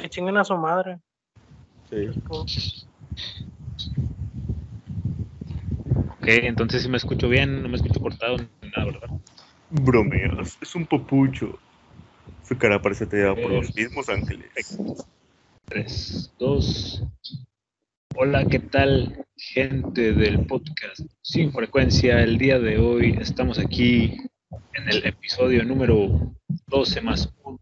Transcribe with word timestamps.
que 0.00 0.08
chinguen 0.08 0.36
a 0.36 0.44
su 0.44 0.56
madre. 0.56 0.98
Sí. 1.88 2.08
Ok, 6.08 6.26
entonces 6.26 6.82
si 6.82 6.88
me 6.88 6.96
escucho 6.96 7.28
bien, 7.28 7.62
no 7.62 7.68
me 7.68 7.76
escucho 7.76 8.00
cortado 8.00 8.36
ni 8.36 8.70
nada, 8.70 8.84
¿verdad? 8.86 9.10
Bromeas, 9.70 10.58
es 10.60 10.74
un 10.74 10.86
papucho. 10.86 11.58
Su 12.46 12.58
cara 12.58 12.80
parece 12.82 13.06
teñida 13.06 13.34
por 13.34 13.50
los 13.50 13.74
mismos 13.74 14.08
ángeles. 14.08 14.78
3, 15.66 16.32
2. 16.38 17.04
Hola, 18.16 18.44
¿qué 18.44 18.58
tal, 18.58 19.24
gente 19.36 20.12
del 20.12 20.44
podcast 20.46 21.00
Sin 21.22 21.52
Frecuencia? 21.52 22.20
El 22.22 22.38
día 22.38 22.58
de 22.58 22.78
hoy 22.78 23.16
estamos 23.20 23.58
aquí 23.58 24.16
en 24.74 24.88
el 24.88 25.06
episodio 25.06 25.64
número 25.64 26.34
12 26.66 27.00
más 27.00 27.32
1. 27.44 27.58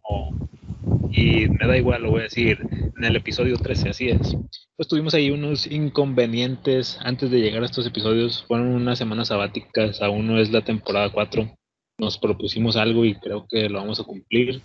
Y 1.11 1.48
me 1.48 1.67
da 1.67 1.76
igual, 1.76 2.03
lo 2.03 2.11
voy 2.11 2.21
a 2.21 2.25
decir, 2.25 2.58
en 2.96 3.04
el 3.04 3.16
episodio 3.16 3.57
13, 3.57 3.89
así 3.90 4.08
es. 4.11 4.36
Pues 4.76 4.89
tuvimos 4.89 5.14
ahí 5.14 5.30
unos 5.30 5.66
inconvenientes 5.66 6.99
antes 7.03 7.30
de 7.30 7.40
llegar 7.40 7.62
a 7.62 7.66
estos 7.66 7.86
episodios. 7.86 8.44
Fueron 8.46 8.68
unas 8.68 8.99
semanas 8.99 9.29
sabáticas, 9.29 10.00
aún 10.02 10.26
no 10.26 10.39
es 10.39 10.52
la 10.52 10.63
temporada 10.63 11.11
4. 11.11 11.50
Nos 11.99 12.18
propusimos 12.18 12.76
algo 12.76 13.04
y 13.04 13.14
creo 13.14 13.46
que 13.49 13.68
lo 13.68 13.79
vamos 13.79 14.00
a 14.00 14.04
cumplir. 14.04 14.63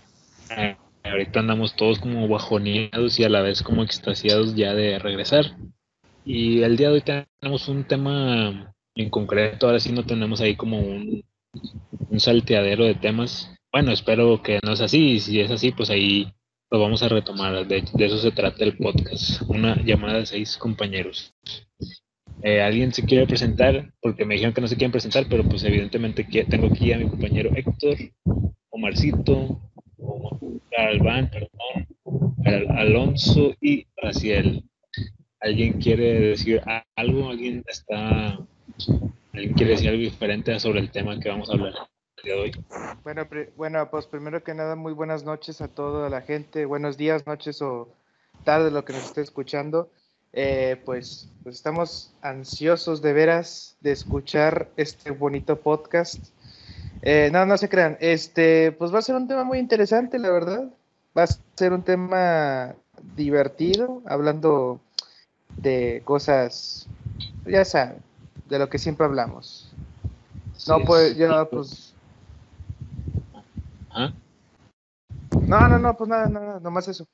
Eh, 0.55 0.75
ahorita 1.03 1.39
andamos 1.39 1.75
todos 1.75 1.99
como 1.99 2.27
bajoneados 2.27 3.19
y 3.19 3.23
a 3.23 3.29
la 3.29 3.41
vez 3.41 3.63
como 3.63 3.83
extasiados 3.83 4.55
ya 4.55 4.73
de 4.73 4.99
regresar. 4.99 5.57
Y 6.25 6.61
el 6.61 6.77
día 6.77 6.89
de 6.89 6.95
hoy 6.95 7.01
tenemos 7.01 7.67
un 7.67 7.83
tema 7.83 8.73
en 8.95 9.09
concreto, 9.09 9.65
ahora 9.65 9.79
sí 9.79 9.91
no 9.91 10.05
tenemos 10.05 10.39
ahí 10.41 10.55
como 10.55 10.79
un, 10.79 11.23
un 12.09 12.19
salteadero 12.19 12.85
de 12.85 12.95
temas. 12.95 13.52
Bueno, 13.73 13.91
espero 13.91 14.39
que 14.43 14.59
no 14.63 14.73
es 14.73 14.81
así, 14.81 15.19
si 15.19 15.39
es 15.39 15.49
así, 15.49 15.71
pues 15.71 15.89
ahí 15.89 16.31
lo 16.69 16.79
vamos 16.79 17.01
a 17.01 17.09
retomar. 17.09 17.65
De, 17.67 17.83
eso 17.97 18.19
se 18.19 18.29
trata 18.31 18.63
el 18.63 18.77
podcast, 18.77 19.41
una 19.47 19.83
llamada 19.83 20.19
de 20.19 20.27
seis 20.27 20.57
compañeros. 20.57 21.33
Eh, 22.43 22.61
¿Alguien 22.61 22.93
se 22.93 23.03
quiere 23.03 23.25
presentar? 23.25 23.91
Porque 23.99 24.25
me 24.25 24.35
dijeron 24.35 24.53
que 24.53 24.61
no 24.61 24.67
se 24.67 24.75
quieren 24.75 24.91
presentar, 24.91 25.25
pero 25.27 25.43
pues 25.43 25.63
evidentemente 25.63 26.23
tengo 26.47 26.67
aquí 26.67 26.93
a 26.93 26.99
mi 26.99 27.09
compañero 27.09 27.49
Héctor, 27.55 27.97
Omarcito, 28.69 29.59
Alban, 30.77 31.31
perdón, 31.31 31.87
Al- 32.45 32.77
Alonso 32.77 33.55
y 33.59 33.87
Raciel. 33.97 34.63
¿Alguien 35.39 35.73
quiere 35.81 36.19
decir 36.19 36.61
algo? 36.95 37.29
¿Alguien 37.29 37.63
está... 37.67 38.37
¿Alguien 39.33 39.53
quiere 39.53 39.71
decir 39.71 39.89
algo 39.89 40.01
diferente 40.03 40.59
sobre 40.59 40.79
el 40.79 40.91
tema 40.91 41.19
que 41.19 41.29
vamos 41.29 41.49
a 41.49 41.53
hablar 41.53 41.73
día 42.23 42.35
de 42.35 42.41
hoy? 42.41 42.51
Bueno, 43.03 43.27
bueno, 43.57 43.89
pues 43.89 44.07
primero 44.07 44.43
que 44.43 44.53
nada, 44.53 44.75
muy 44.75 44.93
buenas 44.93 45.23
noches 45.25 45.59
a 45.61 45.67
toda 45.67 46.09
la 46.09 46.21
gente. 46.21 46.65
Buenos 46.65 46.95
días, 46.95 47.27
noches 47.27 47.61
o 47.61 47.89
tarde 48.45 48.71
lo 48.71 48.85
que 48.85 48.93
nos 48.93 49.03
esté 49.05 49.21
escuchando. 49.21 49.89
Eh, 50.31 50.81
pues, 50.85 51.29
pues 51.43 51.55
estamos 51.55 52.13
ansiosos 52.21 53.01
de 53.01 53.11
veras 53.13 53.75
de 53.81 53.91
escuchar 53.91 54.69
este 54.77 55.11
bonito 55.11 55.59
podcast. 55.59 56.23
Eh, 57.01 57.29
no, 57.31 57.45
no 57.45 57.57
se 57.57 57.67
crean. 57.67 57.97
Este, 57.99 58.71
pues 58.71 58.93
va 58.93 58.99
a 58.99 59.03
ser 59.03 59.15
un 59.15 59.27
tema 59.27 59.43
muy 59.43 59.59
interesante, 59.59 60.17
la 60.17 60.31
verdad. 60.31 60.71
Va 61.17 61.23
a 61.23 61.27
ser 61.27 61.73
un 61.73 61.83
tema 61.83 62.73
divertido, 63.15 64.01
hablando 64.05 64.79
de 65.57 66.01
cosas, 66.05 66.87
ya 67.45 67.65
saben, 67.65 67.97
de 68.47 68.59
lo 68.59 68.69
que 68.69 68.79
siempre 68.79 69.05
hablamos. 69.05 69.69
No, 70.67 70.79
pues, 70.85 71.11
es- 71.11 71.17
yo, 71.17 71.49
pues, 71.49 71.92
Ajá. 73.93 74.13
No, 75.47 75.67
no, 75.67 75.79
no, 75.79 75.95
pues 75.97 76.09
nada, 76.09 76.29
nada, 76.29 76.59
nomás 76.59 76.87
eso. 76.87 77.05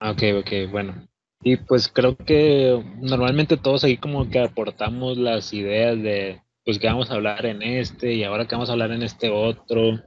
Ah, 0.00 0.10
Ok, 0.12 0.22
ok, 0.40 0.70
bueno. 0.70 1.06
Y 1.42 1.56
pues 1.56 1.88
creo 1.88 2.16
que 2.16 2.82
normalmente 3.00 3.56
todos 3.56 3.84
ahí 3.84 3.96
como 3.96 4.28
que 4.28 4.40
aportamos 4.40 5.16
las 5.16 5.52
ideas 5.54 5.96
de, 6.02 6.42
pues 6.64 6.78
que 6.78 6.86
vamos 6.86 7.10
a 7.10 7.14
hablar 7.14 7.46
en 7.46 7.62
este 7.62 8.12
y 8.14 8.24
ahora 8.24 8.46
que 8.46 8.54
vamos 8.54 8.68
a 8.68 8.72
hablar 8.72 8.92
en 8.92 9.02
este 9.02 9.30
otro. 9.30 10.00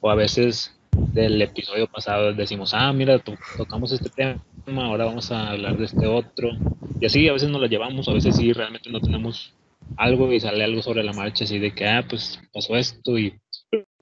O 0.00 0.10
a 0.10 0.14
veces 0.14 0.76
del 1.12 1.40
episodio 1.42 1.86
pasado 1.88 2.32
decimos, 2.32 2.74
ah, 2.74 2.92
mira, 2.92 3.18
to- 3.18 3.36
tocamos 3.56 3.92
este 3.92 4.08
tema, 4.10 4.40
ahora 4.86 5.04
vamos 5.04 5.30
a 5.30 5.50
hablar 5.50 5.76
de 5.76 5.84
este 5.84 6.06
otro. 6.06 6.48
Y 7.00 7.06
así 7.06 7.28
a 7.28 7.32
veces 7.32 7.48
nos 7.50 7.60
lo 7.60 7.66
llevamos, 7.66 8.08
a 8.08 8.12
veces 8.12 8.36
sí 8.36 8.52
realmente 8.52 8.90
no 8.90 9.00
tenemos 9.00 9.54
algo 9.96 10.32
y 10.32 10.40
sale 10.40 10.64
algo 10.64 10.82
sobre 10.82 11.04
la 11.04 11.12
marcha, 11.12 11.44
así 11.44 11.58
de 11.58 11.72
que, 11.74 11.86
ah, 11.86 12.04
pues 12.08 12.40
pasó 12.52 12.76
esto 12.76 13.18
y, 13.18 13.38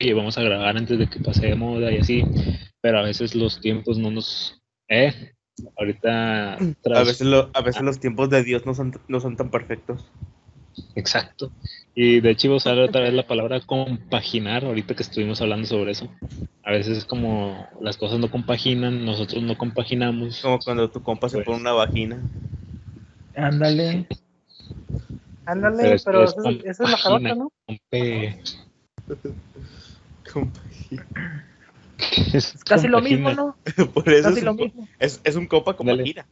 y 0.09 0.13
vamos 0.13 0.37
a 0.39 0.43
grabar 0.43 0.77
antes 0.77 0.99
de 0.99 1.07
que 1.09 1.21
pase 1.21 1.47
de 1.47 1.55
moda 1.55 1.93
y 1.93 1.99
así. 1.99 2.25
Pero 2.81 2.99
a 2.99 3.03
veces 3.03 3.35
los 3.35 3.61
tiempos 3.61 3.99
no 3.99 4.11
nos... 4.11 4.61
¿Eh? 4.89 5.33
Ahorita... 5.79 6.55
A 6.55 7.03
veces, 7.05 7.23
lo- 7.27 7.51
a 7.55 7.61
veces 7.61 7.83
los 7.83 8.01
tiempos 8.01 8.29
de 8.31 8.43
Dios 8.43 8.67
no 8.67 8.75
son, 8.75 8.93
no 9.09 9.21
son 9.21 9.37
tan 9.37 9.51
perfectos. 9.51 10.05
Exacto. 10.95 11.53
Y 11.95 12.21
de 12.21 12.31
hecho 12.31 12.47
iba 12.49 12.55
a 12.55 12.57
usar 12.57 12.79
otra 12.79 13.03
vez 13.03 13.13
la 13.13 13.27
palabra 13.27 13.61
compaginar, 13.61 14.65
ahorita 14.65 14.95
que 14.95 15.03
estuvimos 15.03 15.41
hablando 15.43 15.67
sobre 15.67 15.93
eso. 15.93 16.11
A 16.65 16.71
veces 16.73 16.99
es 16.99 17.05
como 17.05 17.67
las 17.81 17.97
cosas 17.97 18.19
no 18.19 18.31
compaginan, 18.31 19.05
nosotros 19.05 19.43
no 19.43 19.59
compaginamos. 19.59 20.41
Como 20.41 20.59
cuando 20.61 20.89
tu 20.91 21.03
compa 21.03 21.29
se 21.29 21.37
Pues. 21.39 21.47
pone 21.47 21.61
una 21.61 21.73
vagina. 21.73 22.23
Ándale. 23.37 24.07
Ándale, 25.45 25.83
Pero 25.83 26.01
pero, 26.05 26.25
es- 26.25 26.31
eso, 26.31 26.49
es 26.49 26.57
es- 26.57 26.65
eso 26.65 26.85
es 26.85 26.91
la 26.91 26.97
jalota, 26.97 27.35
¿no? 27.35 27.53
Compe- 27.69 28.39
Compagina. 30.31 31.07
es 32.33 32.63
Casi 32.65 32.89
lo 32.89 33.01
mismo, 33.01 33.33
¿no? 33.33 33.57
Por 33.95 34.09
eso 34.09 34.29
Casi 34.29 34.39
es 34.39 34.45
lo 34.45 34.53
un, 34.53 34.57
mismo. 34.57 34.89
es, 34.99 35.21
es 35.25 35.37
un 35.37 35.47
con 35.47 35.63
Ándale. 35.81 36.03
vagina. 36.03 36.27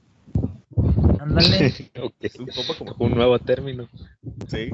Ándale. 1.20 1.66
Es 2.20 2.38
un 2.38 2.46
compa 2.46 2.74
con 2.78 2.94
Un 2.98 3.14
nuevo 3.14 3.38
término. 3.38 3.88
Sí. 4.48 4.70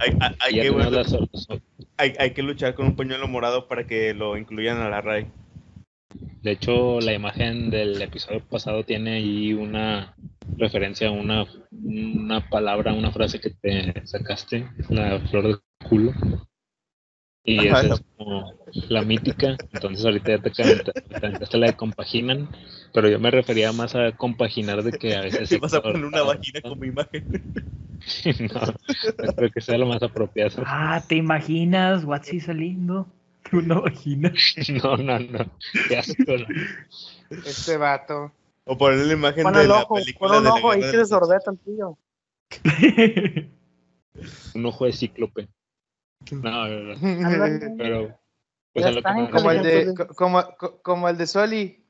Hay, 0.00 0.16
hay, 0.40 0.54
que, 0.60 0.70
bueno, 0.70 0.90
hay, 1.96 2.14
hay 2.18 2.30
que 2.32 2.42
luchar 2.42 2.74
con 2.74 2.86
un 2.86 2.96
pañuelo 2.96 3.28
morado 3.28 3.68
para 3.68 3.86
que 3.86 4.12
lo 4.14 4.36
incluyan 4.36 4.78
a 4.78 4.88
la 4.90 5.00
RAI. 5.00 5.26
De 6.42 6.52
hecho, 6.52 7.00
la 7.00 7.12
imagen 7.12 7.70
del 7.70 8.00
episodio 8.00 8.40
pasado 8.40 8.84
tiene 8.84 9.16
ahí 9.16 9.52
una 9.52 10.14
referencia 10.56 11.08
a 11.08 11.12
una, 11.12 11.46
una 11.70 12.48
palabra, 12.48 12.92
una 12.92 13.12
frase 13.12 13.40
que 13.40 13.50
te 13.50 14.06
sacaste, 14.06 14.68
la 14.88 15.20
flor 15.20 15.48
de 15.48 15.56
culo. 15.88 16.12
Y 17.44 17.68
Ajá, 17.68 17.80
esa 17.80 17.94
es 17.94 18.02
como 18.16 18.52
la 18.88 19.02
mítica. 19.02 19.56
Entonces 19.72 20.04
ahorita 20.04 20.36
ya 20.36 20.42
te 20.42 20.50
canta- 20.52 20.92
te 20.92 21.20
cantaste 21.20 21.58
la 21.58 21.66
de 21.68 21.76
compaginan, 21.76 22.48
pero 22.92 23.08
yo 23.08 23.18
me 23.18 23.30
refería 23.30 23.72
más 23.72 23.94
a 23.94 24.12
compaginar 24.12 24.82
de 24.82 24.92
que 24.92 25.16
a 25.16 25.22
veces... 25.22 25.48
Si 25.48 25.58
vas 25.58 25.74
a 25.74 25.82
poner 25.82 26.04
una 26.04 26.22
vagina 26.22 26.60
como 26.60 26.84
imagen. 26.84 27.24
no, 28.54 28.60
no 29.26 29.32
creo 29.34 29.50
que 29.50 29.60
sea 29.60 29.78
lo 29.78 29.86
más 29.86 30.02
apropiado. 30.02 30.62
Ah, 30.66 31.02
¿te 31.06 31.16
imaginas? 31.16 32.04
Watsi 32.04 32.40
saliendo. 32.40 33.06
Una 33.52 33.80
vagina. 33.80 34.32
No, 34.84 34.96
no, 34.96 35.18
no. 35.18 35.46
Qué 35.88 35.96
asco, 35.96 36.14
no. 36.26 36.46
Este 37.46 37.76
vato. 37.76 38.32
O 38.64 38.76
poner 38.76 38.98
la 39.06 39.12
imagen 39.14 39.44
Pon 39.44 39.54
de 39.54 39.62
el 39.62 39.68
la 39.68 39.82
ojo, 39.82 39.94
película 39.94 40.30
pon 40.30 40.38
un 40.38 40.44
de 40.44 40.50
ojo 40.50 40.70
ahí 40.70 40.80
que 40.80 40.86
de 40.86 40.92
se 40.92 40.98
los 40.98 41.08
sorbeta 41.08 41.50
el 41.50 41.58
tío. 41.58 41.98
Un 44.54 44.66
ojo 44.66 44.84
de 44.84 44.92
cíclope. 44.92 45.48
No, 46.30 46.68
no. 46.68 46.94
Pero... 47.78 48.18
Pues 48.72 48.86
a 48.86 48.92
lo 48.92 49.02
que 49.02 49.12
me 49.12 49.30
como 49.30 49.50
el 49.50 49.62
de, 49.62 49.94
como, 50.16 50.56
co- 50.56 50.80
como 50.82 51.08
el 51.08 51.18
de 51.18 51.26
Soli. 51.26 51.84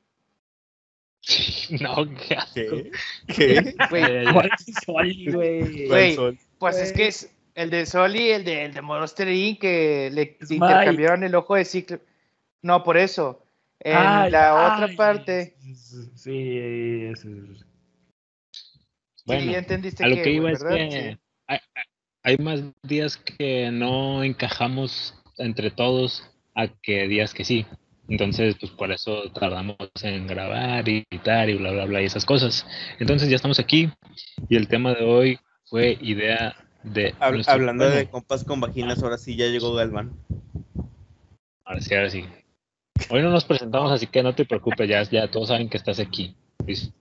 No, 1.79 1.95
qué 2.27 2.35
asco. 2.35 2.53
¿Qué? 2.53 2.91
¿Qué? 3.27 3.75
Güey, 3.89 4.25
ya. 4.25 4.33
¿Cuál 4.33 4.49
es 4.51 6.37
pues 6.57 6.77
es 6.77 6.93
que 6.93 7.07
es 7.07 7.31
el 7.55 7.69
de 7.69 7.85
Soli, 7.85 8.31
el 8.31 8.43
de, 8.43 8.65
el 8.65 8.73
de 8.73 8.81
Monster 8.81 9.27
Inc. 9.27 9.59
que 9.59 10.09
le 10.11 10.37
Es 10.39 10.49
intercambiaron 10.51 11.23
el 11.23 11.35
ojo 11.35 11.55
de 11.55 11.65
ciclo. 11.65 11.99
No, 12.61 12.83
por 12.83 12.97
eso. 12.97 13.43
En 13.79 13.95
Ay, 13.97 14.31
la 14.31 14.53
otra 14.73 14.85
ay, 14.87 14.95
parte. 14.95 15.55
Sí, 16.15 16.57
eso. 17.11 17.27
eso. 17.29 17.65
Bueno, 19.25 19.41
sí, 19.43 19.51
ya 19.51 19.57
entendiste 19.59 20.03
A 20.03 20.07
lo 20.07 20.15
que, 20.15 20.21
que 20.23 20.31
iba 20.31 20.51
es 20.51 20.63
que 20.63 20.89
Sí. 21.11 21.17
Hay, 22.23 22.37
más 22.37 22.61
días 22.83 23.17
que 23.17 23.71
no 23.71 24.23
encajamos 24.23 25.15
entre 25.37 25.71
todos 25.71 26.23
a 26.55 26.67
que 26.67 27.07
días 27.07 27.33
que 27.33 27.45
sí. 27.45 27.65
Entonces, 28.09 28.55
pues 28.59 28.71
por 28.73 28.91
eso 28.91 29.23
tardamos 29.31 29.77
en 30.03 30.27
grabar 30.27 30.87
y 30.89 31.05
editar 31.09 31.49
y 31.49 31.53
bla, 31.55 31.71
bla, 31.71 31.85
bla 31.85 32.01
y 32.01 32.05
esas 32.05 32.25
cosas. 32.25 32.65
Entonces 32.99 33.29
ya 33.29 33.35
estamos 33.37 33.59
aquí 33.59 33.89
y 34.49 34.55
el 34.57 34.67
tema 34.67 34.93
de 34.93 35.03
hoy 35.05 35.39
fue 35.65 35.97
idea 36.01 36.55
de... 36.83 37.13
Hab- 37.15 37.31
nuestro- 37.33 37.53
hablando 37.55 37.89
de 37.89 38.09
compas 38.09 38.43
con 38.43 38.59
vaginas, 38.59 39.01
ahora 39.01 39.17
sí 39.17 39.35
ya 39.35 39.47
llegó 39.47 39.73
Galván. 39.73 40.11
Ahora 41.63 41.81
sí, 41.81 41.95
ahora 41.95 42.09
sí. 42.09 42.25
Hoy 43.09 43.21
no 43.21 43.29
nos 43.29 43.45
presentamos, 43.45 43.91
así 43.91 44.07
que 44.07 44.21
no 44.23 44.35
te 44.35 44.45
preocupes, 44.45 44.89
ya, 44.89 45.01
ya 45.03 45.29
todos 45.29 45.47
saben 45.47 45.69
que 45.69 45.77
estás 45.77 45.99
aquí. 45.99 46.35
Luis. 46.65 46.91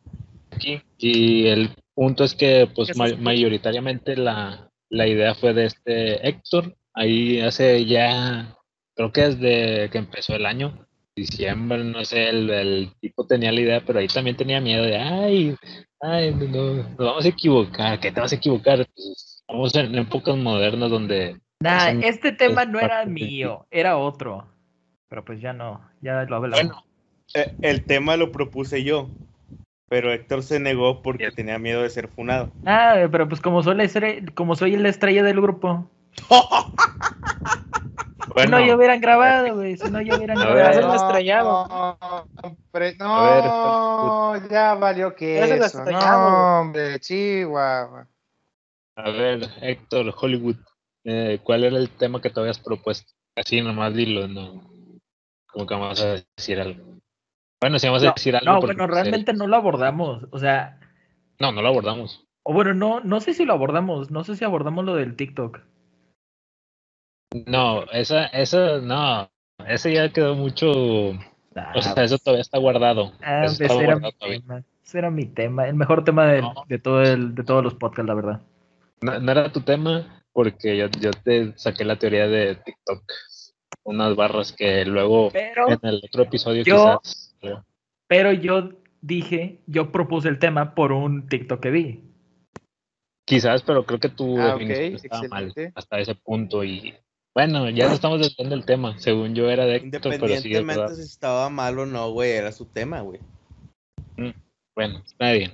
Aquí. 0.53 0.81
Y 0.99 1.47
el 1.49 1.71
punto 1.95 2.25
es 2.25 2.35
que, 2.35 2.69
pues, 2.75 2.97
ma- 2.97 3.17
mayoritariamente 3.19 4.17
la, 4.17 4.70
la 4.91 5.07
idea 5.07 5.35
fue 5.35 5.55
de 5.55 5.67
este 5.67 6.29
Héctor. 6.29 6.77
Ahí 6.93 7.41
hace 7.41 7.87
ya, 7.87 8.57
creo 8.95 9.13
que 9.13 9.31
desde 9.31 9.91
que 9.91 9.99
empezó 9.99 10.35
el 10.35 10.45
año, 10.45 10.87
diciembre, 11.17 11.83
no 11.85 12.05
sé, 12.05 12.29
el, 12.29 12.51
el 12.51 12.93
tipo 13.01 13.27
tenía 13.27 13.53
la 13.53 13.61
idea, 13.61 13.83
pero 13.87 13.99
ahí 13.99 14.09
también 14.09 14.37
tenía 14.37 14.61
miedo 14.61 14.85
de, 14.85 14.97
ay, 14.97 15.57
ay, 16.01 16.35
no, 16.35 16.47
no, 16.47 16.75
nos 16.75 16.97
vamos 16.97 17.25
a 17.25 17.29
equivocar, 17.29 17.99
¿qué 18.01 18.13
te 18.13 18.21
vas 18.21 18.33
a 18.33 18.37
equivocar? 18.37 18.87
Pues, 18.95 19.41
estamos 19.41 19.75
en 19.75 19.95
épocas 19.97 20.37
modernas 20.37 20.91
donde... 20.91 21.41
Nah, 21.61 21.91
este 22.03 22.33
tema 22.33 22.65
no 22.65 22.81
era 22.81 23.05
mío, 23.05 23.67
era 23.71 23.97
otro. 23.99 24.47
Pero 25.11 25.25
pues 25.25 25.41
ya 25.41 25.53
no, 25.53 25.91
ya 26.01 26.23
lo 26.23 26.37
hablamos. 26.37 26.63
Bueno, 26.63 26.85
eh, 27.35 27.53
el 27.63 27.85
tema 27.85 28.17
lo 28.17 28.31
propuse 28.31 28.85
yo, 28.85 29.11
pero 29.91 30.13
Héctor 30.13 30.45
se 30.45 30.61
negó 30.61 31.03
porque 31.03 31.33
tenía 31.33 31.59
miedo 31.59 31.83
de 31.83 31.91
ser 31.91 32.07
funado. 32.07 32.49
Ah, 32.65 32.95
pero 33.11 33.29
pues 33.29 33.41
como 33.41 33.61
soy 33.65 33.75
la 33.75 33.83
estrella, 33.83 34.25
como 34.37 34.55
soy 34.55 34.77
la 34.77 34.89
estrella 34.89 35.25
del 35.25 35.41
grupo. 35.41 35.91
Bueno, 38.33 38.37
si 38.37 38.47
no, 38.47 38.65
ya 38.65 38.77
hubieran 38.77 39.01
grabado, 39.01 39.57
güey. 39.57 39.77
Si 39.77 39.91
no, 39.91 40.01
ya 40.01 40.15
hubieran 40.17 40.39
A 40.39 40.47
ver. 40.47 40.57
grabado. 40.59 40.91
el 40.91 40.95
estrellado. 40.95 41.67
No, 41.69 41.99
hombre, 42.41 42.97
no, 43.01 44.49
ya 44.49 44.75
valió 44.75 45.13
que 45.17 45.43
eso. 45.43 45.85
No, 45.85 46.61
hombre, 46.61 47.01
chihuahua. 47.01 48.07
a 48.95 49.11
ver, 49.11 49.41
Héctor, 49.61 50.15
Hollywood, 50.17 50.57
eh, 51.03 51.41
¿cuál 51.43 51.65
era 51.65 51.77
el 51.77 51.91
tema 51.91 52.23
que 52.23 52.31
te 52.31 52.39
habías 52.39 52.61
propuesto? 52.61 53.13
Así 53.35 53.61
nomás 53.61 53.93
dilo, 53.93 54.29
no. 54.29 54.71
Como 55.49 55.67
que 55.67 55.75
vamos 55.75 56.01
a 56.01 56.23
decir 56.37 56.61
algo. 56.61 57.00
Bueno, 57.61 57.79
si 57.79 57.87
vamos 57.87 58.03
a 58.03 58.07
No, 58.07 58.13
decir 58.17 58.35
algo. 58.37 58.53
no, 58.53 58.61
porque, 58.61 58.75
bueno, 58.77 58.89
pues, 58.93 59.03
realmente 59.03 59.33
no 59.35 59.47
lo 59.47 59.57
abordamos. 59.57 60.25
O 60.31 60.39
sea, 60.39 60.79
No, 61.39 61.53
no 61.53 61.63
lo 61.63 61.69
abordamos. 61.69 62.27
o 62.43 62.53
bueno, 62.55 62.73
no, 62.75 63.01
no 63.01 63.21
sé 63.21 63.35
si 63.35 63.45
lo 63.45 63.53
abordamos. 63.53 64.11
No 64.11 64.25
sé 64.25 64.37
si 64.37 64.45
abordamos 64.45 64.85
lo 64.85 64.95
del 64.95 65.17
TikTok. 65.17 65.61
No, 67.47 67.85
esa, 67.93 68.27
esa, 68.27 68.79
no. 68.79 69.31
Ese 69.67 69.93
ya 69.93 70.13
quedó 70.13 70.35
mucho. 70.35 71.13
Ah, 71.55 71.73
O 71.77 71.83
sea, 71.83 72.03
eso 72.05 72.19
todavía 72.19 72.41
está 72.43 72.59
guardado. 72.59 73.13
ah, 73.23 73.45
Eso 73.45 73.59
pues 73.59 73.71
está 73.71 73.75
era 73.75 73.85
guardado 73.95 74.13
mi 74.13 74.19
todavía. 74.19 74.41
tema. 74.41 74.63
Ese 74.85 74.99
era 74.99 75.11
mi 75.11 75.27
tema. 75.27 75.69
El 75.69 75.75
mejor 75.75 76.03
tema 76.05 76.27
de, 76.27 76.41
No. 76.43 76.55
de 76.67 76.79
todo 76.79 77.03
el, 77.03 77.35
de 77.35 77.45
todos 77.45 77.63
los 77.63 77.75
podcasts, 77.75 78.09
la 78.09 78.15
verdad. 78.15 78.41
No, 79.03 79.19
no 79.21 79.33
era 79.33 79.53
tu 79.53 79.61
tema 79.61 80.23
porque 80.33 80.77
yo, 80.77 80.87
yo 80.99 81.11
te 81.13 81.53
saqué 81.57 81.85
la 81.85 81.97
teoría 81.97 82.27
de 82.27 82.57
TikTok. 82.57 83.03
Unas 83.85 84.15
barras 84.17 84.53
que 84.53 84.85
luego 84.85 85.31
Pero, 85.33 85.69
en 85.71 85.79
el 85.83 86.03
otro 86.05 86.23
episodio 86.25 86.65
Yo- 86.65 86.99
quizás. 87.01 87.30
Pero- 87.41 87.65
pero 88.09 88.33
yo 88.33 88.71
dije, 89.01 89.61
yo 89.67 89.91
propuse 89.93 90.29
el 90.29 90.39
tema 90.39 90.75
por 90.75 90.93
un 90.93 91.27
TikTok 91.29 91.61
que 91.61 91.71
vi. 91.71 92.05
Quizás, 93.27 93.63
pero 93.63 93.85
creo 93.87 94.01
que 94.01 94.09
tu 94.09 94.39
Ah, 94.39 94.59
estaba 94.61 95.23
mal 95.29 95.53
hasta 95.75 96.01
ese 96.01 96.15
punto. 96.17 96.65
Y 96.65 96.95
bueno, 97.35 97.71
ya 97.71 97.87
no 97.89 97.95
estamos 97.95 98.19
desviando 98.21 98.57
el 98.57 98.65
tema. 98.65 98.99
Según 98.99 99.35
yo 99.35 99.49
era 99.49 99.65
de 99.65 99.77
Héctor, 99.77 100.01
pero 100.03 100.13
sí, 100.13 100.17
Independientemente 100.17 100.81
verdad. 100.81 100.95
si 100.97 101.03
estaba 101.03 101.49
mal 101.49 101.79
o 101.79 101.87
no, 101.87 102.11
güey, 102.11 102.33
era 102.33 102.51
su 102.51 102.65
tema, 102.67 103.01
güey. 103.03 103.21
Bueno, 104.77 105.03
está 105.07 105.33
bien. 105.33 105.53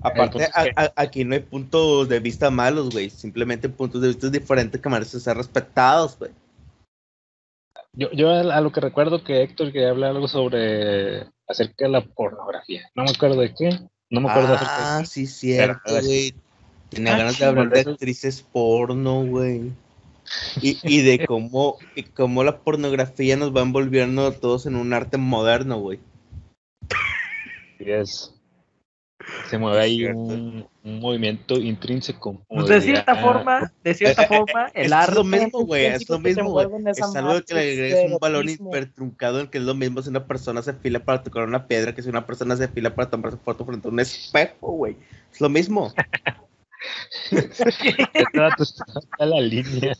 Aparte, 0.00 0.44
a- 0.44 0.66
a- 0.84 0.92
aquí 0.96 1.24
no 1.24 1.34
hay 1.34 1.40
puntos 1.40 2.08
de 2.08 2.20
vista 2.20 2.50
malos, 2.50 2.90
güey. 2.90 3.10
Simplemente 3.10 3.68
puntos 3.68 4.00
de 4.02 4.08
vista 4.08 4.28
diferentes 4.30 4.80
que 4.80 4.88
merecen 4.88 5.20
ser 5.20 5.36
respetados, 5.36 6.18
güey. 6.18 6.30
Yo, 7.96 8.10
yo 8.12 8.30
a 8.30 8.60
lo 8.60 8.72
que 8.72 8.80
recuerdo 8.80 9.22
que 9.22 9.42
Héctor 9.42 9.72
quería 9.72 9.90
hablar 9.90 10.10
algo 10.10 10.26
sobre 10.28 11.26
acerca 11.46 11.84
de 11.84 11.90
la 11.90 12.00
pornografía. 12.00 12.90
No 12.94 13.04
me 13.04 13.10
acuerdo 13.10 13.40
de 13.40 13.54
qué. 13.54 13.70
No 14.10 14.20
me 14.20 14.30
acuerdo 14.30 14.54
acerca 14.54 14.76
de 14.78 14.84
Ah, 14.84 14.98
qué. 15.00 15.06
sí, 15.06 15.26
cierto, 15.26 15.80
güey. 16.02 16.34
Tenía 16.90 17.14
Ah, 17.14 17.18
ganas 17.18 17.38
de 17.38 17.44
hablar 17.44 17.70
de 17.70 17.80
eso- 17.80 17.90
actrices 17.90 18.42
porno, 18.42 19.24
güey. 19.24 19.72
Y, 20.60 20.78
y 20.82 21.02
de 21.02 21.24
cómo, 21.26 21.76
y 21.94 22.02
cómo 22.04 22.42
la 22.44 22.58
pornografía 22.60 23.36
nos 23.36 23.54
va 23.54 23.60
envolviendo 23.62 24.26
a 24.26 24.32
todos 24.32 24.66
en 24.66 24.76
un 24.76 24.92
arte 24.92 25.16
moderno, 25.18 25.78
güey. 25.78 26.00
Sí, 27.78 27.84
es. 27.90 28.34
Se 29.48 29.58
mueve 29.58 29.80
ahí 29.80 29.98
Cierto. 29.98 30.18
un, 30.20 30.66
un 30.84 31.00
movimiento 31.00 31.54
intrínseco. 31.56 32.44
Pues 32.46 32.66
de 32.68 32.74
diría- 32.78 33.02
cierta 33.02 33.16
forma, 33.16 33.72
de 33.82 33.94
cierta 33.94 34.26
forma, 34.28 34.66
el 34.74 34.86
es 34.86 34.92
arte. 34.92 35.14
lo 35.14 35.24
mismo, 35.24 35.64
güey. 35.64 35.86
Es 35.86 36.08
lo 36.08 36.18
mismo, 36.18 36.50
güey. 36.50 36.66
envuelve 36.66 36.82
en 36.82 36.88
esa 36.94 37.06
Es 37.06 37.16
algo 37.16 37.40
que 37.42 37.54
le 37.54 37.60
agregues 37.60 38.12
un 38.12 38.18
balón 38.18 38.42
erotismo. 38.42 38.68
hipertruncado 38.68 39.40
en 39.40 39.46
que 39.48 39.58
es 39.58 39.64
lo 39.64 39.74
mismo 39.74 40.02
si 40.02 40.10
una 40.10 40.26
persona 40.26 40.60
se 40.62 40.74
fila 40.74 41.00
para 41.00 41.22
tocar 41.22 41.44
una 41.44 41.66
piedra 41.66 41.94
que 41.94 42.02
si 42.02 42.10
una 42.10 42.26
persona 42.26 42.54
se 42.56 42.68
fila 42.68 42.94
para 42.94 43.08
tomarse 43.10 43.38
foto 43.38 43.64
frente 43.64 43.88
a 43.88 43.90
un 43.90 44.00
espejo, 44.00 44.72
güey. 44.72 44.96
Es 45.32 45.40
lo 45.40 45.48
mismo. 45.48 45.92
Este 47.30 47.68
está 47.70 49.24
la 49.26 49.40
línea. 49.40 49.94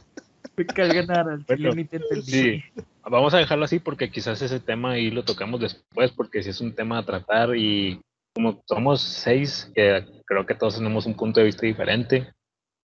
Me 0.57 0.67
al 0.75 1.45
Bueno. 1.49 2.23
Sí, 2.23 2.63
vamos 3.03 3.33
a 3.35 3.39
dejarlo 3.39 3.65
así 3.65 3.79
porque 3.79 4.11
quizás 4.11 4.41
ese 4.43 4.61
tema 4.61 4.93
ahí 4.93 5.11
lo 5.11 5.25
tocamos 5.25 5.61
después, 5.61 6.11
porque 6.13 6.43
si 6.43 6.51
es 6.51 6.61
un 6.61 6.75
tema 6.75 6.99
a 6.99 7.05
tratar 7.07 7.57
y 7.57 8.01
como 8.35 8.63
somos 8.67 9.01
seis, 9.01 9.71
que 9.75 10.05
creo 10.27 10.47
que 10.47 10.55
todos 10.55 10.77
tenemos 10.77 11.07
un 11.07 11.15
punto 11.15 11.41
de 11.41 11.47
vista 11.47 11.67
diferente. 11.67 12.33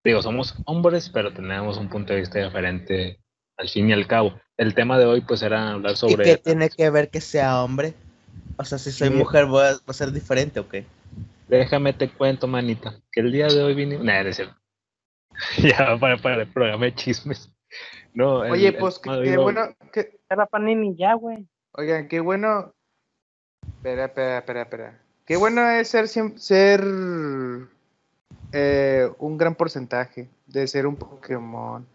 Digo, 0.03 0.21
somos 0.21 0.55
hombres, 0.65 1.09
pero 1.09 1.31
tenemos 1.33 1.77
un 1.77 1.89
punto 1.89 2.13
de 2.13 2.19
vista 2.21 2.39
diferente 2.39 3.19
al 3.57 3.67
fin 3.69 3.89
y 3.89 3.93
al 3.93 4.07
cabo. 4.07 4.39
El 4.57 4.73
tema 4.73 4.97
de 4.97 5.05
hoy 5.05 5.21
pues 5.21 5.41
era 5.41 5.71
hablar 5.71 5.93
¿Y 5.93 5.95
sobre... 5.95 6.23
qué 6.23 6.37
tiene 6.37 6.69
que 6.69 6.89
ver 6.89 7.09
que 7.09 7.19
sea 7.21 7.63
hombre? 7.63 7.93
O 8.57 8.63
sea, 8.63 8.77
si 8.77 8.91
soy 8.91 9.09
Sí. 9.09 9.13
mujer, 9.13 9.45
¿va 9.45 9.69
a, 9.69 9.73
va 9.73 9.79
a 9.87 9.93
ser 9.93 10.11
diferente 10.11 10.59
o 10.59 10.67
qué? 10.69 10.85
Déjame 11.47 11.93
te 11.93 12.09
cuento, 12.09 12.47
manita, 12.47 13.01
que 13.11 13.21
el 13.21 13.31
día 13.31 13.47
de 13.47 13.63
hoy 13.63 13.73
vine... 13.73 13.97
Nah, 13.97 14.23
no 14.23 14.29
es 14.29 14.35
cierto. 14.35 14.55
ya, 15.57 15.97
para, 15.99 16.17
para 16.17 16.41
el 16.43 16.47
programa 16.47 16.85
de 16.85 16.95
chismes. 16.95 17.51
No, 18.13 18.43
el- 18.45 18.51
Oye, 18.51 18.73
pues 18.73 18.99
qué, 18.99 19.37
bueno, 19.37 19.61
que, 19.93 20.19
Era 20.29 20.45
Panini 20.45 20.95
ya, 20.95 21.13
güey. 21.15 21.47
oigan, 21.73 22.07
qué 22.07 22.19
bueno. 22.19 22.73
Espera, 23.77 24.05
espera, 24.05 24.37
espera, 24.39 24.61
espera. 24.63 25.01
Qué 25.29 25.37
bueno 25.37 25.69
es 25.69 25.87
ser, 25.89 26.07
ser 26.07 26.83
eh, 28.51 29.07
un 29.19 29.37
gran 29.37 29.53
porcentaje 29.53 30.27
de 30.47 30.67
ser 30.67 30.87
un 30.87 30.95
Pokémon. 30.95 31.85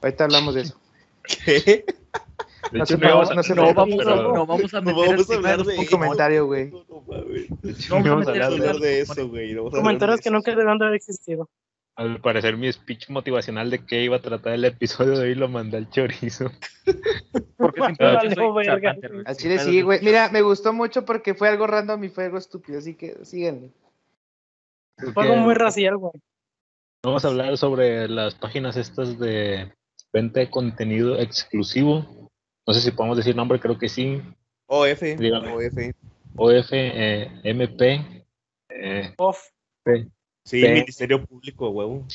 Ahorita 0.00 0.24
hablamos 0.24 0.54
de 0.54 0.62
eso. 0.62 0.80
¿Qué? 1.22 1.84
De 2.72 2.78
no 2.78 2.84
hecho, 2.84 2.96
se- 2.96 3.02
no 3.02 3.08
no- 3.10 3.20
a- 3.20 3.34
no 3.34 3.42
se- 3.42 3.54
No 3.54 3.74
vamos, 3.74 4.00
a, 4.06 4.14
no 4.16 4.46
vamos 4.46 4.72
a 4.72 4.80
vamos 4.80 5.30
hablar 5.30 5.62
de 5.62 5.78
un 5.78 5.84
comentario, 5.84 6.46
güey. 6.46 6.70
No, 6.70 6.84
no 6.88 7.02
mames. 7.06 7.90
No 7.90 8.02
vamos 8.02 8.26
a 8.26 8.30
hablar 8.30 8.50
vamos 8.50 8.80
de 8.80 9.00
eso, 9.02 9.28
güey. 9.28 9.52
no 9.52 9.64
vamos 9.64 9.74
a 9.74 9.76
hablar 9.76 9.82
Comentarios 9.84 10.20
que 10.22 10.30
nunca 10.30 10.50
debieron 10.52 10.78
de 10.78 10.84
haber 10.86 10.96
existido. 10.96 11.50
Al 11.94 12.20
parecer 12.20 12.56
mi 12.56 12.72
speech 12.72 13.10
motivacional 13.10 13.68
de 13.68 13.84
qué 13.84 14.02
iba 14.02 14.16
a 14.16 14.22
tratar 14.22 14.54
el 14.54 14.64
episodio 14.64 15.18
de 15.18 15.28
hoy 15.28 15.34
lo 15.34 15.48
mandé 15.48 15.76
al 15.76 15.90
chorizo. 15.90 16.50
Porque. 17.58 17.82
Al 17.82 18.30
Sin 18.30 19.36
chile 19.36 19.58
sí, 19.58 19.82
güey. 19.82 20.00
Mira, 20.02 20.30
me 20.30 20.40
gustó 20.40 20.72
mucho 20.72 21.04
porque 21.04 21.34
fue 21.34 21.48
algo 21.48 21.66
random 21.66 22.02
y 22.04 22.08
fue 22.08 22.24
algo 22.24 22.38
estúpido, 22.38 22.78
así 22.78 22.94
que 22.94 23.24
síganle. 23.24 23.70
Fue 25.12 25.24
algo 25.24 25.36
muy 25.36 25.54
racial, 25.54 25.98
güey. 25.98 26.12
Vamos 27.04 27.24
a 27.24 27.28
hablar 27.28 27.56
sobre 27.58 28.08
las 28.08 28.34
páginas 28.36 28.76
estas 28.76 29.18
de 29.18 29.72
venta 30.12 30.40
de 30.40 30.50
contenido 30.50 31.18
exclusivo. 31.18 32.30
No 32.66 32.72
sé 32.72 32.80
si 32.80 32.92
podemos 32.92 33.16
decir 33.16 33.34
nombre, 33.34 33.58
creo 33.60 33.76
que 33.76 33.88
sí. 33.88 34.22
OF, 34.66 35.02
Dígame. 35.18 35.52
OF. 35.52 35.94
OF, 36.36 36.68
eh, 36.72 37.40
MP. 37.42 38.26
eh, 38.70 39.14
Off. 39.18 39.48
Sí, 40.44 40.60
Ve. 40.62 40.72
Ministerio 40.72 41.24
Público, 41.24 41.70
huevo. 41.70 42.06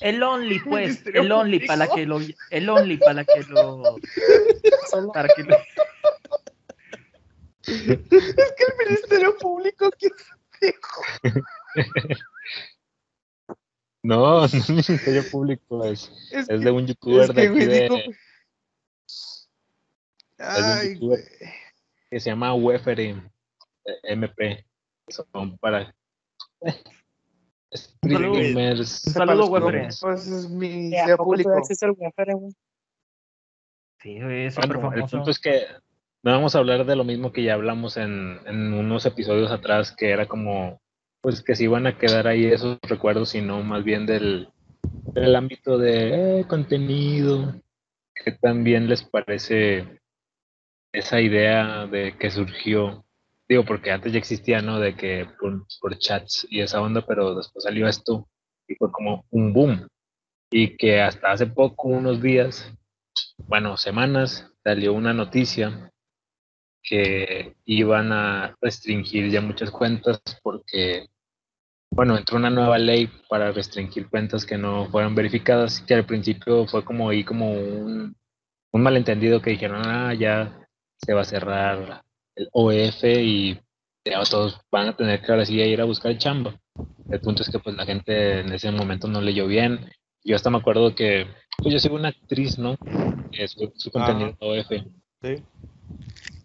El 0.00 0.22
Only, 0.22 0.58
pues. 0.68 1.02
El 1.06 1.32
Only 1.32 1.58
Público. 1.60 1.72
para 1.72 1.88
que 1.88 2.06
lo. 2.06 2.20
El 2.50 2.68
Only 2.68 2.96
para 2.98 3.24
que 3.24 3.42
lo. 3.48 3.96
Solo- 4.90 5.12
Para 5.12 5.28
que 5.28 5.42
lo. 5.44 5.56
Es 7.68 7.76
que 8.08 8.64
el 8.64 8.88
Ministerio 8.88 9.36
Público, 9.36 9.90
¿qué 9.98 10.08
no, 14.02 14.38
no 14.40 14.44
es 14.46 14.70
Ministerio 14.70 15.22
Público, 15.30 15.84
es, 15.84 16.10
es? 16.30 16.48
es 16.48 16.60
de 16.62 16.70
un 16.70 16.86
youtuber 16.86 17.28
es 17.28 17.34
de 17.34 17.34
que, 17.34 17.84
aquí 17.84 17.90
un 17.90 18.14
Ay, 20.38 20.94
youtuber. 20.94 21.20
que 22.10 22.20
se 22.20 22.30
llama 22.30 22.54
Wefere 22.54 23.22
MP. 24.04 24.64
Son 25.08 25.58
para 25.58 25.94
streamers. 27.74 29.04
Un 29.06 29.12
saludo, 29.12 29.48
pobres, 29.48 29.98
Pues 30.00 30.26
es 30.26 30.48
Ya, 30.50 30.56
Ministerio 30.56 31.14
¿a 31.14 31.16
poco 31.16 31.30
Público. 31.30 31.50
el 31.52 31.90
Wefere, 31.96 32.34
güey? 32.34 32.52
Sí, 34.00 34.20
güey, 34.20 34.46
es 34.46 34.56
Bueno, 34.56 34.74
el 34.74 34.80
famoso. 34.80 35.16
punto 35.16 35.30
es 35.30 35.38
que 35.38 35.62
no 36.22 36.32
vamos 36.32 36.54
a 36.54 36.58
hablar 36.58 36.84
de 36.84 36.96
lo 36.96 37.04
mismo 37.04 37.32
que 37.32 37.42
ya 37.42 37.54
hablamos 37.54 37.96
en, 37.96 38.38
en 38.46 38.72
unos 38.72 39.06
episodios 39.06 39.50
atrás, 39.50 39.94
que 39.96 40.10
era 40.10 40.26
como, 40.26 40.80
pues 41.20 41.42
que 41.42 41.54
se 41.54 41.64
iban 41.64 41.86
a 41.86 41.98
quedar 41.98 42.26
ahí 42.26 42.46
esos 42.46 42.78
recuerdos, 42.82 43.30
sino 43.30 43.62
más 43.62 43.84
bien 43.84 44.06
del, 44.06 44.48
del 45.12 45.36
ámbito 45.36 45.78
de 45.78 46.40
eh, 46.40 46.44
contenido, 46.46 47.54
que 48.14 48.32
también 48.32 48.88
les 48.88 49.02
parece 49.02 50.00
esa 50.92 51.20
idea 51.20 51.86
de 51.86 52.16
que 52.16 52.30
surgió, 52.30 53.04
digo, 53.48 53.64
porque 53.64 53.90
antes 53.90 54.12
ya 54.12 54.18
existía, 54.18 54.60
¿no? 54.60 54.78
De 54.78 54.94
que 54.94 55.26
por, 55.80 55.98
chats 55.98 56.46
y 56.50 56.60
esa 56.60 56.80
onda, 56.80 57.04
pero 57.06 57.34
después 57.34 57.64
salió 57.64 57.88
esto 57.88 58.28
y 58.68 58.74
fue 58.74 58.92
como 58.92 59.24
un 59.30 59.52
boom. 59.52 59.88
Y 60.50 60.76
que 60.76 61.00
hasta 61.00 61.32
hace 61.32 61.46
poco, 61.46 61.88
unos 61.88 62.20
días, 62.20 62.72
bueno, 63.38 63.76
semanas, 63.76 64.50
salió 64.62 64.92
una 64.92 65.12
noticia 65.14 65.92
que 66.82 67.56
iban 67.64 68.12
a 68.12 68.56
restringir 68.60 69.30
ya 69.30 69.40
muchas 69.40 69.70
cuentas 69.70 70.20
porque, 70.42 71.06
bueno, 71.90 72.16
entró 72.16 72.36
una 72.36 72.50
nueva 72.50 72.78
ley 72.78 73.10
para 73.28 73.52
restringir 73.52 74.08
cuentas 74.08 74.46
que 74.46 74.58
no 74.58 74.88
fueran 74.90 75.14
verificadas, 75.14 75.80
que 75.82 75.94
al 75.94 76.06
principio 76.06 76.66
fue 76.66 76.84
como 76.84 77.10
ahí 77.10 77.24
como 77.24 77.52
un, 77.52 78.16
un 78.72 78.82
malentendido 78.82 79.40
que 79.42 79.50
dijeron, 79.50 79.82
ah, 79.86 80.14
ya 80.14 80.66
se 80.96 81.12
va 81.14 81.22
a 81.22 81.24
cerrar 81.24 82.04
el 82.38 82.48
OF 82.52 83.04
y 83.04 83.58
todos 84.30 84.60
van 84.70 84.88
a 84.88 84.96
tener 84.96 85.20
que 85.20 85.32
ahora 85.32 85.44
sí 85.44 85.60
ir 85.60 85.80
a 85.80 85.84
buscar 85.84 86.16
chamba. 86.16 86.58
El 87.10 87.20
punto 87.20 87.42
es 87.42 87.50
que 87.50 87.58
pues 87.58 87.76
la 87.76 87.84
gente 87.84 88.40
en 88.40 88.52
ese 88.52 88.70
momento 88.70 89.08
no 89.08 89.20
leyó 89.20 89.46
bien. 89.46 89.90
Yo 90.24 90.36
hasta 90.36 90.50
me 90.50 90.58
acuerdo 90.58 90.94
que, 90.94 91.26
pues 91.58 91.72
yo 91.72 91.80
soy 91.80 91.92
una 91.92 92.08
actriz, 92.08 92.58
¿no? 92.58 92.76
Que 93.32 93.48
su, 93.48 93.72
su 93.76 93.90
contenido 93.90 94.36
OF. 94.40 94.68
Sí. 95.22 95.42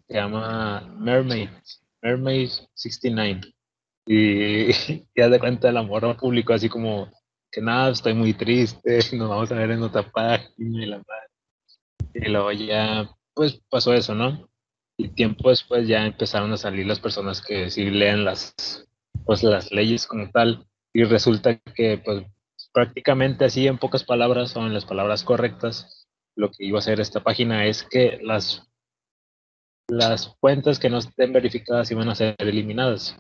Se 0.08 0.14
llama 0.14 0.82
Mermaid, 0.98 1.50
Mermaid 2.02 2.50
69. 2.74 3.42
Y 4.06 4.72
ya 5.16 5.30
de 5.30 5.40
cuenta 5.40 5.70
el 5.70 5.78
amor 5.78 6.18
público 6.18 6.54
así 6.54 6.70
como 6.70 7.10
que 7.52 7.62
nada, 7.62 7.92
estoy 7.92 8.14
muy 8.14 8.34
triste, 8.34 9.00
nos 9.16 9.30
vamos 9.30 9.52
a 9.52 9.56
ver 9.56 9.72
en 9.72 9.84
otra 9.84 10.04
página 10.12 10.84
y 10.84 10.88
la 10.88 10.98
madre. 10.98 11.28
Y 12.14 12.30
luego 12.30 12.52
ya, 12.52 13.10
pues 13.34 13.62
pasó 13.70 13.94
eso, 13.94 14.14
¿no? 14.14 14.50
Y 15.04 15.10
tiempo 15.10 15.50
después 15.50 15.86
ya 15.86 16.06
empezaron 16.06 16.54
a 16.54 16.58
salir 16.58 16.88
las 16.88 17.02
personas 17.02 17.42
que 17.42 17.70
sí 17.70 17.90
leen 17.90 18.24
las, 18.24 18.88
pues 19.26 19.44
las 19.44 19.70
leyes 19.70 20.08
como 20.08 20.32
tal. 20.32 20.66
Y 20.94 21.04
resulta 21.04 21.60
que, 21.60 21.98
pues, 21.98 22.24
prácticamente 22.72 23.44
así 23.44 23.68
en 23.68 23.78
pocas 23.78 24.06
palabras 24.06 24.56
o 24.56 24.62
en 24.62 24.74
las 24.74 24.86
palabras 24.86 25.26
correctas, 25.26 26.08
lo 26.38 26.52
que 26.52 26.64
iba 26.64 26.78
a 26.78 26.80
hacer 26.80 27.02
esta 27.02 27.22
página 27.22 27.66
es 27.66 27.84
que 27.84 28.18
las, 28.24 28.66
las 29.90 30.38
cuentas 30.40 30.80
que 30.80 30.90
no 30.90 31.00
estén 31.00 31.34
verificadas 31.34 31.92
iban 31.92 32.08
a 32.08 32.16
ser 32.16 32.36
eliminadas. 32.38 33.18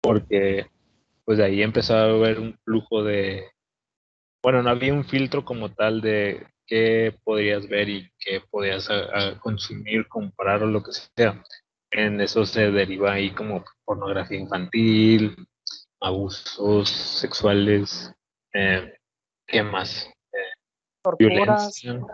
Porque, 0.00 0.66
pues 1.24 1.38
de 1.38 1.46
ahí 1.46 1.62
empezó 1.62 1.96
a 1.96 2.04
haber 2.04 2.38
un 2.38 2.56
flujo 2.64 3.02
de, 3.02 3.42
bueno, 4.40 4.62
no 4.62 4.70
había 4.70 4.94
un 4.94 5.04
filtro 5.04 5.44
como 5.44 5.74
tal 5.74 6.00
de 6.00 6.46
qué 6.70 7.14
podrías 7.24 7.68
ver 7.68 7.88
y 7.88 8.10
qué 8.20 8.40
a- 8.88 9.28
a 9.28 9.40
consumir, 9.40 10.06
comprar 10.06 10.62
o 10.62 10.66
lo 10.66 10.82
que 10.82 10.92
sea. 10.92 11.42
En 11.90 12.20
eso 12.20 12.46
se 12.46 12.70
deriva 12.70 13.12
ahí 13.12 13.32
como 13.32 13.64
pornografía 13.84 14.38
infantil, 14.38 15.34
abusos 16.00 16.88
sexuales, 16.88 18.14
eh, 18.54 18.94
¿qué 19.48 19.62
más? 19.64 20.08
Torturas. 21.02 21.74
Violencia, 21.82 22.06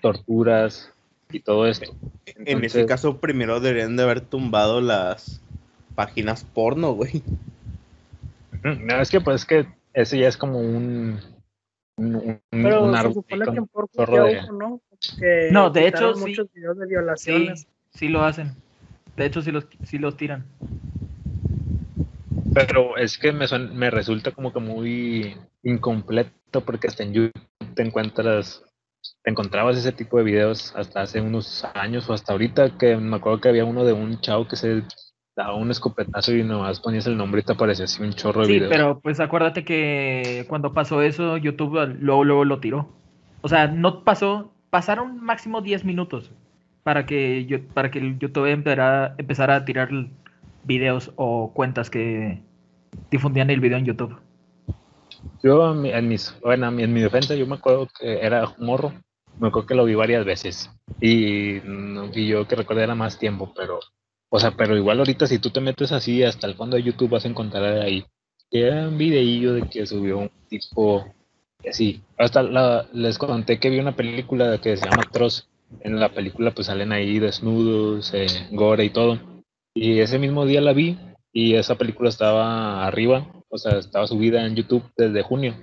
torturas 0.00 0.92
y 1.30 1.38
todo 1.40 1.68
esto. 1.68 1.94
En 2.26 2.64
ese 2.64 2.84
caso, 2.86 3.20
primero 3.20 3.60
deberían 3.60 3.96
de 3.96 4.02
haber 4.02 4.20
tumbado 4.20 4.80
las 4.80 5.40
páginas 5.94 6.42
porno, 6.42 6.92
güey. 6.92 7.22
No, 8.64 9.00
es 9.00 9.10
que 9.10 9.20
pues 9.20 9.44
que 9.44 9.66
ese 9.92 10.18
ya 10.18 10.28
es 10.28 10.36
como 10.36 10.58
un, 10.58 11.20
un, 11.96 12.40
Pero 12.50 12.84
un 12.84 12.96
se 12.96 13.12
supone 13.12 13.44
que 13.44 13.50
en 13.50 13.66
de- 14.24 14.42
¿no? 15.52 15.70
De 15.70 15.86
hecho, 15.88 16.14
sí. 16.14 16.20
muchos 16.20 16.52
videos 16.52 16.78
de 16.78 16.86
Sí, 16.86 16.90
violaciones. 16.90 17.66
sí 17.90 18.08
lo 18.08 18.22
hacen. 18.24 18.52
De 19.16 19.26
hecho, 19.26 19.42
sí 19.42 19.50
los, 19.52 19.66
sí 19.84 19.98
los 19.98 20.16
tiran. 20.16 20.44
Pero 22.54 22.96
es 22.96 23.18
que 23.18 23.32
me, 23.32 23.46
suena- 23.46 23.72
me 23.72 23.90
resulta 23.90 24.30
como 24.32 24.52
que 24.52 24.60
muy 24.60 25.36
incompleto 25.62 26.60
porque 26.64 26.86
hasta 26.88 27.02
en 27.02 27.12
YouTube 27.14 27.42
te 27.74 27.82
encuentras, 27.82 28.62
te 29.22 29.30
encontrabas 29.30 29.76
ese 29.76 29.92
tipo 29.92 30.18
de 30.18 30.24
videos 30.24 30.72
hasta 30.76 31.02
hace 31.02 31.20
unos 31.20 31.64
años 31.74 32.08
o 32.08 32.12
hasta 32.12 32.32
ahorita 32.32 32.76
que 32.78 32.96
me 32.96 33.16
acuerdo 33.16 33.40
que 33.40 33.48
había 33.48 33.64
uno 33.64 33.84
de 33.84 33.92
un 33.92 34.20
chavo 34.20 34.46
que 34.48 34.56
se 34.56 34.82
daba 35.36 35.54
un 35.54 35.70
escopetazo 35.70 36.34
y 36.34 36.42
nomás 36.44 36.80
ponías 36.80 37.06
el 37.06 37.16
nombre 37.16 37.40
y 37.40 37.44
te 37.44 37.52
aparecía 37.52 37.86
así 37.86 38.02
un 38.02 38.12
chorro 38.12 38.42
de 38.42 38.46
Sí, 38.46 38.52
videos. 38.54 38.70
pero 38.70 39.00
pues 39.00 39.18
acuérdate 39.20 39.64
que 39.64 40.44
cuando 40.48 40.72
pasó 40.74 41.00
eso, 41.02 41.36
YouTube 41.36 41.96
luego, 42.00 42.24
luego 42.24 42.44
lo 42.44 42.60
tiró. 42.60 42.88
O 43.40 43.48
sea, 43.48 43.66
no 43.66 44.04
pasó, 44.04 44.52
pasaron 44.70 45.22
máximo 45.22 45.60
10 45.62 45.84
minutos 45.84 46.30
para 46.82 47.06
que 47.06 47.46
yo, 47.46 47.62
para 47.68 47.90
que 47.90 48.16
YouTube 48.18 48.46
empezara, 48.50 49.14
empezara 49.18 49.56
a 49.56 49.64
tirar 49.64 49.88
videos 50.64 51.12
o 51.16 51.52
cuentas 51.54 51.88
que 51.90 52.42
difundían 53.10 53.50
el 53.50 53.60
video 53.60 53.78
en 53.78 53.84
YouTube. 53.86 54.16
Yo, 55.42 55.72
en 55.72 55.82
mi- 55.82 55.90
en, 55.90 56.08
mis, 56.08 56.36
bueno, 56.42 56.68
en 56.68 56.76
mi- 56.76 56.82
en 56.82 56.92
mi 56.92 57.00
defensa, 57.00 57.34
yo 57.34 57.46
me 57.46 57.54
acuerdo 57.56 57.88
que 57.98 58.20
era 58.24 58.46
un 58.58 58.66
morro. 58.66 58.92
Me 59.38 59.48
acuerdo 59.48 59.66
que 59.66 59.74
lo 59.74 59.84
vi 59.84 59.94
varias 59.94 60.24
veces. 60.24 60.70
Y, 61.00 61.56
y 62.14 62.26
yo 62.28 62.46
que 62.46 62.54
recuerdo 62.56 62.82
era 62.82 62.94
más 62.94 63.18
tiempo, 63.18 63.52
pero, 63.56 63.80
o 64.34 64.40
sea, 64.40 64.52
pero 64.52 64.76
igual 64.76 64.98
ahorita 64.98 65.26
si 65.26 65.38
tú 65.38 65.50
te 65.50 65.60
metes 65.60 65.92
así 65.92 66.22
hasta 66.22 66.46
el 66.46 66.54
fondo 66.54 66.76
de 66.76 66.82
YouTube 66.82 67.10
vas 67.10 67.24
a 67.24 67.28
encontrar 67.28 67.80
ahí 67.82 68.04
que 68.52 68.66
era 68.66 68.86
un 68.86 68.98
videillo 68.98 69.54
de 69.54 69.62
que 69.62 69.86
subió 69.86 70.18
un 70.18 70.30
tipo 70.48 71.06
así. 71.68 72.02
Hasta 72.18 72.42
les 72.92 73.16
conté 73.16 73.58
que 73.58 73.70
vi 73.70 73.78
una 73.78 73.96
película 73.96 74.60
que 74.60 74.76
se 74.76 74.84
llama 74.84 75.08
Troz. 75.10 75.48
En 75.80 75.98
la 75.98 76.10
película 76.10 76.50
pues 76.50 76.66
salen 76.66 76.92
ahí 76.92 77.18
desnudos, 77.18 78.12
eh, 78.12 78.26
gore 78.50 78.84
y 78.84 78.90
todo. 78.90 79.18
Y 79.74 80.00
ese 80.00 80.18
mismo 80.18 80.44
día 80.44 80.60
la 80.60 80.74
vi 80.74 80.98
y 81.32 81.54
esa 81.54 81.76
película 81.76 82.10
estaba 82.10 82.86
arriba, 82.86 83.26
o 83.48 83.56
sea, 83.56 83.78
estaba 83.78 84.06
subida 84.06 84.44
en 84.44 84.54
YouTube 84.54 84.84
desde 84.98 85.22
junio. 85.22 85.54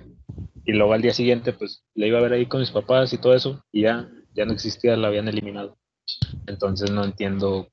Y 0.64 0.72
luego 0.72 0.92
al 0.92 1.02
día 1.02 1.14
siguiente, 1.14 1.52
pues 1.52 1.84
la 1.94 2.08
iba 2.08 2.18
a 2.18 2.22
ver 2.22 2.32
ahí 2.32 2.46
con 2.46 2.58
mis 2.58 2.72
papás 2.72 3.12
y 3.12 3.18
todo 3.18 3.34
eso, 3.34 3.62
y 3.70 3.82
ya, 3.82 4.08
ya 4.34 4.44
no 4.44 4.52
existía, 4.52 4.96
la 4.96 5.06
habían 5.06 5.28
eliminado. 5.28 5.78
Entonces 6.48 6.90
no 6.90 7.04
entiendo 7.04 7.68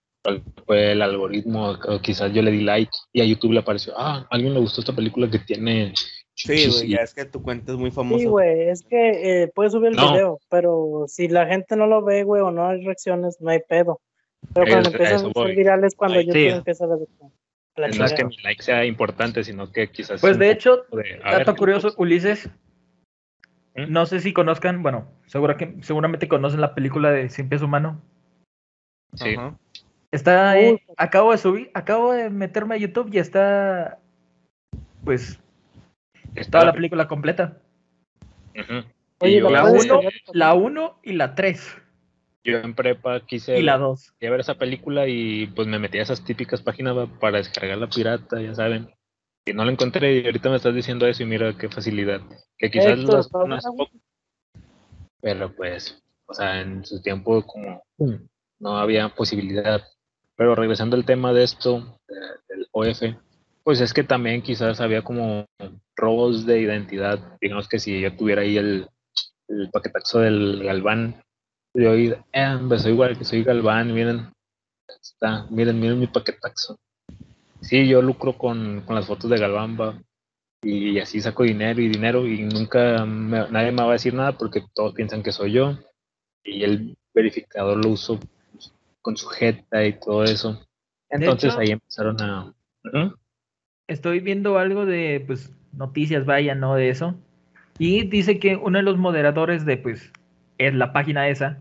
fue 0.65 0.91
el 0.91 1.01
algoritmo, 1.01 1.72
o 1.72 2.01
quizás 2.01 2.34
yo 2.34 2.41
le 2.41 2.51
di 2.51 2.62
like 2.62 2.91
y 3.13 3.22
a 3.22 3.25
YouTube 3.25 3.53
le 3.53 3.60
apareció, 3.60 3.93
ah, 3.98 4.27
a 4.29 4.36
alguien 4.36 4.53
le 4.53 4.60
gustó 4.60 4.81
esta 4.81 4.96
película 4.96 5.29
que 5.29 5.39
tiene. 5.39 5.93
Sí, 6.36 6.67
güey, 6.69 6.89
ya 6.89 6.98
es 6.98 7.13
que 7.13 7.25
tu 7.25 7.41
cuenta 7.41 7.72
es 7.72 7.77
muy 7.77 7.89
famosa. 7.89 8.19
Sí, 8.19 8.25
güey, 8.27 8.69
es 8.69 8.84
que 8.84 9.43
eh, 9.43 9.48
puedes 9.53 9.72
subir 9.72 9.89
el 9.89 9.96
No. 9.96 10.12
video, 10.12 10.39
pero 10.50 11.05
si 11.07 11.27
la 11.27 11.48
gente 11.48 11.75
no 11.75 11.88
lo 11.88 12.03
ve, 12.03 12.24
güey, 12.24 12.41
o 12.41 12.51
no 12.51 12.67
hay 12.67 12.86
reacciones, 12.86 13.38
no 13.39 13.50
hay 13.50 13.60
pedo. 13.67 14.01
Pero 14.53 14.67
Es- 14.67 14.74
cuando 14.74 14.89
empiezan 14.91 15.15
a 15.15 15.34
ser 15.34 15.55
virales, 15.55 15.96
cuando 15.96 16.19
Ay, 16.19 16.25
YouTube 16.27 16.41
sí. 16.41 16.48
empieza 16.48 16.86
a 16.86 16.88
ver 16.88 17.00
la 17.75 17.88
No 17.89 18.05
es 18.05 18.13
que 18.13 18.25
mi 18.25 18.36
like 18.43 18.62
sea 18.63 18.86
importante, 18.86 19.43
sino 19.43 19.72
que 19.72 19.89
quizás. 19.89 20.22
Pues 20.22 20.38
de 20.38 20.51
hecho, 20.51 20.86
de, 20.91 20.98
ver, 20.98 21.22
dato 21.24 21.55
curioso, 21.55 21.93
Ulises, 21.98 22.50
¿Mm? 23.75 23.91
no 23.91 24.05
sé 24.05 24.19
si 24.19 24.34
conozcan, 24.34 24.84
bueno, 24.84 25.12
seguro 25.27 25.57
que, 25.57 25.75
seguramente 25.81 26.27
conocen 26.27 26.62
la 26.62 26.74
película 26.75 27.12
de 27.12 27.29
Cien 27.29 27.50
Pies 27.50 27.62
Humano. 27.62 28.01
Sí. 29.13 29.36
Ajá. 29.36 29.57
Está, 30.12 30.54
Uy. 30.58 30.64
eh, 30.66 30.84
acabo 30.98 31.32
de 31.32 31.38
subir, 31.38 31.72
acabo 31.74 32.14
de 32.14 32.30
meterme 32.30 32.76
a 32.76 32.78
YouTube 32.78 33.10
y 33.14 33.20
está, 33.20 34.00
pues, 35.04 35.40
está 36.36 36.64
la 36.66 36.74
película 36.74 37.08
completa. 37.08 37.58
Oye, 39.20 39.40
yo, 39.40 39.50
La 39.50 39.64
¿la 39.64 39.70
puedes 39.70 39.86
uno, 39.86 39.94
cambiar? 39.96 40.14
la 40.34 40.54
1 40.54 41.00
y 41.04 41.14
la 41.14 41.36
3 41.36 41.78
yo 42.44 42.60
en 42.60 42.74
prepa 42.74 43.20
quise 43.26 43.60
y 43.60 43.62
la 43.62 43.78
2. 43.78 44.14
quería 44.14 44.32
ver 44.32 44.40
esa 44.40 44.56
película 44.56 45.06
y 45.08 45.48
pues 45.48 45.68
me 45.68 45.80
metí 45.80 45.98
a 46.00 46.04
esas 46.04 46.24
típicas 46.24 46.62
páginas 46.62 46.96
para 47.20 47.40
descargar 47.40 47.78
la 47.78 47.90
pirata, 47.90 48.40
ya 48.42 48.56
saben. 48.56 48.90
Y 49.46 49.52
no 49.54 49.66
la 49.66 49.72
encontré 49.74 50.20
y 50.20 50.26
ahorita 50.26 50.50
me 50.50 50.56
estás 50.56 50.74
diciendo 50.74 51.06
eso 51.08 51.24
y 51.24 51.26
mira 51.26 51.58
qué 51.58 51.68
facilidad. 51.68 52.22
Que 52.58 52.72
quizás 52.72 53.00
Héctor, 53.00 53.50
las 53.50 53.66
poco, 53.66 53.92
pero 55.20 55.54
pues, 55.54 56.02
o 56.26 56.34
sea, 56.34 56.62
en 56.62 56.86
su 56.86 57.02
tiempo 57.02 57.42
como 57.46 57.84
pum, 57.98 58.18
no 58.60 58.78
había 58.78 59.10
posibilidad. 59.10 59.82
Pero 60.38 60.56
regresando 60.56 60.96
al 60.96 61.06
tema 61.06 61.34
de 61.34 61.44
esto, 61.44 62.00
del 62.48 62.67
OF, 62.72 63.01
pues 63.63 63.82
es 63.82 63.94
que 63.94 64.03
también 64.03 64.41
quizás 64.41 64.79
había 64.79 65.01
como 65.01 65.46
robos 65.96 66.46
de 66.46 66.62
identidad. 66.62 67.38
Digamos 67.41 67.67
que 67.67 67.79
si 67.79 68.00
yo 68.00 68.15
tuviera 68.15 68.44
ahí 68.44 68.58
el, 68.58 68.88
el 69.50 69.70
paquetaxo 69.72 70.20
del 70.20 70.63
Galván, 70.63 71.22
yo 71.74 71.91
ahí, 71.91 72.13
eh, 72.32 72.58
pues 72.67 72.84
soy 72.84 72.94
igual 72.94 73.17
que 73.17 73.25
soy 73.25 73.44
Galván, 73.44 73.94
miren, 73.94 74.32
está, 75.01 75.46
miren, 75.50 75.79
miren 75.79 76.00
mi 76.00 76.08
paquetaxo. 76.08 76.77
Sí, 77.62 77.88
yo 77.88 78.01
lucro 78.01 78.38
con, 78.38 78.82
con 78.86 78.96
las 78.96 79.08
fotos 79.08 79.29
de 79.29 79.38
Galván, 79.38 79.75
y 80.62 81.00
así 81.00 81.22
saco 81.22 81.44
dinero 81.44 81.82
y 81.82 81.89
dinero 81.89 82.25
y 82.25 82.41
nunca 82.44 83.06
me- 83.06 83.50
nadie 83.50 83.72
me 83.72 83.84
va 83.84 83.89
a 83.89 83.94
decir 83.94 84.13
nada 84.13 84.32
porque 84.38 84.63
todos 84.74 84.94
piensan 84.94 85.22
que 85.24 85.32
soy 85.32 85.51
yo 85.51 85.77
y 86.44 86.63
el 86.63 86.98
verificador 87.13 87.84
lo 87.84 87.91
uso 87.91 88.20
con 89.08 89.16
su 89.16 89.30
jeta 89.30 89.86
y 89.86 89.94
todo 89.94 90.26
eso. 90.26 90.62
Entonces 91.10 91.54
hecho- 91.54 91.62
ahí 91.62 91.72
empezaron 91.72 92.22
a... 92.22 92.54
Ujú. 92.84 93.16
Estoy 93.88 94.20
viendo 94.20 94.60
algo 94.60 94.86
de, 94.86 95.24
pues, 95.26 95.50
noticias, 95.72 96.26
vaya, 96.26 96.56
¿no? 96.56 96.76
De 96.76 96.90
eso. 96.90 97.16
Y 97.78 98.04
dice 98.04 98.38
que 98.38 98.58
uno 98.58 98.80
de 98.80 98.84
los 98.84 98.98
moderadores 98.98 99.64
de, 99.64 99.78
pues, 99.78 100.12
es 100.58 100.74
la 100.74 100.92
página 100.92 101.30
esa, 101.30 101.60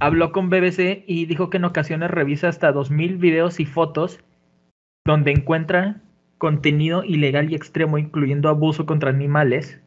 habló 0.00 0.32
con 0.32 0.48
BBC 0.48 1.04
y 1.06 1.26
dijo 1.26 1.50
que 1.50 1.58
en 1.58 1.66
ocasiones 1.66 2.10
revisa 2.10 2.48
hasta 2.48 2.72
2.000 2.72 3.18
videos 3.18 3.60
y 3.60 3.66
fotos 3.66 4.18
donde 5.04 5.32
encuentra 5.32 6.00
contenido 6.38 7.04
ilegal 7.04 7.52
y 7.52 7.56
extremo, 7.56 7.98
incluyendo 7.98 8.48
abuso 8.48 8.86
contra 8.86 9.10
animales, 9.10 9.82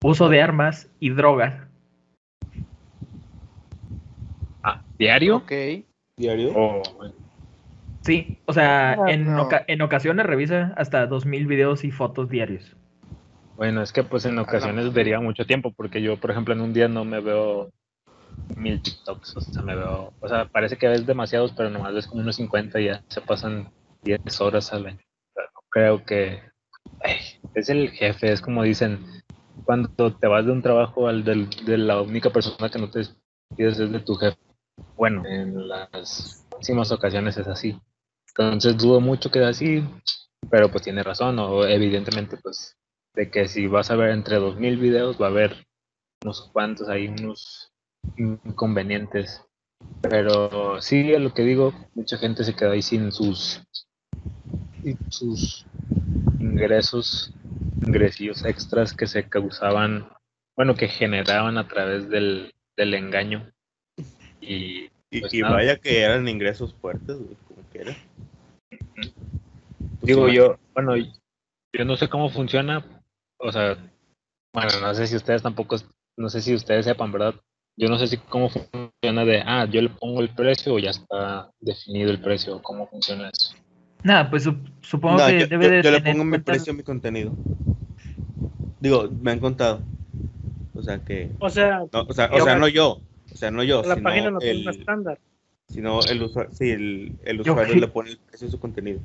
uso 0.00 0.28
de 0.28 0.42
armas 0.42 0.88
y 1.00 1.10
drogas. 1.10 1.60
Ah, 4.62 4.83
¿Diario? 4.98 5.36
Ok. 5.36 5.52
¿Diario? 6.16 6.52
O- 6.56 6.82
Sí, 8.02 8.38
o 8.44 8.52
sea, 8.52 8.98
en, 9.08 9.24
no. 9.34 9.42
oca- 9.44 9.64
en 9.66 9.80
ocasiones 9.80 10.26
revisa 10.26 10.74
hasta 10.76 11.06
2000 11.06 11.46
videos 11.46 11.84
y 11.84 11.90
fotos 11.90 12.28
diarios. 12.28 12.76
bueno, 13.56 13.80
es 13.82 13.92
que 13.92 14.02
pues 14.02 14.26
en 14.26 14.38
ocasiones 14.38 14.92
vería 14.92 15.20
mucho 15.20 15.46
tiempo, 15.46 15.72
porque 15.74 16.02
yo, 16.02 16.18
por 16.18 16.30
ejemplo, 16.30 16.52
en 16.52 16.60
un 16.60 16.74
día 16.74 16.86
no 16.88 17.04
me 17.06 17.20
veo 17.20 17.70
mil 18.56 18.82
TikToks, 18.82 19.36
o 19.38 19.40
sea, 19.40 19.62
me 19.62 19.74
veo, 19.74 20.12
o 20.20 20.28
sea, 20.28 20.44
parece 20.46 20.76
que 20.76 20.86
ves 20.88 21.06
demasiados, 21.06 21.52
pero 21.56 21.70
nomás 21.70 21.94
ves 21.94 22.06
como 22.06 22.20
unos 22.20 22.36
50 22.36 22.78
y 22.78 22.86
ya 22.86 23.02
se 23.08 23.22
pasan 23.22 23.70
10 24.02 24.20
horas 24.40 24.70
al 24.74 24.86
año. 24.86 24.98
No 25.36 25.60
creo 25.70 26.04
que 26.04 26.42
ay, 27.00 27.16
es 27.54 27.68
el 27.70 27.90
jefe, 27.90 28.32
es 28.32 28.42
como 28.42 28.64
dicen, 28.64 28.98
cuando 29.64 29.88
te 30.14 30.26
vas 30.26 30.44
de 30.44 30.52
un 30.52 30.60
trabajo 30.60 31.08
al 31.08 31.24
del, 31.24 31.48
de 31.64 31.78
la 31.78 32.02
única 32.02 32.28
persona 32.28 32.68
que 32.68 32.78
no 32.78 32.90
te 32.90 32.98
despides 32.98 33.78
es 33.80 33.90
de 33.92 34.00
tu 34.00 34.14
jefe. 34.16 34.36
Bueno, 34.96 35.26
en 35.26 35.68
las 35.68 36.46
últimas 36.54 36.90
ocasiones 36.92 37.36
es 37.36 37.46
así. 37.46 37.78
Entonces 38.28 38.76
dudo 38.76 39.00
mucho 39.00 39.30
que 39.30 39.38
sea 39.38 39.48
así, 39.48 39.84
pero 40.50 40.70
pues 40.70 40.82
tiene 40.82 41.02
razón, 41.02 41.38
o 41.38 41.64
evidentemente 41.64 42.36
pues 42.36 42.76
de 43.14 43.30
que 43.30 43.46
si 43.46 43.66
vas 43.66 43.90
a 43.90 43.96
ver 43.96 44.10
entre 44.10 44.36
2000 44.36 44.76
videos 44.76 45.20
va 45.20 45.26
a 45.26 45.30
haber 45.30 45.66
unos 46.22 46.50
cuantos 46.52 46.88
ahí, 46.88 47.08
unos 47.08 47.72
inconvenientes. 48.16 49.42
Pero 50.02 50.80
sí, 50.80 51.14
a 51.14 51.18
lo 51.18 51.32
que 51.32 51.42
digo, 51.42 51.72
mucha 51.94 52.16
gente 52.18 52.44
se 52.44 52.54
queda 52.54 52.72
ahí 52.72 52.82
sin 52.82 53.12
sus 53.12 53.62
sin 54.82 54.98
sus 55.10 55.66
ingresos, 56.40 57.32
extras 58.44 58.92
que 58.92 59.06
se 59.06 59.28
causaban, 59.28 60.08
bueno, 60.56 60.74
que 60.74 60.88
generaban 60.88 61.58
a 61.58 61.68
través 61.68 62.08
del, 62.08 62.54
del 62.76 62.94
engaño. 62.94 63.50
Y 64.46 64.90
Y, 65.10 65.20
Pues 65.20 65.32
y 65.34 65.40
nada. 65.42 65.54
vaya 65.54 65.76
que 65.76 66.00
eran 66.02 66.26
ingresos 66.28 66.74
fuertes, 66.80 67.16
güey, 67.16 67.36
como 67.46 67.62
quiera. 67.70 67.94
Pues 68.96 69.12
Digo 70.02 70.28
yo, 70.28 70.56
bueno, 70.74 70.96
yo 70.96 71.84
no 71.84 71.96
sé 71.96 72.08
cómo 72.08 72.28
funciona, 72.30 72.84
o 73.38 73.52
sea, 73.52 73.76
bueno, 74.52 74.70
no 74.80 74.92
sé 74.94 75.06
si 75.06 75.14
ustedes 75.14 75.42
tampoco, 75.42 75.76
no 76.18 76.28
sé 76.28 76.40
si 76.42 76.52
ustedes 76.54 76.84
sepan, 76.86 77.12
¿verdad? 77.12 77.34
Yo 77.76 77.88
no 77.88 77.96
sé 77.98 78.06
si 78.08 78.16
cómo 78.18 78.48
funciona 78.50 79.24
de, 79.24 79.42
ah, 79.46 79.66
yo 79.70 79.80
le 79.82 79.88
pongo 79.90 80.20
el 80.20 80.30
precio 80.30 80.74
o 80.74 80.78
ya 80.80 80.90
está 80.90 81.48
definido 81.60 82.10
el 82.10 82.20
precio, 82.20 82.60
cómo 82.62 82.88
funciona 82.88 83.30
eso. 83.30 83.54
Nada, 84.02 84.28
pues 84.30 84.46
sup- 84.46 84.68
supongo 84.82 85.18
No, 85.18 85.26
que 85.26 85.40
yo, 85.40 85.46
debe 85.46 85.64
yo- 85.66 85.70
de 85.70 85.82
yo 85.82 85.90
le 85.92 86.00
pongo 86.02 86.24
mi 86.24 86.38
precio 86.38 86.72
a 86.72 86.76
mi 86.76 86.82
contenido. 86.82 87.32
Digo, 88.80 89.08
me 89.22 89.30
han 89.30 89.40
contado. 89.40 89.80
O 90.74 90.82
sea 90.82 90.98
que. 90.98 91.30
O 91.38 91.48
sea, 91.48 91.78
No, 91.92 92.02
o 92.02 92.12
sea, 92.12 92.26
o 92.26 92.30
Pero- 92.32 92.44
sea, 92.44 92.56
no 92.56 92.68
yo. 92.68 93.00
O 93.34 93.36
sea, 93.36 93.50
no 93.50 93.62
yo. 93.64 93.82
la 93.82 93.94
sino 93.96 94.04
página 94.04 94.30
no 94.30 94.38
tiene 94.38 94.60
un 94.62 94.68
el, 94.68 94.80
estándar. 94.80 95.18
sino 95.68 96.00
el 96.04 96.22
usuario. 96.22 96.52
Sí, 96.54 96.70
el, 96.70 97.40
usuario 97.40 97.74
le 97.74 97.88
pone 97.88 98.10
el 98.10 98.18
precio 98.18 98.48
a 98.48 98.50
su 98.50 98.60
contenido. 98.60 99.00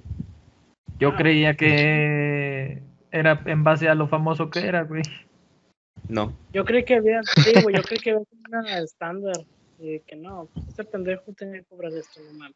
Yo 1.00 1.09
Ah. 1.09 1.15
creía 1.17 1.55
que 1.55 2.81
era 3.12 3.41
en 3.45 3.63
base 3.63 3.89
a 3.89 3.95
lo 3.95 4.07
famoso 4.07 4.50
que 4.50 4.59
era, 4.59 4.83
güey. 4.83 5.01
No. 6.07 6.33
Yo 6.53 6.63
creí 6.65 6.86
que 6.86 6.95
había, 6.95 7.21
sí, 7.24 7.53
güey, 7.63 7.75
yo 7.75 7.81
creí 7.81 8.00
que 8.00 8.12
había 8.12 8.24
una 8.50 8.79
estándar. 8.79 9.36
Y 9.81 10.01
que 10.01 10.15
no, 10.17 10.48
pues, 10.53 10.67
este 10.67 10.83
pendejo 10.83 11.31
tenía 11.38 11.62
que 11.62 11.65
cobrar 11.65 11.91
esto, 11.93 12.19
no 12.21 12.38
mames. 12.38 12.55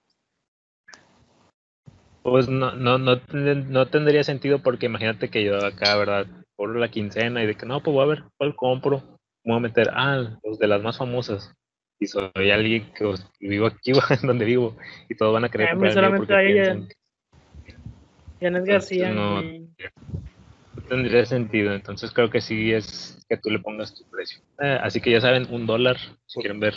Pues 2.22 2.48
no, 2.50 2.74
no, 2.76 2.98
no, 2.98 3.20
no 3.32 3.88
tendría 3.88 4.24
sentido 4.24 4.60
porque 4.62 4.86
imagínate 4.86 5.30
que 5.30 5.44
yo 5.44 5.58
acá, 5.66 5.96
¿verdad? 5.98 6.28
Cobro 6.56 6.76
la 6.80 6.90
quincena 6.90 7.44
y 7.44 7.48
de 7.48 7.56
que 7.56 7.66
no, 7.66 7.82
pues 7.82 7.94
voy 7.94 8.04
a 8.04 8.08
ver 8.08 8.24
cuál 8.38 8.56
compro. 8.56 9.00
Me 9.44 9.54
voy 9.54 9.58
a 9.58 9.60
meter, 9.62 9.90
ah, 9.94 10.38
los 10.44 10.58
de 10.60 10.68
las 10.68 10.82
más 10.82 10.98
famosas. 10.98 11.54
Y 12.04 12.08
soy 12.08 12.52
alguien 12.52 12.92
que 12.94 13.06
pues, 13.06 13.26
vivo 13.40 13.66
aquí, 13.68 13.94
donde 14.24 14.44
vivo, 14.44 14.76
y 15.08 15.16
todos 15.16 15.34
van 15.34 15.46
a 15.46 15.50
querer 15.50 15.70
A 15.70 15.76
mí 15.76 15.90
solamente 15.90 16.36
piensan 16.46 16.90
Janet 18.42 18.66
García, 18.66 19.12
no- 19.12 19.42
no 19.42 20.82
tendría 20.90 21.26
sentido. 21.26 21.74
Entonces 21.74 22.12
creo 22.12 22.30
que 22.30 22.42
sí 22.42 22.74
es 22.74 23.26
que 23.30 23.38
tú 23.38 23.50
le 23.50 23.60
pongas 23.60 23.96
tu 23.96 24.04
precio. 24.10 24.42
Eh, 24.60 24.78
así 24.84 25.00
que 25.00 25.12
ya 25.12 25.22
saben, 25.22 25.48
un 25.50 25.66
dólar, 25.66 25.96
si 26.26 26.42
quieren 26.42 26.60
ver 26.60 26.74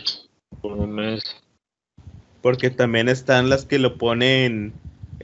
por 0.62 0.72
un 0.78 0.92
mes. 0.94 1.24
Porque 2.40 2.70
también 2.70 3.08
están 3.08 3.48
las 3.50 3.64
que 3.64 3.80
lo 3.80 3.98
ponen 3.98 4.72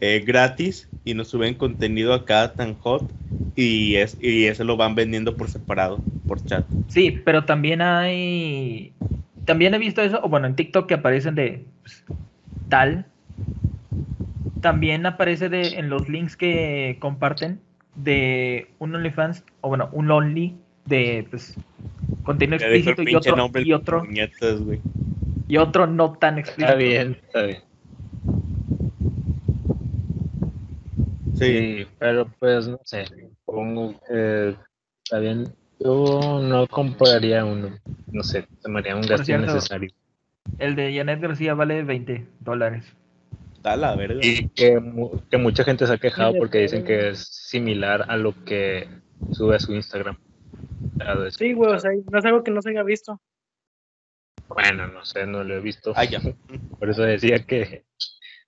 eh, 0.01 0.25
gratis 0.27 0.89
y 1.05 1.15
nos 1.15 1.29
suben 1.29 1.55
contenido 1.55 2.13
acá 2.13 2.57
tan 2.57 2.75
hot. 2.81 3.05
Y, 3.55 3.97
es, 3.97 4.19
y 4.21 4.47
eso 4.47 4.65
lo 4.65 4.77
van 4.77 4.97
vendiendo 4.97 5.37
por 5.37 5.49
separado, 5.49 6.01
por 6.27 6.45
chat. 6.45 6.65
Sí, 6.89 7.11
pero 7.25 7.45
también 7.45 7.83
hay. 7.83 8.93
También 9.45 9.75
he 9.75 9.79
visto 9.79 10.03
eso, 10.03 10.21
o 10.23 10.29
bueno, 10.29 10.47
en 10.47 10.57
TikTok 10.57 10.87
que 10.87 10.95
aparecen 10.95 11.35
de 11.35 11.67
pues, 11.83 12.05
tal. 12.69 13.07
También 14.61 15.05
aparece 15.07 15.49
de, 15.49 15.79
en 15.79 15.91
los 15.91 16.09
links 16.09 16.37
que 16.37 16.97
comparten 17.01 17.61
de 17.97 18.71
un 18.79 18.95
OnlyFans, 18.95 19.45
o 19.61 19.69
bueno, 19.69 19.89
un 19.93 20.11
Only 20.11 20.57
de 20.87 21.27
pues, 21.29 21.59
contenido 22.23 22.59
Ya 22.59 22.69
explícito 22.69 23.03
y 23.03 23.15
otro, 23.17 23.51
y 23.61 23.73
otro, 23.73 24.01
puñetas, 24.01 24.61
y 25.49 25.57
otro 25.57 25.87
no 25.87 26.13
tan 26.13 26.39
explícito. 26.39 26.73
Está 26.73 26.79
bien, 26.79 27.19
está 27.27 27.43
bien. 27.43 27.63
Sí. 31.35 31.59
Sí, 31.59 31.87
pero 31.99 32.31
pues 32.39 32.69
no 32.69 32.79
sé. 32.85 33.05
Pongo 33.45 33.99
que 34.07 34.57
está 35.05 35.19
bien. 35.19 35.53
Yo 35.85 36.41
no 36.43 36.67
compraría 36.67 37.45
uno. 37.45 37.71
No 38.11 38.23
sé, 38.23 38.47
haría 38.77 38.95
un 38.97 39.03
gasto 39.03 39.33
innecesario. 39.33 39.91
El 40.59 40.75
de 40.77 40.95
Janet 40.95 41.21
García 41.21 41.55
vale 41.55 41.83
20 41.83 42.27
dólares. 42.41 42.85
Da 43.63 43.77
la 43.77 43.95
verga. 43.95 44.21
Y 44.23 44.49
que, 44.49 44.81
que 45.31 45.39
mucha 45.39 45.65
gente 45.65 45.87
se 45.87 45.93
ha 45.93 45.99
quejado 45.99 46.35
porque 46.37 46.59
dicen 46.59 46.85
que 46.85 47.11
es 47.11 47.27
similar 47.27 48.05
a 48.09 48.17
lo 48.17 48.45
que 48.45 48.89
sube 49.33 49.57
a 49.57 49.61
su 49.61 49.73
Instagram. 49.75 50.19
Sí, 51.31 51.53
güey, 51.53 51.73
o 51.73 51.79
sea, 51.79 51.91
no 52.11 52.19
es 52.19 52.25
algo 52.25 52.43
que 52.43 52.51
no 52.51 52.61
se 52.61 52.71
haya 52.71 52.83
visto. 52.83 53.21
Bueno, 54.49 54.87
no 54.89 55.05
sé, 55.05 55.27
no 55.27 55.43
lo 55.45 55.57
he 55.57 55.61
visto. 55.61 55.93
Ah, 55.97 56.05
ya. 56.05 56.21
Por 56.79 56.91
eso 56.91 57.03
decía 57.03 57.45
que 57.45 57.85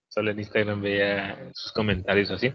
solo 0.08 0.30
en 0.30 0.38
Instagram 0.40 0.82
veía 0.82 1.50
sus 1.54 1.72
comentarios 1.72 2.30
así. 2.30 2.52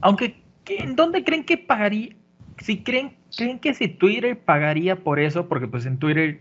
Aunque, 0.00 0.42
¿qué- 0.64 0.78
¿en 0.78 0.96
dónde 0.96 1.24
creen 1.24 1.44
que 1.44 1.58
pagaría? 1.58 2.14
Si 2.58 2.82
creen, 2.82 3.16
creen 3.36 3.58
que 3.58 3.74
si 3.74 3.88
Twitter 3.88 4.38
pagaría 4.38 4.96
por 4.96 5.18
eso, 5.20 5.48
porque 5.48 5.68
pues 5.68 5.86
en 5.86 5.98
Twitter 5.98 6.40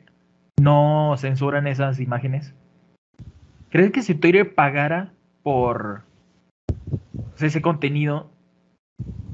no 0.60 1.15
censuran 1.17 1.67
esas 1.67 2.00
imágenes. 2.00 2.54
¿Creen 3.69 3.91
que 3.91 4.02
si 4.02 4.15
Twitter 4.15 4.56
pagara 4.56 5.12
por 5.43 6.04
pues, 7.30 7.43
ese 7.43 7.62
contenido, 7.62 8.30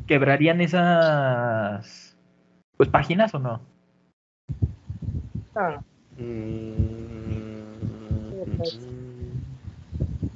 quebrarían 0.07 0.61
esas 0.61 2.17
pues 2.77 2.89
páginas 2.89 3.33
o 3.33 3.39
no? 3.39 3.61
Ah, 5.55 5.79
Mm, 6.17 7.63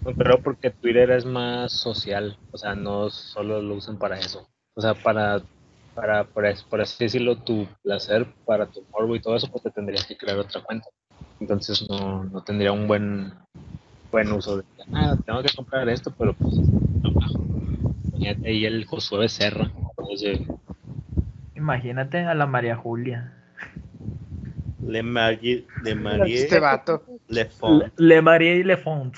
No, 0.03 0.13
Pero 0.17 0.41
porque 0.41 0.71
Twitter 0.71 1.11
es 1.11 1.25
más 1.25 1.71
social, 1.71 2.37
o 2.51 2.57
sea, 2.57 2.75
no 2.75 3.09
solo 3.09 3.61
lo 3.61 3.75
usan 3.75 3.97
para 3.97 4.17
eso. 4.17 4.47
O 4.75 4.81
sea, 4.81 4.93
para, 4.93 5.41
para, 5.97 6.23
por, 6.25 6.45
as- 6.45 6.63
por 6.63 6.79
así 6.79 7.03
decirlo, 7.03 7.35
tu 7.37 7.67
placer, 7.81 8.27
para 8.45 8.67
tu 8.67 8.83
morbo 8.93 9.15
y 9.15 9.19
todo 9.19 9.35
eso, 9.35 9.47
pues 9.51 9.63
te 9.63 9.71
tendrías 9.71 10.05
que 10.05 10.15
crear 10.15 10.37
otra 10.37 10.61
cuenta. 10.61 10.87
Entonces 11.39 11.83
no, 11.89 12.23
no 12.23 12.43
tendría 12.43 12.71
un 12.71 12.87
buen 12.87 13.33
buen 14.11 14.31
uso 14.31 14.57
de, 14.57 14.63
ah, 14.93 15.17
tengo 15.25 15.41
que 15.41 15.49
comprar 15.55 15.89
esto, 15.89 16.13
pero 16.15 16.33
pues 16.35 16.55
no 16.59 17.11
bajo. 17.13 17.43
Imagínate 18.13 18.47
ahí 18.47 18.65
el 18.65 18.85
Josué 18.85 19.19
Becerra. 19.21 19.71
Entonces, 19.97 20.39
Imagínate 21.55 22.19
a 22.19 22.35
la 22.35 22.45
María 22.45 22.75
Julia. 22.75 23.33
Le 24.85 25.01
Marie, 25.01 25.65
Le 25.83 25.95
Marie, 25.95 26.37
Este 26.43 26.59
vato. 26.59 27.03
Le 27.27 27.45
Font, 27.45 27.83
Le, 27.97 28.15
Le 28.15 28.21
Marie 28.21 28.63
Le 28.63 28.77
Font. 28.77 29.11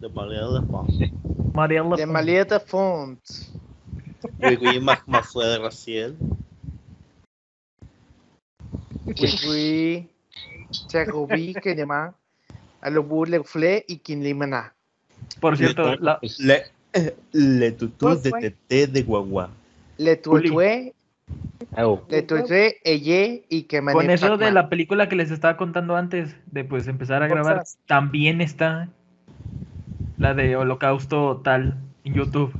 Le 0.00 0.08
Marie 0.10 0.36
Le 0.36 0.62
Font. 0.70 0.86
María 1.54 1.82
Le 1.82 2.44
De 2.44 2.60
Font. 2.60 3.18
Malieta 4.40 4.60
Font. 4.60 4.66
Oui, 4.66 4.74
oui, 4.76 4.80
ma, 4.80 5.02
ma 5.06 5.22
fue 5.22 5.46
de 5.46 5.58
Raciel. 5.58 6.16
Oui. 9.48 10.08
Chagobi, 10.88 11.54
que 11.54 11.74
llama. 11.74 12.14
A 12.80 12.90
lo 12.90 13.02
burle 13.02 13.42
fle 13.44 13.84
y 13.88 13.98
quien 13.98 14.22
limana. 14.22 14.74
Por 15.40 15.56
cierto, 15.56 15.96
Le- 15.96 15.98
la, 16.00 16.18
Le, 16.38 16.62
le 17.32 17.72
tutús 17.72 18.22
de 18.22 18.30
Pues, 18.30 18.40
güey. 18.40 18.54
Tete 18.68 18.92
de 18.92 19.02
Guagua. 19.02 19.50
Le 19.98 20.16
tuetue, 20.16 20.94
oh, 21.76 22.02
le 22.08 22.22
tuetue, 22.22 22.78
elle 22.84 23.44
y 23.50 23.64
que 23.64 23.82
mané 23.82 23.94
Con 23.94 24.10
eso 24.10 24.38
de 24.38 24.50
la 24.50 24.70
película 24.70 25.10
que 25.10 25.16
les 25.16 25.30
estaba 25.30 25.58
contando 25.58 25.94
antes 25.94 26.34
de 26.46 26.64
pues 26.64 26.88
empezar 26.88 27.22
a 27.22 27.28
grabar, 27.28 27.64
también 27.86 28.40
está 28.40 28.88
la 30.16 30.32
de 30.32 30.56
Holocausto 30.56 31.42
tal 31.44 31.76
en 32.04 32.14
YouTube. 32.14 32.52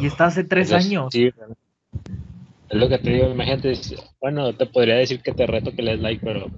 Y 0.00 0.06
está 0.06 0.26
hace 0.26 0.44
tres 0.44 0.70
pues, 0.70 0.86
años. 0.86 1.12
sí, 1.12 1.26
es 1.26 2.78
lo 2.78 2.88
que 2.88 2.98
te 2.98 3.10
digo, 3.10 3.30
imagínate, 3.30 3.74
bueno, 4.20 4.52
te 4.52 4.66
podría 4.66 4.96
decir 4.96 5.20
que 5.20 5.32
te 5.32 5.46
reto 5.46 5.74
que 5.74 5.82
le 5.82 5.92
des 5.92 6.00
like, 6.00 6.24
pero 6.24 6.50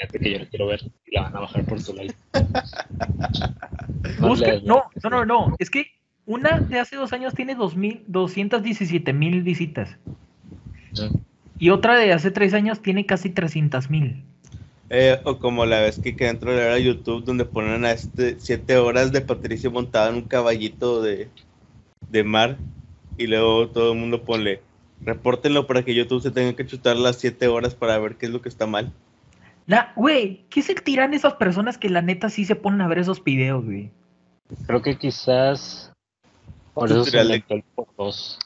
Fíjate 0.00 0.18
que 0.18 0.32
yo 0.32 0.38
la 0.38 0.46
quiero 0.46 0.66
ver 0.66 0.80
y 1.06 1.14
la 1.14 1.22
van 1.22 1.36
a 1.36 1.40
bajar 1.40 1.64
por 1.64 1.82
tu 1.82 1.92
like. 1.92 2.14
Busca- 4.18 4.60
no, 4.62 4.84
no, 5.02 5.10
no, 5.10 5.24
no. 5.26 5.56
Es 5.58 5.70
que 5.70 5.88
una 6.24 6.60
de 6.60 6.78
hace 6.78 6.96
dos 6.96 7.12
años 7.12 7.34
tiene 7.34 7.54
2000 7.54 8.04
217 8.06 9.12
mil 9.12 9.42
visitas. 9.42 9.98
Y 11.58 11.68
otra 11.68 11.98
de 11.98 12.14
hace 12.14 12.30
tres 12.30 12.54
años 12.54 12.80
tiene 12.80 13.04
casi 13.04 13.28
300 13.28 13.90
mil. 13.90 14.24
Eh, 14.88 15.20
o 15.24 15.38
como 15.38 15.66
la 15.66 15.80
vez 15.80 16.00
que 16.00 16.16
quedé 16.16 16.30
entrar 16.30 16.58
a 16.58 16.78
YouTube 16.78 17.24
donde 17.24 17.44
ponen 17.44 17.84
a 17.84 17.92
este 17.92 18.40
siete 18.40 18.78
horas 18.78 19.12
de 19.12 19.20
Patricio 19.20 19.70
montado 19.70 20.08
en 20.08 20.16
un 20.16 20.22
caballito 20.22 21.02
de, 21.02 21.28
de 22.08 22.24
mar 22.24 22.56
y 23.20 23.26
luego 23.26 23.68
todo 23.68 23.92
el 23.92 23.98
mundo 23.98 24.22
ponle 24.22 24.62
repórtenlo 25.02 25.66
para 25.66 25.84
que 25.84 25.94
YouTube 25.94 26.22
se 26.22 26.30
tenga 26.30 26.54
que 26.54 26.66
chutar 26.66 26.96
las 26.96 27.16
siete 27.16 27.48
horas 27.48 27.74
para 27.74 27.98
ver 27.98 28.16
qué 28.16 28.26
es 28.26 28.32
lo 28.32 28.40
que 28.40 28.48
está 28.48 28.66
mal. 28.66 28.92
La, 29.66 29.92
güey, 29.94 30.44
¿qué 30.48 30.62
se 30.62 30.74
tiran 30.74 31.14
esas 31.14 31.34
personas 31.34 31.78
que 31.78 31.90
la 31.90 32.02
neta 32.02 32.28
sí 32.30 32.44
se 32.44 32.56
ponen 32.56 32.80
a 32.80 32.88
ver 32.88 32.98
esos 32.98 33.22
videos, 33.22 33.64
güey? 33.64 33.90
Creo 34.66 34.82
que 34.82 34.96
quizás 34.96 35.92
por 36.74 36.90
eso 36.90 37.04
se 37.04 37.44
por 37.74 37.86
dos. 37.96 38.38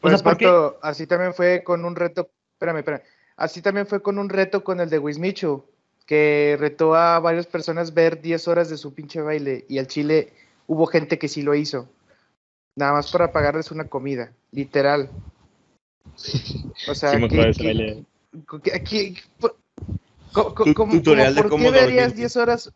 Pues 0.00 0.14
sea, 0.14 0.24
¿por 0.24 0.36
qué? 0.36 0.46
Pato, 0.46 0.78
así 0.82 1.06
también 1.06 1.32
fue 1.32 1.62
con 1.62 1.84
un 1.84 1.94
reto, 1.94 2.28
espérame, 2.54 2.78
espérame, 2.78 3.02
así 3.36 3.62
también 3.62 3.86
fue 3.86 4.02
con 4.02 4.18
un 4.18 4.28
reto 4.28 4.64
con 4.64 4.80
el 4.80 4.90
de 4.90 4.98
Wismichu, 4.98 5.64
que 6.06 6.56
retó 6.58 6.96
a 6.96 7.20
varias 7.20 7.46
personas 7.46 7.94
ver 7.94 8.20
10 8.20 8.48
horas 8.48 8.68
de 8.68 8.76
su 8.76 8.92
pinche 8.92 9.20
baile 9.22 9.64
y 9.68 9.78
al 9.78 9.86
Chile 9.86 10.32
hubo 10.66 10.86
gente 10.86 11.18
que 11.18 11.28
sí 11.28 11.42
lo 11.42 11.54
hizo, 11.54 11.88
nada 12.76 12.92
más 12.92 13.10
para 13.10 13.32
pagarles 13.32 13.70
una 13.70 13.84
comida, 13.88 14.32
literal. 14.50 15.10
O 16.88 16.94
sea, 16.94 17.12
Sí 17.12 17.28
que- 17.28 19.14
por- 19.38 19.56
co- 20.32 20.54
co- 20.54 20.64
Tu- 20.64 20.74
como- 20.74 20.92
tutorial 20.92 21.34
de 21.34 21.42
como, 21.42 21.50
¿Por 21.50 21.58
cómo 21.58 21.64
qué 21.72 21.80
verías 21.80 22.08
dormir. 22.08 22.16
10 22.16 22.36
horas? 22.36 22.72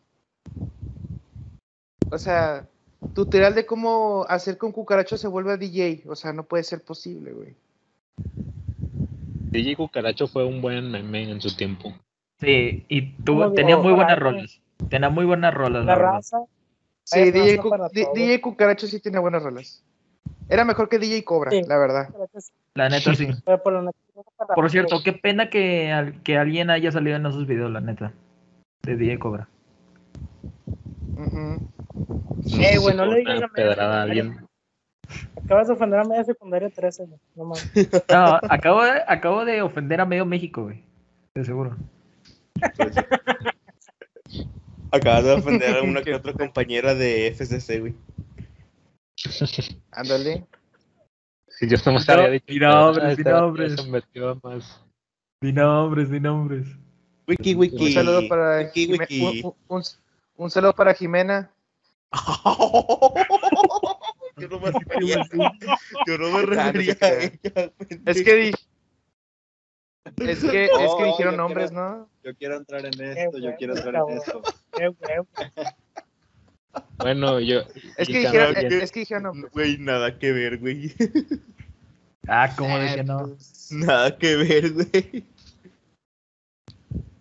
O 2.11 2.19
sea, 2.19 2.67
tutorial 3.15 3.55
de 3.55 3.67
cómo 3.67 4.25
hacer 4.29 4.59
que 4.59 4.67
un 4.67 4.73
cucaracho 4.73 5.17
se 5.17 5.27
vuelva 5.29 5.57
DJ. 5.57 6.05
O 6.09 6.15
sea, 6.15 6.33
no 6.33 6.45
puede 6.45 6.63
ser 6.63 6.83
posible, 6.83 7.33
güey. 7.33 7.55
DJ 9.51 9.77
Cucaracho 9.77 10.27
fue 10.29 10.45
un 10.45 10.61
buen 10.61 10.91
meme 10.91 11.31
en 11.31 11.41
su 11.41 11.57
tiempo. 11.57 11.95
Sí, 12.39 12.85
y 12.89 13.13
tuvo, 13.25 13.53
tenía 13.53 13.77
digo, 13.77 13.83
muy 13.85 13.93
buenas 13.95 14.19
rolas. 14.19 14.61
Tenía 14.91 15.09
muy 15.09 15.25
buenas 15.25 15.55
rolas, 15.55 15.85
la, 15.85 15.93
La 15.93 15.97
verdad. 15.99 16.13
raza. 16.13 16.39
Sí, 17.07 17.31
DJ. 17.31 17.61
DJ 18.15 18.41
Cucaracho 18.41 18.87
sí 18.89 18.99
tiene 19.01 19.21
buenas 19.21 19.43
rolas. 19.43 19.85
Era 20.49 20.65
mejor 20.65 20.89
que 20.89 20.99
DJ 20.99 21.23
Cobra, 21.25 21.51
Sí. 21.53 21.63
la 21.67 21.79
verdad. 21.79 22.09
La 22.75 22.89
neta 22.89 23.15
sí. 23.15 23.29
Pero 23.45 23.63
por, 24.55 24.71
cierto, 24.71 25.01
qué 25.05 25.13
pena 25.13 25.49
que, 25.49 25.93
al- 25.93 26.21
que 26.23 26.37
alguien 26.37 26.69
haya 26.71 26.91
salido 26.91 27.17
en 27.17 27.27
esos 27.27 27.47
videos, 27.47 27.71
la 27.71 27.81
neta. 27.81 28.13
De 28.83 28.97
DJ 28.97 29.19
Cobra. 29.21 29.49
Ujú. 31.17 31.61
Eh, 32.61 32.79
güey, 32.79 32.97
no 32.97 33.05
le 33.07 33.11
Una 33.11 33.19
digas 33.19 33.43
a 33.43 33.49
pedrada 33.49 34.03
a 34.03 34.07
media 34.07 34.23
alguien. 34.23 34.47
Acabas 35.45 35.69
de 35.69 35.75
ofender 35.75 36.01
a 36.01 36.05
media 36.05 36.25
secundaria 36.25 36.69
13, 36.71 37.07
güey. 37.07 37.21
No 37.37 37.45
mames. 37.45 37.71
No, 38.11 38.41
acabo 38.51 38.83
de, 38.83 39.03
acabo 39.07 39.45
de 39.45 39.63
ofender 39.63 40.01
a 40.01 40.07
medio 40.07 40.27
México, 40.27 40.65
güey. 40.65 40.83
De 41.35 41.45
seguro. 41.45 41.77
Acabas 44.91 45.25
de 45.25 45.33
ofender 45.33 45.77
a 45.77 45.83
una 45.83 46.03
que 46.03 46.15
otra 46.15 46.33
compañera 46.33 46.95
de 46.95 47.29
FCC, 47.29 47.81
güey. 47.81 47.95
Ándale. 49.93 50.47
Si 51.49 51.67
yo 51.69 51.77
había 52.13 52.31
dicho. 52.31 52.45
di 52.49 52.59
nombres, 52.61 53.05
"Ah, 53.05 53.15
di 53.17 53.25
nombres". 53.25 53.75
Se 53.81 53.91
metió 53.91 54.39
más. 54.43 54.85
Di 55.41 55.53
nombres, 55.53 56.11
di 56.11 56.21
nombres. 56.21 56.67
Wiki, 57.27 57.55
wiki. 57.55 57.87
Un 57.87 57.93
saludo 57.93 58.29
para 58.29 58.59
Wiki, 58.59 58.87
Jime- 58.87 58.99
wiki. 59.09 59.43
un, 59.43 59.55
un- 59.69 59.83
un 60.37 60.51
saludo 60.51 60.75
para 60.75 60.95
Jimena. 60.95 61.51
Yo 64.39 64.49
no 64.49 64.61
me 64.61 64.71
refería, 64.71 65.27
yo 66.07 66.19
no 66.19 66.31
me 66.31 66.43
refería 66.43 66.97
a 67.01 67.09
ella. 67.09 67.73
Es 68.05 68.23
que 68.23 68.35
di- 68.35 68.53
es 70.17 70.45
que, 70.45 70.65
es 70.81 70.95
que 70.99 71.05
dijeron 71.05 71.37
nombres, 71.37 71.71
quiero- 71.71 71.89
¿no? 71.99 72.09
Yo 72.23 72.35
quiero 72.37 72.57
entrar 72.57 72.85
en 72.87 73.01
esto, 73.01 73.39
yo 73.39 73.55
quiero 73.57 73.77
entrar 73.77 73.95
en 74.09 74.19
esto. 74.19 74.43
Bueno, 76.99 77.41
yo. 77.41 77.61
Es 77.97 78.09
que 78.09 78.19
dijeron, 78.21 78.55
es 78.57 78.93
que 78.93 79.01
dijeron 79.01 79.23
nombres. 79.25 79.53
Güey, 79.53 79.79
nada 79.79 80.19
que 80.19 80.33
ver, 80.33 80.59
güey. 80.59 80.93
Ah, 82.29 82.53
¿cómo 82.57 82.79
de 82.79 82.95
que 82.97 83.05
no? 83.05 83.37
Nada 83.71 84.17
que 84.19 84.37
ver, 84.37 84.73
güey. 84.73 85.25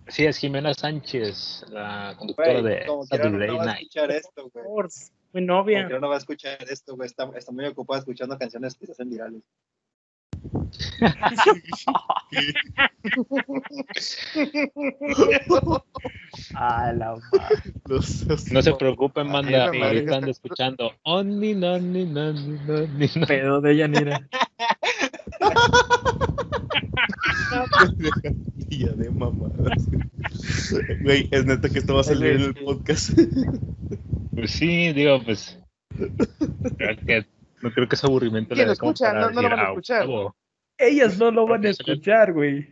Sí, 0.07 0.25
es 0.25 0.37
Jimena 0.37 0.73
Sánchez, 0.73 1.65
la 1.69 2.15
conductora 2.17 2.61
Güey, 2.61 2.63
de 2.79 2.85
como 2.85 3.05
quiera 3.07 3.25
no 3.25 3.31
Saturday 3.31 3.55
va 3.57 3.63
a 3.63 3.65
Night. 3.65 3.81
escuchar 3.81 4.11
esto, 4.11 4.49
güey. 4.53 4.65
Por- 4.65 4.89
Mi 5.33 5.45
Como 5.45 5.47
novia. 5.47 5.85
quiera 5.85 5.99
no 5.99 6.09
va 6.09 6.15
a 6.15 6.19
escuchar 6.19 6.57
esto, 6.69 6.95
güey. 6.95 7.07
Está, 7.07 7.29
está 7.35 7.51
muy 7.51 7.65
ocupado 7.65 7.99
escuchando 7.99 8.37
canciones 8.37 8.75
que 8.75 8.85
se 8.85 8.91
hacen 8.93 9.09
virales. 9.09 9.41
La 16.53 17.15
No 18.51 18.61
se 18.61 18.73
preocupen, 18.73 19.27
manda. 19.27 19.51
la 19.51 19.65
madre 19.67 19.83
Ahorita 19.85 20.05
que 20.11 20.15
ando 20.15 20.31
está- 20.31 20.31
escuchando. 20.31 20.91
Noni, 21.05 21.53
noni, 21.55 22.05
noni, 22.05 22.57
noni. 22.67 23.07
Pedo 23.27 23.61
de 23.61 23.77
Yanira. 23.77 24.27
Día 28.69 28.91
de 28.93 29.09
mamadas. 29.11 29.87
Güey, 31.01 31.27
es 31.31 31.45
neta 31.45 31.69
que 31.69 31.79
esto 31.79 31.93
va 31.95 32.01
a 32.01 32.03
salir 32.03 32.33
en 32.33 32.41
el 32.41 32.53
podcast. 32.55 33.11
Pues 34.33 34.51
sí, 34.51 34.91
digo, 34.93 35.21
pues. 35.23 35.59
creo 36.77 36.97
que- 37.05 37.34
no 37.61 37.71
creo 37.71 37.87
que 37.87 37.95
ese 37.95 38.05
aburrimiento 38.07 38.53
¿Quién 38.55 38.67
lo 38.67 38.73
escucha? 38.73 39.13
No- 39.13 39.19
no 39.21 39.27
lo 39.29 39.29
decir, 39.35 39.49
van 39.49 39.59
a 39.59 39.61
"Ah, 39.63 39.65
escuchar". 39.69 40.07
huevo". 40.07 40.35
Ellas 40.77 41.17
no 41.17 41.31
lo 41.31 41.47
van 41.47 41.65
a 41.65 41.69
escuchar, 41.69 42.33
güey. 42.33 42.69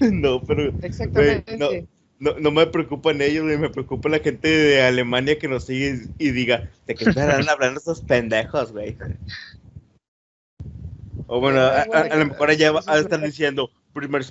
No, 0.00 0.44
pero 0.44 0.74
Exactamente. 0.82 1.56
no. 1.58 1.70
no, 2.18 2.38
no 2.38 2.50
me 2.50 2.66
preocupan 2.66 3.20
ellos, 3.22 3.44
güey, 3.44 3.56
me 3.58 3.70
preocupa 3.70 4.08
la 4.08 4.18
gente 4.18 4.48
de 4.48 4.82
Alemania 4.82 5.38
que 5.38 5.48
nos 5.48 5.64
sigue 5.64 6.08
y 6.18 6.30
diga, 6.30 6.68
¿de 6.86 6.94
qué 6.94 7.04
estarán 7.04 7.48
hablando 7.48 7.78
estos 7.78 8.02
pendejos, 8.02 8.72
güey? 8.72 8.96
O 11.26 11.40
bueno, 11.40 11.60
a, 11.60 11.80
a- 11.82 12.00
a 12.10 12.16
lo 12.16 12.26
mejor 12.26 12.50
allá 12.50 12.72
va 12.72 12.82
a 12.86 12.98
estar 12.98 13.20
diciendo, 13.20 13.70
primer 13.94 14.22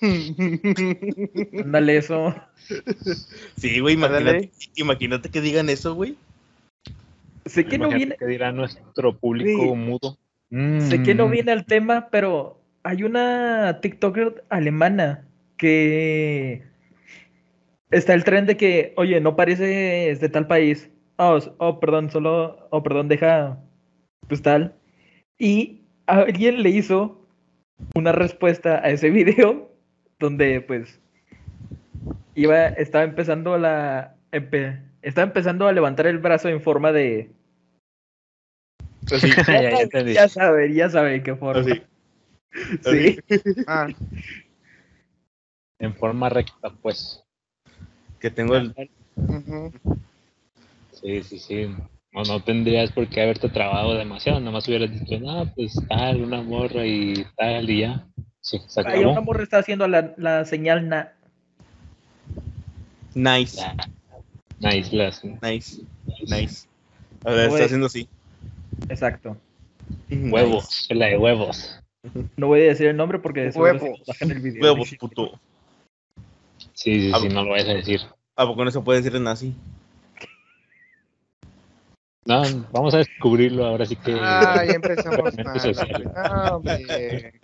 Ándale 0.00 1.96
eso. 1.96 2.34
Sí, 3.56 3.80
güey, 3.80 3.94
imagínate, 3.94 4.50
imagínate 4.76 5.28
que 5.30 5.40
digan 5.40 5.68
eso, 5.70 5.94
güey. 5.94 6.16
Sé 7.46 7.64
que 7.64 7.78
no 7.78 7.88
viene, 7.88 8.16
qué 8.18 8.26
dirá 8.26 8.52
nuestro 8.52 9.16
público 9.16 9.74
mudo. 9.74 10.18
sé 10.50 11.02
que 11.02 11.14
no 11.14 11.28
Mm. 11.28 11.30
viene 11.30 11.52
al 11.52 11.64
tema, 11.66 12.08
pero 12.10 12.60
hay 12.82 13.02
una 13.02 13.80
TikToker 13.80 14.44
alemana 14.48 15.26
que 15.56 16.62
está 17.90 18.14
el 18.14 18.24
tren 18.24 18.46
de 18.46 18.56
que, 18.56 18.92
oye, 18.96 19.20
no 19.20 19.34
pareces 19.36 20.20
de 20.20 20.28
tal 20.28 20.46
país. 20.46 20.90
Oh, 21.16 21.38
oh, 21.58 21.80
perdón, 21.80 22.10
solo, 22.10 22.68
oh, 22.70 22.82
perdón, 22.82 23.08
deja, 23.08 23.58
pues 24.28 24.42
tal. 24.42 24.74
Y 25.38 25.80
alguien 26.06 26.62
le 26.62 26.70
hizo 26.70 27.26
una 27.94 28.12
respuesta 28.12 28.76
a 28.84 28.90
ese 28.90 29.10
video 29.10 29.70
donde, 30.18 30.60
pues, 30.60 31.00
iba, 32.34 32.66
estaba 32.68 33.04
empezando 33.04 33.56
la, 33.58 34.16
empe- 34.32 34.80
estaba 35.02 35.26
empezando 35.26 35.66
a 35.66 35.72
levantar 35.72 36.06
el 36.06 36.18
brazo 36.18 36.48
en 36.48 36.60
forma 36.60 36.92
de, 36.92 37.30
Así, 39.10 39.30
ya, 39.48 39.88
ya 39.88 40.02
ya 40.12 40.28
saben, 40.28 40.74
ya 40.74 40.90
saben 40.90 41.22
qué 41.22 41.34
forma. 41.34 41.60
así. 41.60 41.82
Sí. 42.82 43.18
Ah, 43.66 43.88
En 45.80 45.94
forma 45.94 46.28
recta, 46.28 46.70
pues. 46.82 47.22
Que 48.18 48.32
tengo 48.32 48.56
el... 48.56 48.74
Sí, 50.90 51.22
sí, 51.22 51.38
sí. 51.38 51.66
No, 52.12 52.22
no 52.24 52.42
tendrías 52.42 52.90
por 52.90 53.08
qué 53.08 53.22
haberte 53.22 53.48
trabado 53.48 53.94
demasiado. 53.94 54.40
Nada 54.40 54.50
más 54.50 54.66
hubieras 54.66 54.90
dicho, 54.90 55.20
no, 55.20 55.46
pues 55.54 55.80
tal, 55.88 56.22
una 56.22 56.42
morra 56.42 56.84
y 56.84 57.24
tal, 57.36 57.70
y 57.70 57.80
ya. 57.82 58.04
Sí, 58.48 58.58
se 58.66 58.80
Ahí 58.88 59.04
una 59.04 59.20
morra 59.20 59.42
está 59.42 59.58
haciendo 59.58 59.86
la, 59.86 60.14
la 60.16 60.46
señal 60.46 60.88
na. 60.88 61.12
Nice. 63.14 63.60
Nice, 64.58 64.96
las- 64.96 65.22
nice, 65.22 65.82
nice. 66.26 66.66
A 67.24 67.30
ver, 67.32 67.50
está 67.50 67.64
haciendo 67.66 67.88
así. 67.88 68.08
Exacto. 68.88 69.36
Huevos, 70.10 70.86
la 70.88 71.06
de 71.08 71.18
huevos. 71.18 71.78
No 72.38 72.46
voy 72.46 72.60
a 72.62 72.64
decir 72.68 72.86
el 72.86 72.96
nombre 72.96 73.18
porque 73.18 73.50
Huevos. 73.54 73.82
se 73.82 74.02
bajan 74.06 74.30
el 74.30 74.40
video. 74.40 74.62
Huevos, 74.62 74.94
puto. 74.98 75.38
Sí, 76.72 77.00
sí, 77.02 77.12
Ah, 77.14 77.18
sí, 77.20 77.28
no 77.28 77.44
lo 77.44 77.50
vayas 77.50 77.68
a 77.68 77.74
decir. 77.74 78.00
¿A 78.34 78.46
poco 78.46 78.64
no 78.64 78.70
se 78.70 78.80
puede 78.80 79.00
decir 79.02 79.14
en 79.14 79.24
nazi? 79.24 79.54
No, 82.24 82.42
vamos 82.72 82.94
a 82.94 82.98
descubrirlo 82.98 83.66
ahora 83.66 83.84
sí 83.84 83.94
que. 83.96 84.16
Ah, 84.18 84.64
ya 84.66 84.72
empezamos 84.72 85.34
mal. 85.44 86.12
No, 86.14 86.56
hombre. 86.56 87.40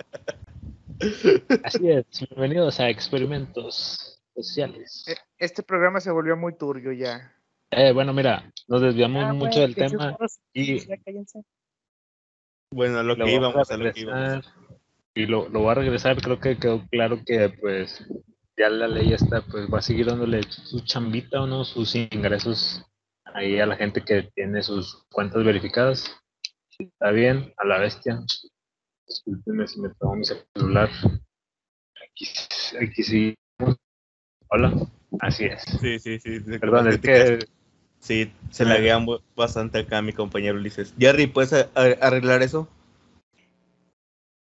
Así 1.64 1.90
es, 1.90 2.06
bienvenidos 2.30 2.78
a 2.80 2.88
experimentos 2.88 4.22
sociales. 4.34 5.04
E- 5.08 5.16
Este 5.38 5.62
programa 5.62 6.00
se 6.00 6.10
volvió 6.10 6.36
muy 6.36 6.56
turbio 6.56 6.92
ya. 6.92 7.34
Eh, 7.70 7.92
bueno, 7.92 8.12
mira, 8.12 8.52
nos 8.68 8.80
desviamos 8.82 9.24
Ah, 9.24 9.32
mucho 9.32 9.58
güey, 9.60 9.60
del 9.60 9.74
tema 9.74 10.16
y 10.52 10.78
ya. 10.86 10.96
Bueno, 12.72 12.98
a 12.98 13.02
lo 13.02 13.16
lo 13.16 13.24
que 13.24 13.32
íbamos, 13.32 13.70
a 13.70 13.74
a 13.74 13.76
lo 13.76 13.92
que 13.92 14.00
íbamos. 14.00 14.22
regresar. 14.44 14.54
Y 15.16 15.26
lo, 15.26 15.48
lo 15.48 15.60
voy 15.60 15.70
a 15.70 15.74
regresar, 15.74 16.20
creo 16.20 16.40
que 16.40 16.56
quedó 16.58 16.84
claro 16.90 17.20
que 17.24 17.48
pues 17.60 18.04
ya 18.56 18.68
la 18.68 18.88
ley 18.88 19.12
esta 19.12 19.42
pues 19.42 19.66
va 19.72 19.78
a 19.78 19.82
seguir 19.82 20.06
dándole 20.06 20.42
su 20.48 20.80
chambita 20.80 21.42
o 21.42 21.46
no, 21.46 21.64
sus 21.64 21.94
ingresos 21.94 22.84
ahí 23.24 23.58
a 23.60 23.66
la 23.66 23.76
gente 23.76 24.02
que 24.04 24.30
tiene 24.34 24.62
sus 24.62 25.04
cuentas 25.10 25.44
verificadas. 25.44 26.10
Está 26.78 27.10
bien, 27.12 27.52
a 27.56 27.64
la 27.64 27.78
bestia. 27.78 28.18
Disculpenme 29.06 29.66
si 29.66 29.80
me 29.80 29.88
tomo 30.00 30.16
mi 30.16 30.24
celular. 30.24 30.90
Aquí, 32.10 32.26
aquí 32.80 33.02
sí. 33.02 33.34
Hola, 34.48 34.72
así 35.20 35.44
es. 35.44 35.62
Sí, 35.80 35.98
sí, 35.98 36.18
sí. 36.18 36.40
sí, 36.40 36.58
Perdón, 36.58 36.88
es 36.88 36.98
que 36.98 37.38
Sí, 38.04 38.30
se 38.50 38.66
laguean 38.66 39.06
bastante 39.34 39.78
acá 39.78 40.02
mi 40.02 40.12
compañero 40.12 40.58
Ulises. 40.58 40.94
Jerry, 40.98 41.26
¿puedes 41.26 41.54
arreglar 41.74 42.42
eso? 42.42 42.68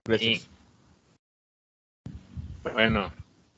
Gracias. 0.06 0.48
Bueno, 2.62 3.12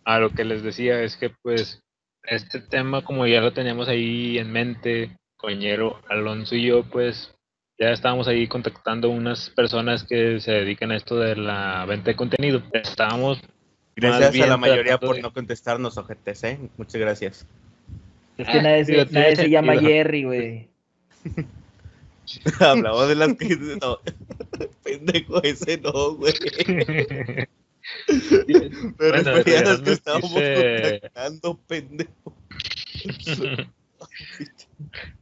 a 0.05 0.19
lo 0.19 0.29
que 0.29 0.45
les 0.45 0.63
decía 0.63 1.03
es 1.03 1.17
que 1.17 1.31
pues 1.41 1.83
este 2.23 2.61
tema 2.61 3.03
como 3.03 3.27
ya 3.27 3.41
lo 3.41 3.51
teníamos 3.51 3.89
ahí 3.89 4.37
en 4.37 4.53
mente, 4.53 5.17
Coñero, 5.35 5.99
Alonso 6.07 6.55
y 6.55 6.67
yo 6.67 6.85
pues 6.85 7.35
ya 7.79 7.91
estábamos 7.91 8.27
ahí 8.27 8.47
contactando 8.47 9.09
unas 9.09 9.49
personas 9.51 10.03
que 10.03 10.39
se 10.41 10.51
dedican 10.51 10.91
a 10.91 10.97
esto 10.97 11.17
de 11.17 11.35
la 11.35 11.85
venta 11.85 12.11
de 12.11 12.15
contenido. 12.15 12.61
Estábamos 12.73 13.41
Gracias 13.95 14.43
a 14.45 14.47
la 14.47 14.57
mayoría 14.57 14.97
por 14.97 15.15
de- 15.15 15.21
no 15.21 15.33
contestarnos, 15.33 15.97
ojetes, 15.97 16.43
¿eh? 16.43 16.59
Muchas 16.77 17.01
gracias. 17.01 17.47
Es 18.37 18.47
que 18.47 18.59
Ah, 18.59 18.61
nadie, 18.61 18.85
se, 18.85 19.05
nadie 19.11 19.35
se 19.35 19.49
llama. 19.49 19.77
Jerry, 19.79 20.23
güey. 20.23 20.69
Hablamos 22.59 23.07
de 23.09 23.15
las 23.15 23.33
que... 23.33 23.55
No, 23.81 23.97
pendejo 24.83 25.43
ese 25.43 25.77
no, 25.79 26.15
güey. 26.15 26.33
Me 28.07 28.69
Bueno, 28.97 29.31
a 29.31 29.33
las 29.33 29.81
que 29.81 29.91
estábamos 29.91 30.31
contactando, 30.31 31.59
pendejo. 31.67 32.35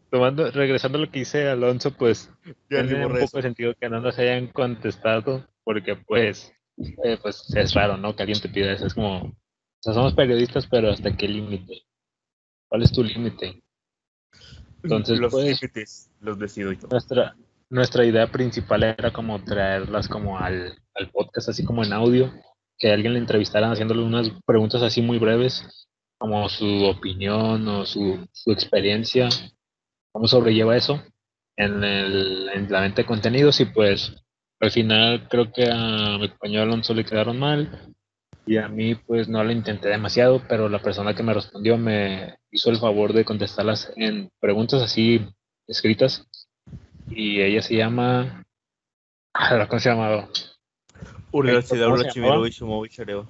Tomando, 0.10 0.50
regresando 0.52 0.98
a 0.98 1.02
lo 1.02 1.12
que 1.12 1.20
dice 1.20 1.48
Alonso, 1.50 1.91
pues 1.91 2.32
Ya 2.70 2.86
tiene 2.86 3.06
un 3.06 3.20
poco 3.20 3.38
de 3.38 3.41
sentido 3.41 3.74
que 3.80 3.89
no 3.89 4.00
nos 4.00 4.17
hayan 4.17 4.48
contestado, 4.48 5.46
porque 5.63 5.96
pues, 5.96 6.54
eh, 7.04 7.17
pues 7.22 7.43
es 7.56 7.74
raro, 7.74 7.98
¿no? 7.98 8.15
Que 8.15 8.24
alguien 8.24 8.39
te 8.39 8.50
pida 8.50 8.72
eso. 8.72 8.86
Es 8.86 8.93
como, 8.93 9.17
o 9.17 9.34
sea, 9.82 9.93
somos 9.93 10.13
periodistas, 10.13 10.65
pero 10.67 10.89
¿hasta 10.89 11.15
qué 11.15 11.28
límite? 11.28 11.84
¿Cuál 12.70 12.84
es 12.84 12.91
tu 12.91 13.04
límite? 13.04 13.62
Entonces, 14.84 15.20
los 15.20 15.34
pues- 15.34 15.46
límites 15.46 16.10
los 16.22 16.39
decido 16.39 16.72
yo. 16.72 16.88
Nuestra, 16.89 17.36
nuestra 17.70 18.06
idea 18.06 18.28
principal 18.28 18.84
era 18.84 19.12
como 19.12 19.43
traerlas 19.43 20.08
como 20.08 20.39
al, 20.39 20.78
al 20.96 21.10
podcast, 21.10 21.50
así 21.50 21.65
como 21.65 21.84
en 21.84 21.91
audio, 21.91 22.32
que 22.78 22.91
alguien 22.91 23.13
le 23.13 23.20
entrevistara 23.20 23.72
haciéndole 23.72 24.04
unas 24.04 24.32
preguntas 24.46 24.82
así 24.82 25.02
muy 25.02 25.20
breves, 25.20 25.88
como 26.17 26.48
su 26.50 26.86
opinión 26.86 27.67
o 27.67 27.86
su, 27.86 28.28
su 28.32 28.52
experiencia, 28.52 29.30
cómo 30.17 30.27
sobrelleva 30.27 30.75
eso 30.75 30.99
en, 31.56 31.84
el, 31.84 32.49
en 32.51 32.71
la 32.71 32.82
venta 32.82 33.03
de 33.03 33.06
contenidos 33.06 33.60
y 33.60 33.65
pues 33.65 34.15
al 34.60 34.71
final 34.71 35.27
creo 35.30 35.51
que 35.51 35.69
a 35.71 36.17
mi 36.17 36.27
compañero 36.30 36.63
Alonso 36.63 36.95
le 36.95 37.06
quedaron 37.06 37.38
mal 37.38 37.93
y 38.47 38.58
a 38.58 38.67
mí 38.67 38.95
pues 38.95 39.30
no 39.30 39.43
lo 39.43 39.51
intenté 39.51 39.89
demasiado, 39.89 40.41
pero 40.49 40.69
la 40.69 40.80
persona 40.80 41.13
que 41.13 41.21
me 41.21 41.36
respondió 41.36 41.77
me 41.77 42.36
hizo 42.49 42.71
el 42.71 42.77
favor 42.77 43.13
de 43.13 43.25
contestarlas 43.25 43.93
en 43.95 44.32
preguntas 44.39 44.82
así 44.82 45.21
escritas 45.67 46.27
y 47.12 47.39
ella 47.39 47.62
se 47.62 47.75
llama 47.75 48.43
ah, 49.36 49.67
¿cómo 49.69 49.80
se 49.80 49.89
llamaba? 49.89 50.30
Universidad 51.32 51.89
Shumovi 52.49 52.89
Chareo. 52.89 53.27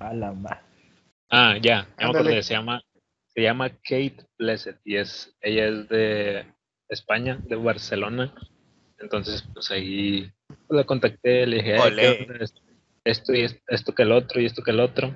A 0.00 0.12
la 0.12 0.34
Ah, 1.30 1.54
ya, 1.56 1.60
ya 1.62 1.86
me 1.96 2.04
Ándale. 2.04 2.18
acordé, 2.18 2.42
se 2.42 2.52
llama 2.52 2.82
se 3.38 3.44
llama 3.44 3.70
Kate 3.70 4.16
Blessed 4.36 4.78
y 4.84 4.96
es 4.96 5.32
ella 5.40 5.68
es 5.68 5.88
de 5.88 6.44
España, 6.88 7.38
de 7.44 7.54
Barcelona. 7.54 8.34
Entonces, 8.98 9.44
pues 9.54 9.70
ahí 9.70 10.28
la 10.68 10.82
contacté, 10.82 11.46
le 11.46 11.58
dije, 11.58 11.74
"Ay, 11.76 11.92
Ole. 11.92 12.02
¿qué 12.02 12.22
onda? 12.24 12.44
esto, 12.44 12.60
esto 13.04 13.34
y 13.34 13.42
es- 13.42 13.62
esto 13.68 13.94
que 13.94 14.02
el 14.02 14.10
otro 14.10 14.40
y 14.40 14.46
esto 14.46 14.64
que 14.64 14.72
el 14.72 14.80
otro. 14.80 15.14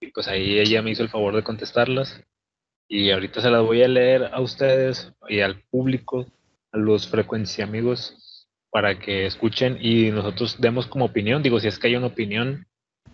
Y 0.00 0.08
pues 0.08 0.26
ahí 0.26 0.58
ella 0.58 0.82
me 0.82 0.90
hizo 0.90 1.04
el 1.04 1.10
favor 1.10 1.36
de 1.36 1.44
contestarlas. 1.44 2.20
Y 2.88 3.12
ahorita 3.12 3.40
se 3.40 3.50
las 3.50 3.62
voy 3.62 3.84
a 3.84 3.88
leer 3.88 4.30
a 4.32 4.40
ustedes 4.40 5.12
y 5.28 5.38
al 5.38 5.62
público, 5.70 6.26
a 6.72 6.76
los 6.76 7.06
frecuencia 7.06 7.62
amigos, 7.62 8.48
para 8.72 8.98
que 8.98 9.26
escuchen 9.26 9.78
y 9.80 10.10
nosotros 10.10 10.60
demos 10.60 10.88
como 10.88 11.04
opinión. 11.04 11.40
Digo, 11.44 11.60
si 11.60 11.68
es 11.68 11.78
que 11.78 11.86
hay 11.86 11.94
una 11.94 12.08
opinión. 12.08 12.66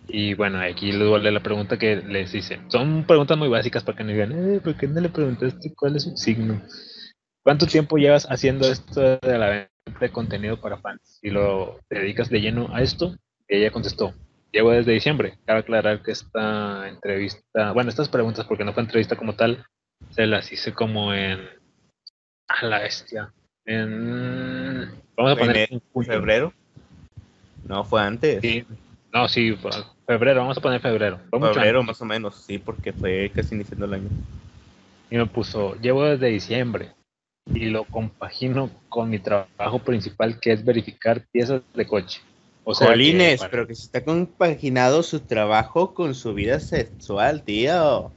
Y 0.07 0.33
bueno, 0.35 0.59
aquí 0.59 0.91
les 0.91 1.21
leer 1.21 1.33
la 1.33 1.43
pregunta 1.43 1.77
que 1.77 1.97
les 1.97 2.33
hice. 2.33 2.59
Son 2.69 3.05
preguntas 3.05 3.37
muy 3.37 3.49
básicas 3.49 3.83
para 3.83 3.97
que 3.97 4.03
no 4.03 4.11
digan, 4.11 4.31
eh, 4.31 4.59
¿por 4.61 4.75
qué 4.77 4.87
no 4.87 5.01
le 5.01 5.09
preguntaste 5.09 5.73
cuál 5.75 5.97
es 5.97 6.03
su 6.03 6.15
signo? 6.15 6.61
¿Cuánto 7.43 7.65
tiempo 7.65 7.97
llevas 7.97 8.25
haciendo 8.29 8.69
esto 8.69 9.17
de 9.17 9.37
la 9.37 9.69
venta 9.85 9.99
de 9.99 10.09
contenido 10.09 10.59
para 10.59 10.77
fans? 10.77 11.19
Si 11.21 11.29
lo 11.29 11.79
te 11.89 11.99
dedicas 11.99 12.29
de 12.29 12.41
lleno 12.41 12.73
a 12.73 12.81
esto, 12.81 13.15
ella 13.47 13.71
contestó, 13.71 14.13
llevo 14.51 14.71
desde 14.71 14.93
diciembre. 14.93 15.37
Cabe 15.45 15.59
aclarar 15.59 16.01
que 16.01 16.11
esta 16.11 16.87
entrevista, 16.87 17.71
bueno, 17.73 17.89
estas 17.89 18.09
preguntas, 18.09 18.45
porque 18.45 18.63
no 18.63 18.73
fue 18.73 18.83
entrevista 18.83 19.15
como 19.15 19.35
tal, 19.35 19.65
se 20.11 20.25
las 20.25 20.51
hice 20.51 20.73
como 20.73 21.13
en... 21.13 21.39
A 22.47 22.65
la 22.65 22.79
bestia. 22.79 23.33
En... 23.65 24.89
Vamos 25.15 25.31
a 25.31 25.33
¿En 25.33 25.37
poner... 25.39 25.69
en. 25.71 26.05
¿Febrero? 26.05 26.53
No, 27.65 27.83
fue 27.83 28.01
antes. 28.01 28.41
Sí. 28.41 28.65
No, 29.13 29.27
sí, 29.27 29.55
febrero, 30.05 30.41
vamos 30.41 30.57
a 30.57 30.61
poner 30.61 30.81
febrero. 30.81 31.19
Febrero 31.31 31.83
más 31.83 32.01
o 32.01 32.05
menos, 32.05 32.43
sí, 32.45 32.57
porque 32.57 32.93
fue 32.93 33.31
casi 33.33 33.55
iniciando 33.55 33.85
el 33.85 33.93
año. 33.95 34.09
y 35.09 35.17
me 35.17 35.25
puso, 35.25 35.75
llevo 35.75 36.03
desde 36.03 36.27
diciembre 36.27 36.91
y 37.45 37.69
lo 37.69 37.85
compagino 37.85 38.69
con 38.89 39.09
mi 39.09 39.19
trabajo 39.19 39.79
principal 39.79 40.39
que 40.39 40.51
es 40.51 40.65
verificar 40.65 41.25
piezas 41.31 41.61
de 41.73 41.87
coche. 41.87 42.19
O 42.65 42.73
sea, 42.73 42.87
que 42.87 43.37
para- 43.37 43.49
pero 43.49 43.67
que 43.67 43.75
se 43.75 43.83
está 43.85 44.03
compaginado 44.03 45.01
su 45.03 45.21
trabajo 45.21 45.93
con 45.93 46.13
su 46.13 46.33
vida 46.33 46.59
sexual, 46.59 47.43
tío. 47.43 48.11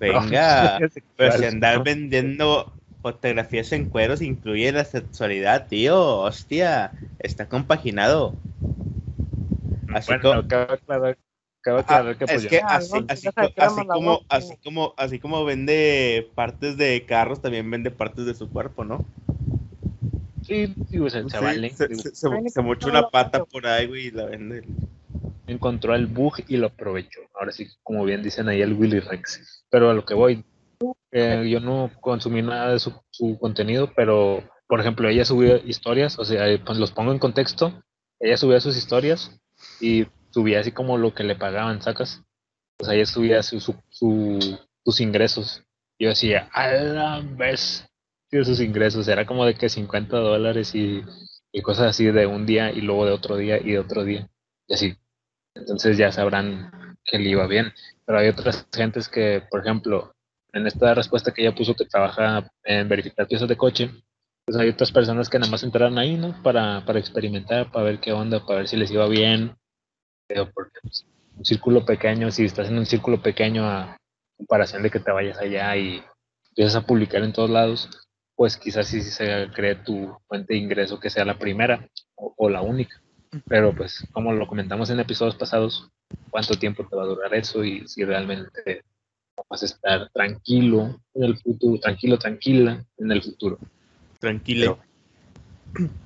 Venga, 0.00 0.78
pero 1.16 1.32
si 1.32 1.44
andar 1.44 1.84
vendiendo 1.84 2.72
fotografías 3.02 3.72
en 3.72 3.84
cueros 3.84 4.22
incluye 4.22 4.72
la 4.72 4.84
sexualidad, 4.84 5.68
tío. 5.68 6.20
Hostia, 6.20 6.94
está 7.18 7.46
compaginado. 7.46 8.34
Así 9.94 10.10
Bueno, 10.12 10.22
como- 10.22 10.48
cabe 10.48 10.74
aclarar, 10.74 11.18
cabe 11.60 11.78
Ah, 11.78 11.82
aclarar 11.82 12.16
que 12.18 12.26
pues 12.26 12.44
es 12.44 12.50
que 12.50 12.58
Ah, 12.60 12.76
así, 12.76 12.92
no, 13.00 13.06
así, 13.08 13.28
así 13.56 13.86
la 13.86 13.94
como, 13.94 14.20
así 14.28 14.56
como, 14.62 14.94
así 14.96 15.18
como 15.18 15.44
vende 15.44 16.30
partes 16.34 16.76
de 16.76 17.04
carros, 17.06 17.40
también 17.40 17.70
vende 17.70 17.90
partes 17.90 18.26
de 18.26 18.34
su 18.34 18.50
cuerpo, 18.50 18.84
¿no? 18.84 19.04
sí, 20.42 20.74
digo, 20.90 21.08
se, 21.08 21.22
se 21.22 21.38
Sí, 21.38 21.44
vale, 21.44 21.70
se, 21.70 21.88
digo, 21.88 22.02
se- 22.02 22.14
se- 22.14 22.40
ni 22.40 22.50
se 22.50 22.62
mochó 22.62 22.88
una 22.88 23.08
pata 23.08 23.44
por 23.44 23.66
ahí, 23.66 23.86
güey, 23.86 24.06
y 24.06 24.10
la 24.10 24.24
vende. 24.26 24.64
encontró 25.46 25.94
el 25.94 26.06
bug 26.06 26.34
y 26.48 26.56
lo 26.56 26.68
aprovechó. 26.68 27.20
Ahora 27.34 27.52
sí, 27.52 27.68
como 27.82 28.04
bien 28.04 28.22
dicen 28.22 28.48
ahí 28.48 28.62
el 28.62 28.72
Willy 28.74 29.00
Rex. 29.00 29.64
Pero 29.70 29.90
a 29.90 29.94
lo 29.94 30.04
que 30.04 30.14
voy, 30.14 30.44
eh, 31.10 31.46
yo 31.50 31.60
no 31.60 31.90
consumí 32.00 32.42
nada 32.42 32.72
de 32.72 32.78
su, 32.78 32.92
su 33.10 33.38
contenido, 33.38 33.92
pero 33.94 34.42
por 34.66 34.80
ejemplo, 34.80 35.08
ella 35.08 35.24
subía 35.24 35.58
historias, 35.58 36.18
o 36.18 36.24
sea, 36.24 36.48
eh, 36.48 36.58
pues 36.58 36.78
los 36.78 36.92
pongo 36.92 37.12
en 37.12 37.18
contexto, 37.18 37.82
ella 38.18 38.36
subía 38.36 38.60
sus 38.60 38.76
historias 38.76 39.38
y 39.82 40.06
subía 40.30 40.60
así 40.60 40.72
como 40.72 40.98
lo 40.98 41.14
que 41.14 41.24
le 41.24 41.36
pagaban, 41.36 41.82
sacas. 41.82 42.22
Sea, 42.80 42.94
ella 42.94 43.06
subía 43.06 43.42
su, 43.42 43.60
su- 43.60 43.76
su- 43.90 44.58
sus 44.84 45.00
ingresos. 45.00 45.64
Yo 45.98 46.10
decía, 46.10 46.48
a 46.52 46.68
la 46.72 47.20
vez, 47.22 47.86
tío, 48.30 48.44
sus 48.44 48.60
ingresos, 48.60 49.08
era 49.08 49.26
como 49.26 49.46
de 49.46 49.54
que 49.54 49.68
50 49.68 50.18
dólares 50.18 50.74
y, 50.74 51.02
y 51.52 51.62
cosas 51.62 51.88
así 51.90 52.06
de 52.06 52.26
un 52.26 52.46
día 52.46 52.72
y 52.72 52.80
luego 52.82 53.06
de 53.06 53.12
otro 53.12 53.36
día 53.36 53.58
y 53.60 53.72
de 53.72 53.78
otro 53.80 54.04
día. 54.04 54.28
Y 54.68 54.74
así. 54.74 54.96
Entonces 55.54 55.96
ya 55.98 56.12
sabrán 56.12 56.96
que 57.04 57.18
le 57.18 57.30
iba 57.30 57.46
bien. 57.46 57.72
Pero 58.06 58.18
hay 58.18 58.28
otras 58.28 58.66
gentes 58.72 59.08
que, 59.08 59.42
por 59.50 59.60
ejemplo, 59.60 60.14
en 60.52 60.66
esta 60.66 60.94
respuesta 60.94 61.32
que 61.32 61.42
ella 61.42 61.54
puso 61.54 61.74
que 61.74 61.84
trabaja 61.86 62.50
en 62.64 62.88
verificar 62.88 63.26
piezas 63.26 63.48
de 63.48 63.56
coche, 63.56 63.90
pues 64.44 64.56
hay 64.58 64.68
otras 64.70 64.92
personas 64.92 65.28
que 65.28 65.38
nada 65.38 65.50
más 65.50 65.62
entraron 65.62 65.98
ahí, 65.98 66.16
¿no? 66.16 66.42
Para, 66.42 66.84
para 66.84 66.98
experimentar, 66.98 67.70
para 67.70 67.84
ver 67.84 68.00
qué 68.00 68.12
onda, 68.12 68.44
para 68.44 68.58
ver 68.60 68.68
si 68.68 68.76
les 68.76 68.90
iba 68.90 69.06
bien. 69.08 69.56
Porque 70.54 70.78
pues, 70.82 71.06
un 71.36 71.44
círculo 71.44 71.84
pequeño, 71.84 72.30
si 72.30 72.44
estás 72.44 72.68
en 72.68 72.78
un 72.78 72.86
círculo 72.86 73.22
pequeño 73.22 73.64
a 73.64 73.96
comparación 74.36 74.82
de 74.82 74.90
que 74.90 75.00
te 75.00 75.12
vayas 75.12 75.38
allá 75.38 75.76
y 75.76 76.02
empiezas 76.50 76.76
a 76.76 76.86
publicar 76.86 77.22
en 77.22 77.32
todos 77.32 77.50
lados, 77.50 77.88
pues 78.34 78.56
quizás 78.56 78.88
sí 78.88 79.00
se 79.02 79.48
cree 79.54 79.76
tu 79.76 80.16
fuente 80.26 80.54
de 80.54 80.60
ingreso 80.60 80.98
que 80.98 81.10
sea 81.10 81.24
la 81.24 81.38
primera 81.38 81.88
o, 82.16 82.34
o 82.36 82.48
la 82.48 82.62
única. 82.62 83.00
Pero 83.46 83.74
pues 83.74 84.06
como 84.12 84.32
lo 84.32 84.46
comentamos 84.46 84.90
en 84.90 85.00
episodios 85.00 85.36
pasados, 85.36 85.90
cuánto 86.30 86.58
tiempo 86.58 86.86
te 86.86 86.96
va 86.96 87.04
a 87.04 87.06
durar 87.06 87.34
eso 87.34 87.64
y 87.64 87.86
si 87.88 88.04
realmente 88.04 88.82
vas 89.48 89.62
a 89.62 89.66
estar 89.66 90.10
tranquilo 90.10 91.00
en 91.14 91.24
el 91.24 91.38
futuro, 91.38 91.80
tranquilo, 91.80 92.18
tranquila 92.18 92.84
en 92.98 93.12
el 93.12 93.22
futuro. 93.22 93.58
Tranquilo. 94.18 94.78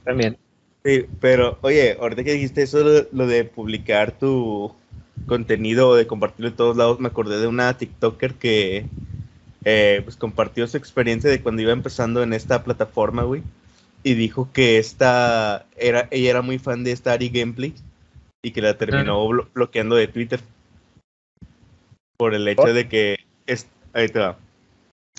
También, 0.04 0.38
Sí, 0.87 1.05
pero 1.20 1.59
oye, 1.62 1.96
ahorita 2.01 2.22
que 2.22 2.35
dijiste 2.35 2.62
eso, 2.62 2.79
lo, 2.85 3.09
lo 3.11 3.27
de 3.27 3.42
publicar 3.44 4.12
tu 4.16 4.72
contenido 5.27 5.88
o 5.88 5.94
de 5.96 6.07
compartirlo 6.07 6.46
en 6.49 6.55
todos 6.55 6.77
lados, 6.77 7.01
me 7.01 7.09
acordé 7.09 7.40
de 7.40 7.49
una 7.49 7.77
TikToker 7.77 8.35
que 8.35 8.87
eh, 9.64 10.01
pues 10.05 10.16
compartió 10.16 10.64
su 10.68 10.77
experiencia 10.77 11.29
de 11.29 11.42
cuando 11.42 11.61
iba 11.62 11.72
empezando 11.72 12.22
en 12.22 12.33
esta 12.33 12.62
plataforma, 12.62 13.25
güey. 13.25 13.42
Y 14.05 14.14
dijo 14.14 14.49
que 14.53 14.79
esta 14.79 15.66
era, 15.77 16.07
ella 16.12 16.31
era 16.31 16.42
muy 16.42 16.61
fan 16.61 16.85
de 16.85 16.92
esta 16.92 17.14
Ari 17.14 17.31
Gameplay 17.31 17.75
y 18.44 18.53
que 18.53 18.62
la 18.62 18.79
terminó 18.79 19.27
blo- 19.27 19.49
bloqueando 19.53 19.96
de 19.96 20.07
Twitter. 20.07 20.38
Por 22.16 22.33
el 22.33 22.46
hecho 22.46 22.72
de 22.72 22.87
que 22.88 23.16
es, 23.46 23.66
ahí 23.92 24.09
te 24.09 24.20
va. 24.20 24.38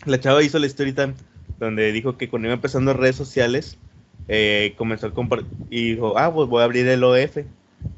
La 0.06 0.17
chava 0.17 0.41
hizo 0.43 0.60
la 0.60 0.67
story 0.67 0.93
time 0.93 1.13
donde 1.60 1.91
dijo 1.91 2.17
que 2.17 2.30
cuando 2.30 2.47
iba 2.47 2.56
empezando 2.56 2.93
redes 2.93 3.17
sociales, 3.17 3.77
eh, 4.27 4.73
comenzó 4.77 5.07
a 5.07 5.13
compartir 5.13 5.47
y 5.69 5.91
dijo, 5.93 6.17
ah, 6.17 6.33
pues 6.33 6.49
voy 6.49 6.61
a 6.61 6.65
abrir 6.65 6.87
el 6.87 7.03
OF. 7.03 7.45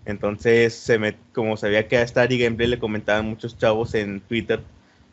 Entonces, 0.05 0.73
se 0.73 0.99
me, 0.99 1.15
como 1.33 1.57
sabía 1.57 1.87
que 1.87 1.97
a 1.97 2.01
esta 2.01 2.21
Ari 2.23 2.37
Gameplay 2.39 2.67
le 2.67 2.79
comentaban 2.79 3.25
muchos 3.27 3.57
chavos 3.57 3.93
en 3.95 4.21
Twitter, 4.21 4.61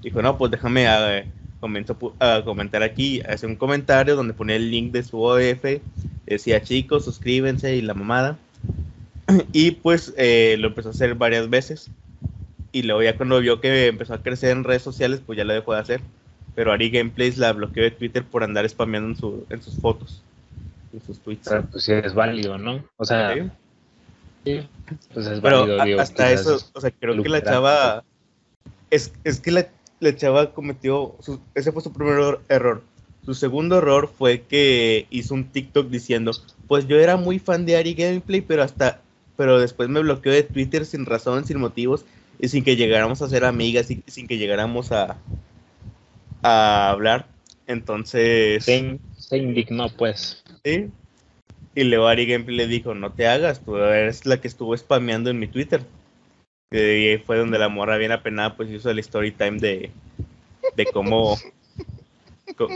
dijo, 0.02 0.22
no, 0.22 0.36
pues 0.38 0.50
déjame 0.50 0.88
a, 0.88 1.24
comenzó 1.60 1.92
a 1.94 1.98
pu- 1.98 2.12
a 2.20 2.44
comentar 2.44 2.82
aquí, 2.82 3.20
hace 3.28 3.46
un 3.46 3.56
comentario 3.56 4.16
donde 4.16 4.34
ponía 4.34 4.56
el 4.56 4.70
link 4.70 4.92
de 4.92 5.02
su 5.02 5.20
OF, 5.22 5.80
decía 6.26 6.62
chicos, 6.62 7.04
suscríbanse 7.04 7.76
y 7.76 7.82
la 7.82 7.94
mamada. 7.94 8.38
Y 9.52 9.72
pues 9.72 10.14
eh, 10.16 10.56
lo 10.58 10.68
empezó 10.68 10.88
a 10.88 10.92
hacer 10.92 11.14
varias 11.14 11.48
veces. 11.50 11.90
Y 12.72 12.82
luego 12.82 13.02
ya 13.02 13.16
cuando 13.16 13.40
vio 13.40 13.60
que 13.60 13.86
empezó 13.88 14.14
a 14.14 14.22
crecer 14.22 14.50
en 14.50 14.64
redes 14.64 14.82
sociales, 14.82 15.20
pues 15.24 15.36
ya 15.38 15.44
lo 15.44 15.54
dejó 15.54 15.74
de 15.74 15.80
hacer. 15.80 16.00
Pero 16.54 16.72
Ari 16.72 16.90
Gameplays 16.90 17.38
la 17.38 17.52
bloqueó 17.52 17.82
de 17.84 17.90
Twitter 17.90 18.24
por 18.24 18.42
andar 18.44 18.68
spameando 18.68 19.10
en, 19.10 19.16
su, 19.16 19.46
en 19.50 19.62
sus 19.62 19.76
fotos, 19.76 20.22
en 20.92 21.00
sus 21.02 21.18
tweets. 21.20 21.48
pero, 21.48 21.64
pues 21.66 21.84
sí 21.84 21.92
es 21.92 22.14
válido, 22.14 22.58
¿no? 22.58 22.84
O 22.96 23.04
sea, 23.04 23.34
Sí. 23.34 23.40
sí, 24.44 24.68
pues 25.12 25.26
es 25.26 25.40
Pero 25.40 25.60
válido, 25.60 25.80
a- 25.80 25.84
digo, 25.84 26.00
hasta 26.00 26.32
eso, 26.32 26.58
o 26.72 26.80
sea, 26.80 26.90
creo 26.90 27.22
que 27.22 27.28
la 27.28 27.42
chava. 27.42 28.04
Es, 28.90 29.12
es 29.24 29.40
que 29.40 29.50
la, 29.50 29.66
la 30.00 30.14
chava 30.16 30.52
cometió. 30.52 31.16
su- 31.20 31.40
ese 31.54 31.72
fue 31.72 31.82
su 31.82 31.92
primer 31.92 32.14
er- 32.18 32.38
error. 32.48 32.82
Su 33.24 33.34
segundo 33.34 33.78
error 33.78 34.08
fue 34.16 34.42
que 34.42 35.06
hizo 35.10 35.34
un 35.34 35.44
TikTok 35.50 35.88
diciendo: 35.88 36.30
Pues 36.68 36.86
yo 36.86 36.96
era 36.98 37.16
muy 37.16 37.38
fan 37.40 37.66
de 37.66 37.76
Ari 37.76 37.94
Gameplay, 37.94 38.40
pero 38.40 38.62
hasta. 38.62 39.00
Pero 39.36 39.58
después 39.58 39.88
me 39.88 40.00
bloqueó 40.00 40.32
de 40.32 40.44
Twitter 40.44 40.86
sin 40.86 41.04
razón, 41.04 41.44
sin 41.44 41.58
motivos 41.58 42.04
y 42.38 42.48
sin 42.48 42.62
que 42.64 42.76
llegáramos 42.76 43.20
a 43.22 43.28
ser 43.28 43.44
amigas 43.44 43.90
y 43.90 44.02
sin 44.06 44.26
que 44.28 44.38
llegáramos 44.38 44.92
a. 44.92 45.18
a 46.42 46.90
hablar. 46.90 47.26
Entonces. 47.66 48.64
se 48.64 49.36
indignó, 49.36 49.88
pues. 49.88 50.44
Sí. 50.66 50.90
Y 51.76 51.84
luego 51.84 52.08
Ari 52.08 52.26
Gameplay 52.26 52.56
le 52.56 52.66
dijo, 52.66 52.92
no 52.92 53.12
te 53.12 53.28
hagas, 53.28 53.60
tú 53.60 53.76
eres 53.76 54.26
la 54.26 54.40
que 54.40 54.48
estuvo 54.48 54.76
spameando 54.76 55.30
en 55.30 55.38
mi 55.38 55.46
Twitter. 55.46 55.82
Y 56.72 56.78
ahí 56.78 57.18
fue 57.18 57.38
donde 57.38 57.60
la 57.60 57.68
morra 57.68 57.96
bien 57.98 58.10
apenada 58.10 58.56
pues 58.56 58.68
hizo 58.70 58.90
el 58.90 58.98
story 58.98 59.30
time 59.30 59.58
de, 59.60 59.92
de 60.74 60.86
cómo... 60.86 61.36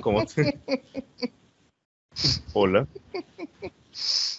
cómo 0.02 0.22
Hola. 2.52 2.86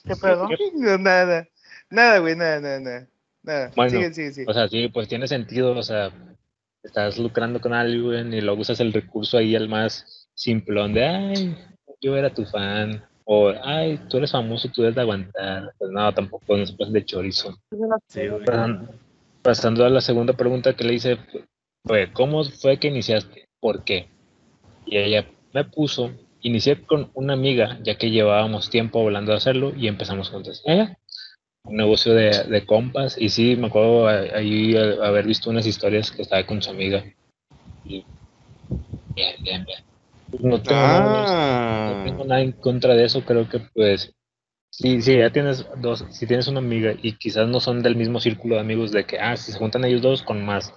¿Qué 0.05 0.15
pedo? 0.15 0.47
No, 0.75 0.97
nada. 0.97 1.45
Nada, 1.89 2.19
güey, 2.19 2.37
nada, 2.37 2.61
nada, 2.61 2.79
nada. 2.79 3.07
Nada. 3.43 3.71
Bueno, 3.75 3.91
sigue, 3.91 4.13
sigue, 4.13 4.31
sigue. 4.31 4.45
O 4.49 4.53
sea, 4.53 4.69
sí, 4.69 4.87
pues 4.87 5.09
tiene 5.09 5.27
sentido, 5.27 5.75
o 5.75 5.83
sea, 5.83 6.09
estás 6.83 7.17
lucrando 7.17 7.59
con 7.59 7.73
alguien 7.73 8.33
y 8.33 8.39
luego 8.39 8.61
usas 8.61 8.79
el 8.79 8.93
recurso 8.93 9.37
ahí 9.37 9.57
al 9.57 9.67
más 9.67 10.29
simplón 10.35 10.93
de, 10.93 11.05
ay, 11.05 11.57
yo 11.99 12.15
era 12.15 12.33
tu 12.33 12.45
fan, 12.45 13.03
o, 13.25 13.53
ay, 13.63 13.99
tú 14.10 14.17
eres 14.17 14.31
famoso, 14.31 14.69
tú 14.69 14.81
debes 14.81 14.95
de 14.95 15.01
aguantar. 15.01 15.73
Pues 15.77 15.91
no, 15.91 16.13
tampoco 16.13 16.57
no 16.57 16.65
se 16.65 16.75
de 16.77 17.05
chorizo. 17.05 17.55
Sí. 18.07 18.21
Pasando, 18.45 18.93
pasando 19.41 19.86
a 19.86 19.89
la 19.89 20.01
segunda 20.01 20.34
pregunta 20.34 20.73
que 20.75 20.84
le 20.84 20.93
hice, 20.95 21.17
fue, 21.86 22.12
¿cómo 22.12 22.43
fue 22.43 22.77
que 22.77 22.88
iniciaste? 22.88 23.47
¿Por 23.60 23.84
qué? 23.84 24.07
Y 24.86 24.97
ella 24.97 25.27
me 25.53 25.63
puso, 25.65 26.12
inicié 26.41 26.84
con 26.86 27.12
una 27.13 27.34
amiga, 27.34 27.79
ya 27.84 27.97
que 27.97 28.10
llevábamos 28.10 28.69
tiempo 28.69 29.01
hablando 29.01 29.31
de 29.31 29.38
hacerlo 29.38 29.73
y 29.75 29.88
empezamos 29.88 30.29
juntos. 30.29 30.62
¿Eh? 30.65 30.88
Un 31.63 31.77
negocio 31.77 32.13
de, 32.13 32.43
de 32.45 32.65
compas, 32.65 33.17
y 33.19 33.29
sí, 33.29 33.55
me 33.55 33.67
acuerdo 33.67 34.07
a- 34.07 34.38
ahí 34.38 34.75
haber 34.75 35.25
visto 35.27 35.49
unas 35.49 35.67
historias 35.67 36.12
que 36.12 36.23
estaba 36.23 36.45
con 36.45 36.62
su 36.62 36.71
amiga. 36.71 37.03
Y 37.86 38.03
bien, 39.15 39.36
bien, 39.43 39.63
bien. 39.65 39.90
No 40.39 40.61
tengo, 40.61 40.81
nada, 40.81 42.03
no 42.25 42.37
en 42.37 42.51
contra 42.53 42.93
de 42.95 43.05
eso, 43.05 43.23
creo 43.25 43.49
que 43.49 43.59
pues 43.73 44.13
Sí, 44.73 45.01
sí, 45.01 45.17
ya 45.17 45.29
tienes 45.29 45.67
dos, 45.81 46.05
si 46.11 46.25
tienes 46.25 46.47
una 46.47 46.59
amiga 46.59 46.93
y 47.01 47.17
quizás 47.17 47.47
no 47.49 47.59
son 47.59 47.83
del 47.83 47.97
mismo 47.97 48.21
círculo 48.21 48.55
de 48.55 48.61
amigos 48.61 48.91
de 48.93 49.05
que, 49.05 49.19
ah, 49.19 49.35
si 49.35 49.51
se 49.51 49.57
juntan 49.57 49.83
ellos 49.83 50.01
dos 50.01 50.23
con 50.23 50.45
más, 50.45 50.73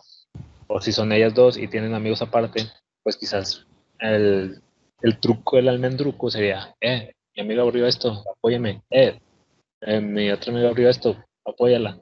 o 0.66 0.80
si 0.80 0.90
son 0.90 1.12
ellas 1.12 1.32
dos 1.32 1.56
y 1.56 1.68
tienen 1.68 1.94
amigos 1.94 2.20
aparte, 2.20 2.66
pues 3.04 3.16
quizás 3.16 3.66
el, 4.00 4.60
el 5.00 5.20
truco 5.20 5.56
del 5.56 5.68
almendruco 5.68 6.28
sería, 6.28 6.74
eh, 6.80 7.14
mi 7.36 7.42
amiga 7.42 7.62
abrió 7.62 7.86
esto, 7.86 8.24
apóyame, 8.36 8.82
eh, 8.90 9.20
eh, 9.82 10.00
mi 10.00 10.28
otra 10.30 10.52
amiga 10.52 10.70
abrió 10.70 10.88
esto, 10.88 11.24
apóyala. 11.44 12.00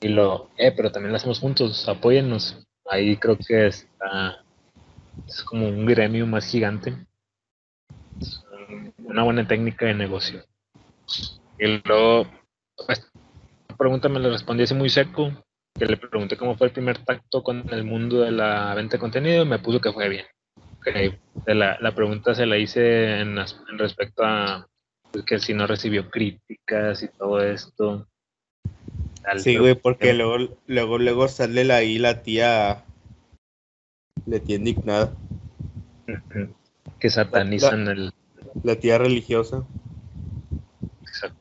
Y 0.00 0.08
lo, 0.08 0.50
eh, 0.56 0.72
pero 0.72 0.90
también 0.92 1.12
lo 1.12 1.16
hacemos 1.16 1.40
juntos, 1.40 1.86
apóyennos. 1.88 2.66
Ahí 2.86 3.16
creo 3.16 3.36
que 3.36 3.66
está, 3.66 4.43
es 5.26 5.42
como 5.44 5.68
un 5.68 5.86
gremio 5.86 6.26
más 6.26 6.46
gigante. 6.46 6.94
Es 8.20 8.44
un- 8.68 8.94
una 8.98 9.22
buena 9.22 9.46
técnica 9.46 9.86
de 9.86 9.94
negocio. 9.94 10.44
Y 11.58 11.80
luego, 11.84 12.26
pues, 12.86 13.10
la 13.68 13.76
pregunta 13.76 14.08
me 14.08 14.20
la 14.20 14.28
respondí 14.30 14.64
así 14.64 14.74
muy 14.74 14.90
seco, 14.90 15.30
que 15.78 15.86
le 15.86 15.96
pregunté 15.96 16.36
cómo 16.36 16.56
fue 16.56 16.68
el 16.68 16.72
primer 16.72 16.98
tacto 17.04 17.42
con 17.42 17.64
el 17.72 17.84
mundo 17.84 18.20
de 18.20 18.30
la 18.32 18.74
venta 18.74 18.96
de 18.96 19.00
contenido 19.00 19.44
y 19.44 19.48
me 19.48 19.58
puso 19.58 19.80
que 19.80 19.92
fue 19.92 20.08
bien. 20.08 20.26
Ok, 20.78 20.86
de 21.46 21.54
La, 21.54 21.78
la 21.80 21.94
pregunta 21.94 22.34
se 22.34 22.46
la 22.46 22.58
hice 22.58 23.20
en, 23.20 23.36
respecto 23.78 24.22
a 24.24 24.66
pues, 25.12 25.24
que 25.24 25.38
si 25.38 25.54
no 25.54 25.66
recibió 25.66 26.10
críticas 26.10 27.02
y 27.02 27.08
todo 27.08 27.40
esto. 27.42 28.06
Sí, 29.38 29.56
güey, 29.56 29.74
porque 29.74 30.12
luego, 30.12 30.54
luego, 30.66 30.98
luego 30.98 31.28
sale 31.28 31.64
la- 31.64 31.76
ahí 31.76 31.98
la 31.98 32.22
tía... 32.22 32.83
La 34.26 34.38
tía 34.40 34.56
indignada. 34.56 35.12
Que 37.00 37.10
satanizan 37.10 37.88
el... 37.88 38.12
La 38.62 38.76
tía 38.76 38.98
religiosa. 38.98 39.64
Exacto. 41.02 41.38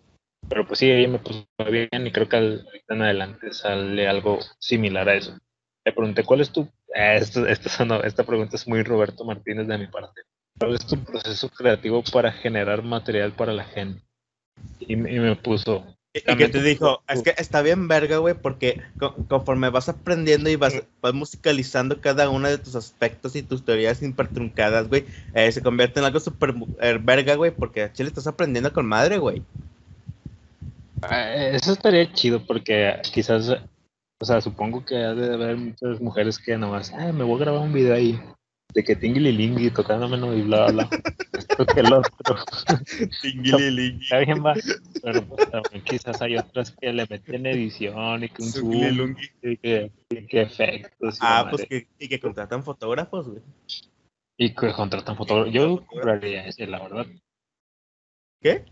Pero 0.50 0.66
pues 0.68 0.80
sí, 0.80 0.90
ella 0.90 1.08
me 1.08 1.20
puso 1.20 1.46
bien 1.70 1.90
y 2.08 2.12
creo 2.12 2.28
que 2.30 2.38
al- 2.38 2.66
ahorita 2.66 2.94
en 2.96 3.02
adelante 3.02 3.54
sale 3.54 4.08
algo 4.08 4.40
similar 4.60 5.08
a 5.10 5.16
eso. 5.16 5.38
Le 5.86 5.92
pregunté, 5.94 6.24
¿cuál 6.24 6.42
es 6.42 6.50
tu... 6.50 6.62
eh, 6.96 7.18
esto, 7.18 7.46
esto 7.46 7.70
sonó- 7.70 8.04
esta 8.04 8.24
pregunta 8.24 8.56
es 8.56 8.68
muy 8.68 8.84
Roberto 8.84 9.24
Martínez 9.26 9.68
de 9.68 9.78
mi 9.78 9.88
parte. 9.88 10.22
¿Cuál 10.60 10.76
es 10.76 10.86
tu 10.86 10.98
proceso 11.04 11.50
creativo 11.50 12.04
para 12.12 12.32
generar 12.32 12.84
material 12.84 13.34
para 13.34 13.54
la 13.54 13.66
gente? 13.66 14.02
Y, 14.80 14.94
y 14.94 14.98
me 14.98 15.36
puso... 15.36 15.86
Y 16.14 16.20
y 16.32 16.38
que 16.38 16.48
te 16.48 16.62
dijo, 16.62 17.02
es 17.08 17.24
que 17.24 17.34
está 17.38 17.62
bien 17.64 17.88
verga, 17.88 18.18
güey, 18.18 18.36
porque 18.36 18.80
co- 19.00 19.16
conforme 19.28 19.70
vas 19.70 19.90
aprendiendo 19.90 20.50
y 20.50 20.56
vas, 20.56 20.84
vas 21.02 21.14
musicalizando 21.14 22.00
cada 22.02 22.30
uno 22.30 22.48
de 22.50 22.60
tus 22.60 22.76
aspectos 22.76 23.36
y 23.36 23.42
tus 23.42 23.66
teorías 23.66 24.02
hipertruncadas, 24.02 24.90
güey, 24.90 25.06
eh, 25.34 25.52
se 25.52 25.64
convierte 25.64 26.00
en 26.00 26.06
algo 26.06 26.20
súper 26.20 26.54
eh, 26.82 27.00
verga, 27.02 27.34
güey, 27.36 27.50
porque 27.52 27.82
a 27.84 27.94
chile 27.94 28.10
estás 28.10 28.28
aprendiendo 28.28 28.72
con 28.72 28.86
madre, 28.86 29.18
güey. 29.18 29.42
"Ah, 31.02 31.34
Eso 31.34 31.74
estaría 31.74 32.12
chido 32.14 32.46
porque 32.46 32.96
quizás, 33.14 33.50
o 34.22 34.26
sea, 34.26 34.40
supongo 34.40 34.86
que 34.86 34.96
ha 34.98 35.14
de 35.16 35.34
haber 35.34 35.58
muchas 35.58 36.00
mujeres 36.00 36.38
que 36.38 36.58
nomás, 36.58 36.94
ah, 36.94 37.12
me 37.12 37.24
voy 37.24 37.38
a 37.42 37.46
grabar 37.46 37.62
un 37.62 37.74
video 37.74 37.96
ahí 37.96 38.20
de 38.74 38.84
que 38.84 38.96
tingililingui 38.96 39.70
tocándome 39.72 40.18
y 40.38 40.42
bla, 40.42 40.68
bla. 40.72 40.90
Esto 41.38 41.66
que 41.66 41.80
el 41.80 41.94
otro. 41.94 42.36
Tinguililingui. 43.22 44.04
Está 44.04 44.20
bien, 44.20 44.44
va. 44.46 44.54
Pero 45.02 45.22
pues, 45.26 45.50
también 45.50 45.84
quizás 45.84 46.22
hay 46.22 46.38
otras 46.38 46.72
que 46.72 46.94
le 46.94 47.06
meten 47.10 47.46
edición 47.46 48.24
y 48.24 48.30
que 48.30 48.42
un 48.42 48.50
zoom 48.50 49.16
y 49.42 49.58
que, 49.58 49.92
y 50.10 50.26
que 50.28 50.42
efectos. 50.42 51.16
Y, 51.16 51.20
Ah, 51.22 51.48
pues 51.50 51.66
que, 51.68 51.88
y 52.00 52.08
que 52.08 52.20
contratan 52.20 52.64
fotógrafos, 52.64 53.28
güey. 53.28 53.42
y 54.38 54.54
que 54.56 54.72
contratan 54.74 55.16
fotógrafos. 55.18 55.54
Yo 55.54 55.86
compraría 55.86 56.48
ese, 56.48 56.68
la 56.68 56.80
verdad. 56.82 57.06
¿Qué? 58.42 58.66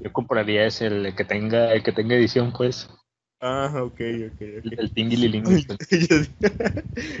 Yo 0.00 0.12
compraría 0.12 0.66
ese, 0.66 0.86
el 0.86 1.14
que 1.14 1.24
tenga, 1.24 1.72
el 1.72 1.82
que 1.82 1.92
tenga 1.92 2.14
edición, 2.16 2.52
pues. 2.52 2.88
Ah, 3.40 3.70
ok, 3.82 4.00
ok, 4.32 4.40
El, 4.40 4.62
ok. 4.72 4.78
el 4.78 4.92
tingililingui. 4.92 5.64
pues. 5.66 5.78
Yo- 6.08 6.16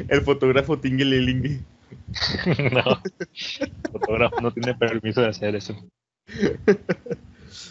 El 0.08 0.20
fotógrafo 0.22 0.78
Tinguililingui. 0.78 1.60
no, 2.72 3.02
el 3.60 3.72
fotógrafo 3.92 4.40
no 4.40 4.50
tiene 4.52 4.74
permiso 4.74 5.20
de 5.20 5.28
hacer 5.28 5.54
eso. 5.56 5.74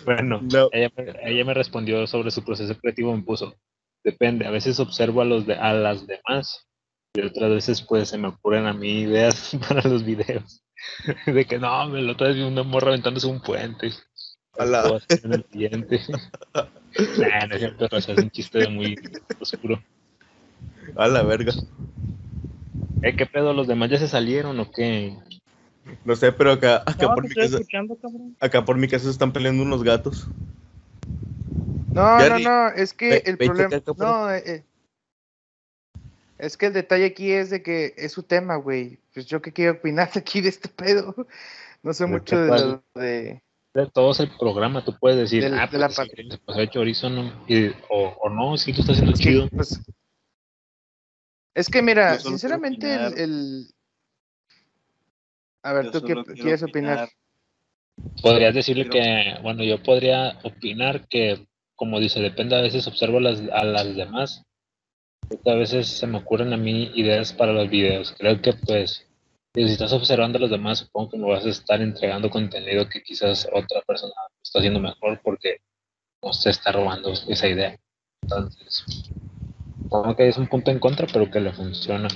Bueno, 0.05 0.41
No. 0.41 0.69
ella, 0.71 0.89
me- 0.95 1.13
ella 1.31 1.45
me 1.45 1.53
respondió 1.53 2.05
sobre 2.07 2.31
su 2.31 2.43
proceso 2.43 2.77
creativo, 2.77 3.15
me 3.15 3.23
puso, 3.23 3.55
depende, 4.03 4.45
a 4.45 4.51
veces 4.51 4.79
observo 4.79 5.21
a, 5.21 5.25
los 5.25 5.45
de, 5.45 5.55
a 5.55 5.73
las 5.73 6.05
demás 6.07 6.67
y 7.15 7.21
otras 7.21 7.49
veces 7.51 7.81
pues 7.81 8.09
se 8.09 8.17
me 8.17 8.27
ocurren 8.29 8.65
a 8.65 8.73
mí 8.73 9.01
ideas 9.01 9.57
para 9.67 9.87
los 9.87 10.03
videos. 10.03 10.63
De 11.25 11.45
que 11.45 11.59
no, 11.59 11.87
me 11.87 12.01
lo 12.01 12.15
vi 12.15 12.41
una 12.41 12.63
morra 12.63 12.89
aventándose 12.89 13.27
un 13.27 13.41
puente. 13.41 13.91
A 14.57 14.63
hacer 14.63 15.25
en 15.25 15.33
el 15.33 15.45
siguiente. 15.51 16.01
Nah, 17.17 17.47
no 17.47 17.55
es 17.55 17.59
cierto, 17.59 17.97
es 17.97 18.07
un 18.07 18.29
chiste 18.29 18.67
muy 18.67 18.95
oscuro. 19.39 19.83
A 20.95 21.07
la 21.07 21.23
verga. 21.23 21.51
Eh, 23.03 23.15
¿Qué 23.17 23.25
pedo? 23.25 23.53
¿Los 23.53 23.67
demás 23.67 23.89
ya 23.89 23.99
se 23.99 24.07
salieron 24.07 24.57
o 24.61 24.71
qué? 24.71 25.13
No 26.05 26.15
sé, 26.15 26.31
pero 26.31 26.53
acá, 26.53 26.77
acá, 26.85 27.07
No, 27.07 27.15
por 27.15 27.23
mi 27.27 27.35
casa, 27.35 27.59
acá 28.39 28.63
por 28.63 28.77
mi 28.77 28.87
casa 28.87 29.03
se 29.03 29.11
están 29.11 29.33
peleando 29.33 29.61
unos 29.61 29.83
gatos. 29.83 30.29
No, 31.93 32.19
Ya 32.19 32.29
no, 32.29 32.39
no, 32.39 32.69
es 32.69 32.93
que 32.93 33.09
ve- 33.09 33.23
el 33.25 33.35
ve 33.35 33.45
problema. 33.45 33.81
No, 33.97 34.31
eh, 34.31 34.43
eh, 34.45 34.63
es 36.37 36.55
que 36.55 36.67
el 36.67 36.73
detalle 36.73 37.05
aquí 37.05 37.31
es 37.31 37.49
de 37.49 37.61
que 37.61 37.93
es 37.97 38.13
su 38.13 38.23
tema, 38.23 38.55
güey. 38.55 38.99
Pues 39.13 39.25
yo 39.25 39.41
qué 39.41 39.51
quiero 39.51 39.73
opinar 39.73 40.09
aquí 40.15 40.39
de 40.39 40.49
este 40.49 40.69
pedo. 40.69 41.13
No 41.83 41.91
sé 41.91 42.05
mucho 42.05 42.39
de 42.39 42.49
lo 42.49 42.83
de. 42.95 43.41
De 43.73 43.87
todos 43.87 44.21
el 44.21 44.29
programa, 44.37 44.85
tú 44.85 44.95
puedes 44.97 45.17
decir, 45.17 45.43
Del- 45.43 45.55
ah, 45.59 45.67
de 45.69 45.77
la 45.79 45.87
pues, 45.87 45.97
se 45.97 46.37
pasó 46.37 46.59
de 46.59 46.69
chorizo, 46.69 47.09
¿no? 47.09 47.33
Y- 47.47 47.69
o, 47.89 48.15
o 48.21 48.29
no, 48.29 48.55
sí 48.55 48.71
lo 48.71 48.79
está 48.79 48.93
haciendo 48.93 49.13
Sí, 49.17 49.23
chido. 49.25 49.49
pues, 49.49 49.81
es 51.55 51.69
que 51.69 51.81
mira, 51.81 52.19
sinceramente 52.19 52.93
el, 52.93 53.67
A 55.61 55.73
ver, 55.73 55.85
Yo 55.85 55.91
¿tú 55.91 56.05
qué 56.05 56.15
quieres 56.33 56.63
opinar? 56.63 57.09
Podrías 58.21 58.55
decirle 58.55 58.89
que, 58.89 59.35
bueno, 59.43 59.63
yo 59.63 59.81
podría 59.83 60.39
opinar 60.43 61.07
que, 61.07 61.47
como 61.75 61.99
dice, 61.99 62.19
depende, 62.21 62.55
a 62.55 62.61
veces 62.61 62.87
observo 62.87 63.19
a 63.19 63.21
las, 63.21 63.41
a 63.51 63.63
las 63.63 63.95
demás. 63.95 64.43
Porque 65.29 65.51
a 65.51 65.55
veces 65.55 65.87
se 65.87 66.07
me 66.07 66.17
ocurren 66.17 66.53
a 66.53 66.57
mí 66.57 66.91
ideas 66.95 67.33
para 67.33 67.53
los 67.53 67.69
videos. 67.69 68.13
Creo 68.17 68.41
que, 68.41 68.53
pues, 68.53 69.07
si 69.53 69.61
estás 69.61 69.93
observando 69.93 70.37
a 70.37 70.41
los 70.41 70.49
demás, 70.49 70.79
supongo 70.79 71.11
que 71.11 71.17
me 71.17 71.29
vas 71.29 71.45
a 71.45 71.49
estar 71.49 71.79
entregando 71.81 72.29
contenido 72.29 72.89
que 72.89 73.03
quizás 73.03 73.47
otra 73.53 73.81
persona 73.85 74.13
está 74.43 74.59
haciendo 74.59 74.79
mejor 74.79 75.21
porque 75.23 75.57
no 76.23 76.33
se 76.33 76.49
está 76.49 76.71
robando 76.71 77.13
esa 77.13 77.47
idea. 77.47 77.77
Entonces, 78.23 78.83
supongo 79.93 80.15
que 80.15 80.27
es 80.27 80.37
un 80.37 80.47
punto 80.47 80.71
en 80.71 80.79
contra, 80.79 81.05
pero 81.11 81.29
que 81.29 81.39
le 81.39 81.53
funciona. 81.53 82.07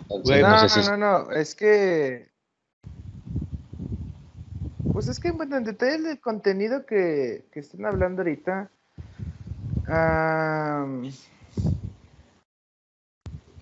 Entonces, 0.00 0.42
no 0.42 0.48
No, 0.48 0.58
sé 0.58 0.80
no, 0.80 0.82
si 0.82 0.90
no, 0.90 0.96
no, 0.96 1.30
es 1.30 1.54
que. 1.54 2.28
Pues 4.92 5.06
es 5.06 5.20
que, 5.20 5.30
bueno, 5.30 5.56
en 5.56 5.64
detalle 5.64 5.98
del 6.02 6.20
contenido 6.20 6.84
que, 6.84 7.44
que 7.52 7.60
están 7.60 7.86
hablando 7.86 8.22
ahorita. 8.22 8.70
am, 9.86 11.12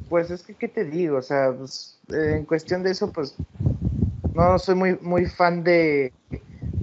pues 0.09 0.31
es 0.31 0.43
que, 0.43 0.55
¿qué 0.55 0.68
te 0.68 0.85
digo? 0.85 1.18
O 1.18 1.22
sea, 1.22 1.53
pues, 1.53 2.01
eh, 2.11 2.37
en 2.39 2.47
cuestión 2.47 2.83
de 2.83 2.93
eso, 2.93 3.12
pues. 3.12 3.35
No 4.33 4.59
soy 4.59 4.74
muy, 4.74 4.99
muy 5.03 5.26
fan 5.26 5.62
de 5.64 6.12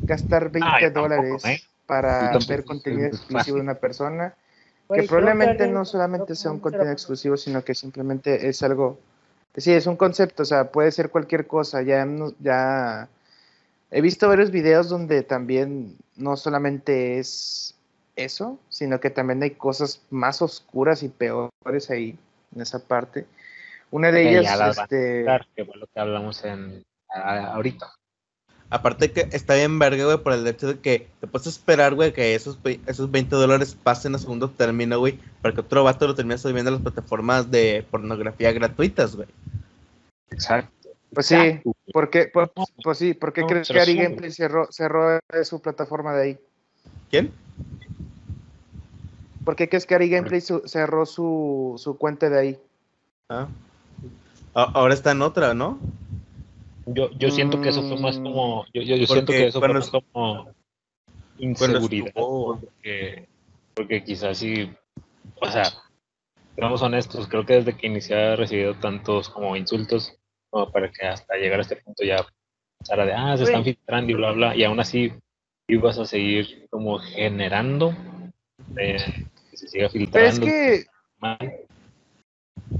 gastar 0.04 0.52
20 0.52 0.70
Ah, 0.70 0.80
yo 0.82 0.93
tampoco, 0.93 1.08
dólares 1.08 1.46
¿eh? 1.46 1.62
Para 1.88 2.38
ver 2.48 2.66
contenido 2.66 3.08
exclusivo 3.08 3.58
de 3.58 3.64
una 3.64 3.76
persona. 3.76 4.36
Que 4.93 5.03
probablemente 5.07 5.67
no 5.73 5.86
solamente 5.86 6.36
sea 6.36 6.51
un 6.51 6.59
contenido 6.59 6.91
exclusivo, 6.93 7.38
sino 7.38 7.63
que 7.63 7.73
simplemente 7.73 8.47
es 8.47 8.61
algo, 8.63 8.99
sí, 9.57 9.71
es 9.71 9.88
un 9.88 9.95
concepto, 9.97 10.43
o 10.43 10.45
sea, 10.45 10.71
puede 10.71 10.91
ser 10.91 11.09
cualquier 11.09 11.47
cosa, 11.47 11.81
ya, 11.81 12.05
ya 12.39 13.07
he 13.91 14.01
visto 14.01 14.27
varios 14.27 14.51
videos 14.51 14.89
donde 14.89 15.23
también 15.23 15.97
no 16.15 16.38
solamente 16.38 17.17
es 17.19 17.75
eso, 18.15 18.59
sino 18.69 18.99
que 18.99 19.09
también 19.09 19.41
hay 19.43 19.51
cosas 19.51 20.01
más 20.11 20.41
oscuras 20.41 21.01
y 21.03 21.09
peores 21.09 21.89
ahí, 21.89 22.17
en 22.55 22.61
esa 22.61 22.79
parte. 22.79 23.25
Una 23.91 24.11
de 24.11 24.21
Ok, 24.21 24.29
ellas, 24.31 24.61
este, 24.81 25.25
que 25.55 25.65
fue 25.65 25.77
lo 25.77 25.88
que 25.88 25.99
hablamos 25.99 26.43
en, 26.45 26.83
a- 27.09 27.53
ahorita. 27.53 27.91
Aparte 28.76 29.09
que 29.11 29.30
está 29.32 29.55
bien 29.55 29.80
verga, 29.80 30.03
güey, 30.03 30.17
por 30.17 30.34
el 30.34 30.45
hecho 30.45 30.67
de 30.67 30.80
que 30.80 31.07
te 31.21 31.28
puedes 31.28 31.47
esperar, 31.47 31.95
güey, 31.95 32.11
que 32.11 32.36
esos, 32.36 32.59
esos 32.88 33.09
20 33.09 33.34
dólares 33.34 33.78
pasen 33.82 34.15
a 34.15 34.17
segundo 34.17 34.49
término, 34.49 34.99
güey, 34.99 35.17
para 35.41 35.55
que 35.55 35.61
otro 35.61 35.86
vato 35.86 36.05
lo 36.07 36.13
termine 36.13 36.38
subiendo 36.38 36.69
a 36.69 36.73
las 36.73 36.82
plataformas 36.82 37.49
de 37.49 37.86
pornografía 37.89 38.51
gratuitas, 38.51 39.15
güey. 39.15 39.30
Exacto. 40.30 40.89
pues 41.13 41.28
sí, 41.28 41.36
Exacto. 41.36 41.71
¿por 41.93 42.09
qué, 42.09 42.26
por- 42.28 42.51
pues 42.84 42.97
sí, 42.97 43.13
¿por 43.13 43.32
qué 43.32 43.41
No, 43.41 43.47
crees 43.47 43.69
que 43.69 43.80
Ari. 43.80 43.95
Gameplay 43.95 44.32
cerró, 44.32 44.67
cerró 44.71 45.19
su 45.45 45.61
plataforma 45.61 46.13
de 46.13 46.23
ahí? 46.23 46.38
¿Quién? 47.09 47.32
¿Por 49.45 49.55
qué 49.55 49.69
crees 49.69 49.86
que 49.86 49.95
Ari 49.95 50.09
Gameplay 50.09 50.41
su- 50.41 50.63
cerró 50.65 51.05
su, 51.05 51.76
su 51.78 51.97
cuenta 51.97 52.30
de 52.30 52.39
ahí? 52.39 52.59
Ah. 53.30 53.47
Ahora 54.53 54.93
está 54.93 55.11
en 55.11 55.21
otra, 55.21 55.53
¿no? 55.53 55.80
Yo, 56.88 57.09
yo 57.11 57.31
siento 57.31 57.61
que 57.61 57.69
eso 57.69 57.81
fue 57.88 57.99
más 57.99 58.17
como. 58.17 58.65
Yo, 58.73 58.81
yo, 58.81 58.95
yo 58.95 59.07
siento 59.07 59.31
que 59.31 59.47
eso 59.47 59.59
fue 59.59 59.73
más 59.73 59.89
como. 59.89 60.51
Inseguridad. 61.38 62.11
Porque, 62.13 63.27
porque 63.73 64.03
quizás 64.03 64.38
sí. 64.38 64.71
O 65.41 65.49
sea, 65.49 65.65
seamos 66.55 66.81
honestos, 66.81 67.27
creo 67.27 67.45
que 67.45 67.55
desde 67.55 67.77
que 67.77 67.88
inicié 67.88 68.15
ha 68.15 68.36
recibido 68.36 68.75
tantos 68.75 69.29
como 69.29 69.55
insultos, 69.55 70.17
como 70.49 70.71
para 70.71 70.91
que 70.91 71.05
hasta 71.05 71.36
llegar 71.36 71.59
a 71.59 71.63
este 71.63 71.75
punto 71.77 72.03
ya 72.03 72.25
pasara 72.79 73.05
de, 73.05 73.13
ah, 73.13 73.36
se 73.38 73.43
están 73.43 73.63
filtrando 73.63 74.11
y 74.11 74.15
bla, 74.15 74.31
bla, 74.31 74.55
y 74.55 74.63
aún 74.63 74.79
así 74.79 75.11
ibas 75.67 75.97
a 75.97 76.05
seguir 76.05 76.67
como 76.69 76.99
generando 76.99 77.93
eh, 78.77 78.97
que 79.51 79.57
se 79.57 79.67
siga 79.67 79.89
Pero 79.91 80.05
filtrando. 80.05 80.45
es 80.47 80.86
que. 81.19 81.64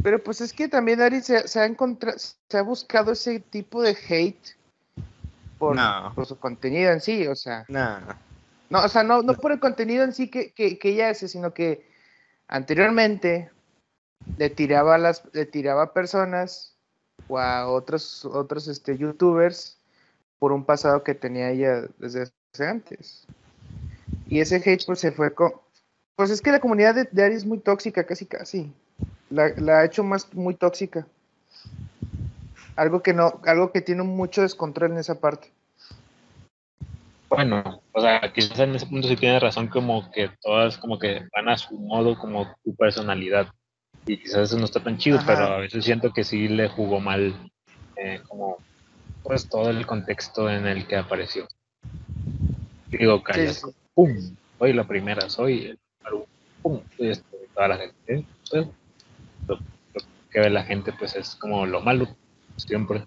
Pero 0.04 0.24
pues 0.24 0.42
es 0.42 0.54
que 0.54 0.68
también 0.68 1.02
Ari 1.02 1.22
se, 1.22 1.48
se 1.48 1.60
ha 1.60 1.66
encontrado, 1.66 2.18
se 2.18 2.58
ha 2.58 2.62
buscado 2.62 3.12
ese 3.12 3.40
tipo 3.40 3.82
de 3.82 3.98
hate 4.10 4.56
por, 5.58 5.76
No. 5.76 6.12
por 6.16 6.26
su 6.26 6.38
contenido 6.38 6.92
en 6.92 7.02
sí, 7.02 7.28
o 7.28 7.36
sea, 7.36 7.66
Nah. 7.68 8.16
no, 8.70 8.84
o 8.84 8.88
sea, 8.90 9.04
no, 9.04 9.22
no 9.22 9.34
por 9.34 9.52
el 9.52 9.60
contenido 9.60 10.04
en 10.04 10.14
sí 10.14 10.30
que, 10.30 10.52
que, 10.52 10.78
que 10.78 10.90
ella 10.90 11.10
hace, 11.10 11.28
sino 11.28 11.54
que 11.54 11.90
anteriormente 12.48 13.52
le 14.38 14.50
tiraba 14.50 14.96
a 14.96 14.98
las, 14.98 15.24
le 15.34 15.46
tiraba 15.46 15.84
a 15.84 15.94
personas 15.94 16.76
o 17.28 17.40
a 17.40 17.68
otros, 17.68 18.26
otros 18.26 18.68
este, 18.68 18.98
youtubers 18.98 19.80
por 20.40 20.52
un 20.52 20.66
pasado 20.66 21.04
que 21.04 21.16
tenía 21.16 21.50
ella 21.52 21.88
desde 21.98 22.24
hace 22.54 22.68
antes. 22.68 23.26
Y 24.28 24.40
ese 24.40 24.58
hate 24.58 24.86
pues 24.86 25.00
se 25.00 25.12
fue 25.12 25.34
con... 25.34 25.54
Pues 26.16 26.30
es 26.30 26.42
que 26.42 26.52
la 26.52 26.60
comunidad 26.60 26.96
de, 26.96 27.08
de 27.12 27.24
Ari 27.24 27.36
es 27.36 27.46
muy 27.46 27.60
tóxica, 27.60 28.06
casi 28.06 28.26
casi. 28.26 28.74
La, 29.30 29.50
la 29.58 29.80
ha 29.80 29.86
hecho 29.86 30.04
más 30.04 30.34
muy 30.34 30.56
tóxica. 30.56 31.08
Algo 32.76 33.02
que 33.02 33.14
no, 33.14 33.40
algo 33.46 33.72
que 33.72 33.82
tiene 33.82 34.04
mucho 34.04 34.42
descontrol 34.42 34.92
en 34.92 34.98
esa 34.98 35.20
parte. 35.20 35.52
Bueno, 37.30 37.82
o 37.92 38.02
sea, 38.02 38.22
quizás 38.34 38.60
en 38.60 38.76
ese 38.76 38.86
punto 38.86 39.08
sí 39.08 39.16
tienes 39.16 39.42
razón, 39.42 39.68
como 39.68 40.10
que 40.12 40.30
todas 40.42 40.78
como 40.78 41.00
que 41.00 41.28
van 41.36 41.50
a 41.50 41.58
su 41.58 41.78
modo, 41.78 42.18
como 42.18 42.56
tu 42.64 42.76
personalidad. 42.76 43.48
Y 44.06 44.18
quizás 44.18 44.50
eso 44.50 44.60
no 44.60 44.66
está 44.66 44.82
tan 44.82 44.98
chido, 44.98 45.18
Ajá. 45.18 45.26
pero 45.28 45.46
a 45.48 45.58
veces 45.58 45.84
siento 45.84 46.14
que 46.14 46.24
sí 46.24 46.48
le 46.48 46.70
jugó 46.70 47.00
mal, 47.00 47.34
eh, 47.96 48.22
como, 48.28 48.58
pues 49.24 49.50
todo 49.50 49.70
el 49.70 49.86
contexto 49.88 50.50
en 50.50 50.68
el 50.68 50.86
que 50.88 50.98
apareció. 50.98 51.48
Digo, 52.88 53.24
callas, 53.24 53.56
sí, 53.56 53.72
sí. 53.72 53.78
pum, 53.96 54.16
soy 54.60 54.74
la 54.74 54.84
primera, 54.84 55.30
soy 55.30 55.66
el 55.66 55.80
pum, 56.62 56.82
soy 56.96 57.10
esto, 57.10 57.38
toda 57.54 57.68
la 57.70 57.78
gente. 57.78 58.26
¿eh? 58.54 58.68
Que 60.36 60.42
ve 60.42 60.50
la 60.50 60.66
gente, 60.66 60.92
pues 60.92 61.16
es 61.16 61.34
como 61.38 61.66
lo 61.66 61.80
malo, 61.80 62.10
siempre. 62.58 63.06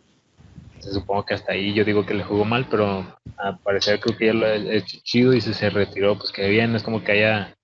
Se 0.78 0.90
supongo 0.94 1.26
que 1.26 1.34
hasta 1.34 1.52
ahí 1.52 1.74
yo 1.74 1.84
digo 1.84 2.06
que 2.06 2.14
le 2.14 2.24
jugó 2.24 2.46
mal, 2.46 2.66
pero 2.70 3.04
al 3.36 3.58
parecer 3.58 4.00
creo 4.00 4.16
que 4.16 4.26
ya 4.28 4.32
lo 4.32 4.46
ha 4.46 4.54
hecho 4.54 4.96
chido 5.02 5.34
y 5.34 5.42
si 5.42 5.52
se 5.52 5.68
retiró, 5.68 6.16
pues 6.16 6.32
que 6.32 6.48
bien, 6.48 6.74
es 6.74 6.82
como 6.82 7.04
que 7.04 7.12
haya, 7.12 7.54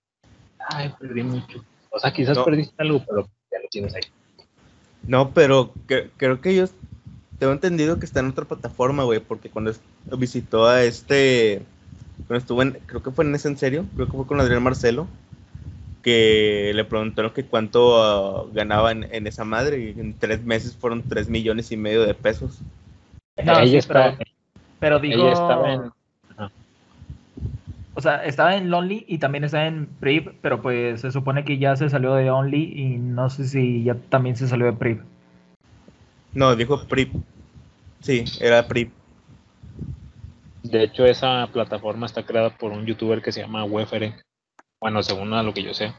ay, 0.69 0.93
perdí 1.01 1.23
mucho. 1.23 1.65
O 1.89 1.99
sea, 1.99 2.13
quizás 2.13 2.37
No. 2.37 2.45
perdiste 2.45 2.75
algo, 2.77 3.03
pero 3.09 3.23
ya 3.51 3.59
lo 3.63 3.69
tienes 3.71 3.95
ahí. 3.95 4.03
No, 5.07 5.31
pero 5.31 5.73
que- 5.89 6.11
creo 6.19 6.43
que 6.43 6.51
ellos 6.51 6.73
tengo 7.39 7.55
entendido 7.55 7.99
que 7.99 8.05
está 8.05 8.21
en 8.21 8.29
otra 8.29 8.45
plataforma, 8.45 9.05
güey, 9.05 9.21
porque 9.21 9.49
cuando 9.49 9.73
visitó 10.19 10.67
a 10.67 10.83
este, 10.85 11.63
cuando 12.27 12.37
estuvo 12.37 12.61
en, 12.61 12.73
creo 12.85 13.03
que 13.03 13.11
fue 13.13 13.25
en 13.25 13.35
ese 13.35 13.49
en 13.49 13.57
serio, 13.57 13.87
creo 13.95 14.09
que 14.11 14.13
fue 14.19 14.27
con 14.27 14.39
Adrián 14.43 14.63
Marcelo, 14.63 15.07
que 16.05 16.71
le 16.75 16.85
preguntaron 16.85 17.33
que 17.33 17.45
cuánto 17.45 18.03
ah, 18.03 18.47
ganaba 18.53 18.93
en, 18.93 19.09
en 19.11 19.27
esa 19.27 19.45
madre 19.45 19.79
y 19.79 19.99
en 19.99 20.13
tres 20.19 20.45
meses 20.45 20.77
fueron 20.77 21.03
tres 21.03 21.31
millones 21.31 21.73
y 21.73 21.79
medio 21.79 22.03
de 22.03 22.13
pesos. 22.13 22.61
No, 23.43 23.59
ella 23.59 23.67
sí, 23.67 23.77
está, 23.79 24.19
Pero 24.79 24.99
dijo. 25.01 25.23
ella 25.23 25.33
estaba 25.33 25.73
en, 25.73 25.81
O 27.95 28.01
sea, 28.03 28.23
estaba 28.25 28.55
en 28.55 28.69
Lonely 28.71 29.07
y 29.09 29.17
también 29.17 29.45
está 29.45 29.67
en 29.67 29.87
Priv, 29.87 30.35
pero 30.43 30.61
pues 30.61 31.01
se 31.01 31.11
supone 31.11 31.45
que 31.45 31.57
ya 31.57 31.75
se 31.75 31.89
salió 31.89 32.15
de 32.15 32.31
Only 32.31 32.75
y 32.77 32.85
no 32.99 33.31
sé 33.31 33.49
si 33.49 33.83
ya 33.83 33.95
también 34.11 34.37
se 34.37 34.47
salió 34.47 34.67
de 34.67 34.75
Priv. 34.75 35.03
No, 36.35 36.55
dijo 36.55 36.85
PRIP. 36.87 37.15
Sí, 38.01 38.25
era 38.41 38.69
PRI. 38.69 38.91
De 40.65 40.83
hecho, 40.83 41.07
esa 41.07 41.49
plataforma 41.51 42.05
está 42.05 42.25
creada 42.25 42.51
por 42.51 42.73
un 42.73 42.85
youtuber 42.85 43.23
que 43.23 43.33
se 43.33 43.41
llama 43.41 43.65
Wefere. 43.65 44.15
Bueno, 44.85 45.03
según 45.03 45.33
a 45.33 45.43
lo 45.43 45.55
que 45.55 45.63
yo 45.63 45.73
sé. 45.73 45.95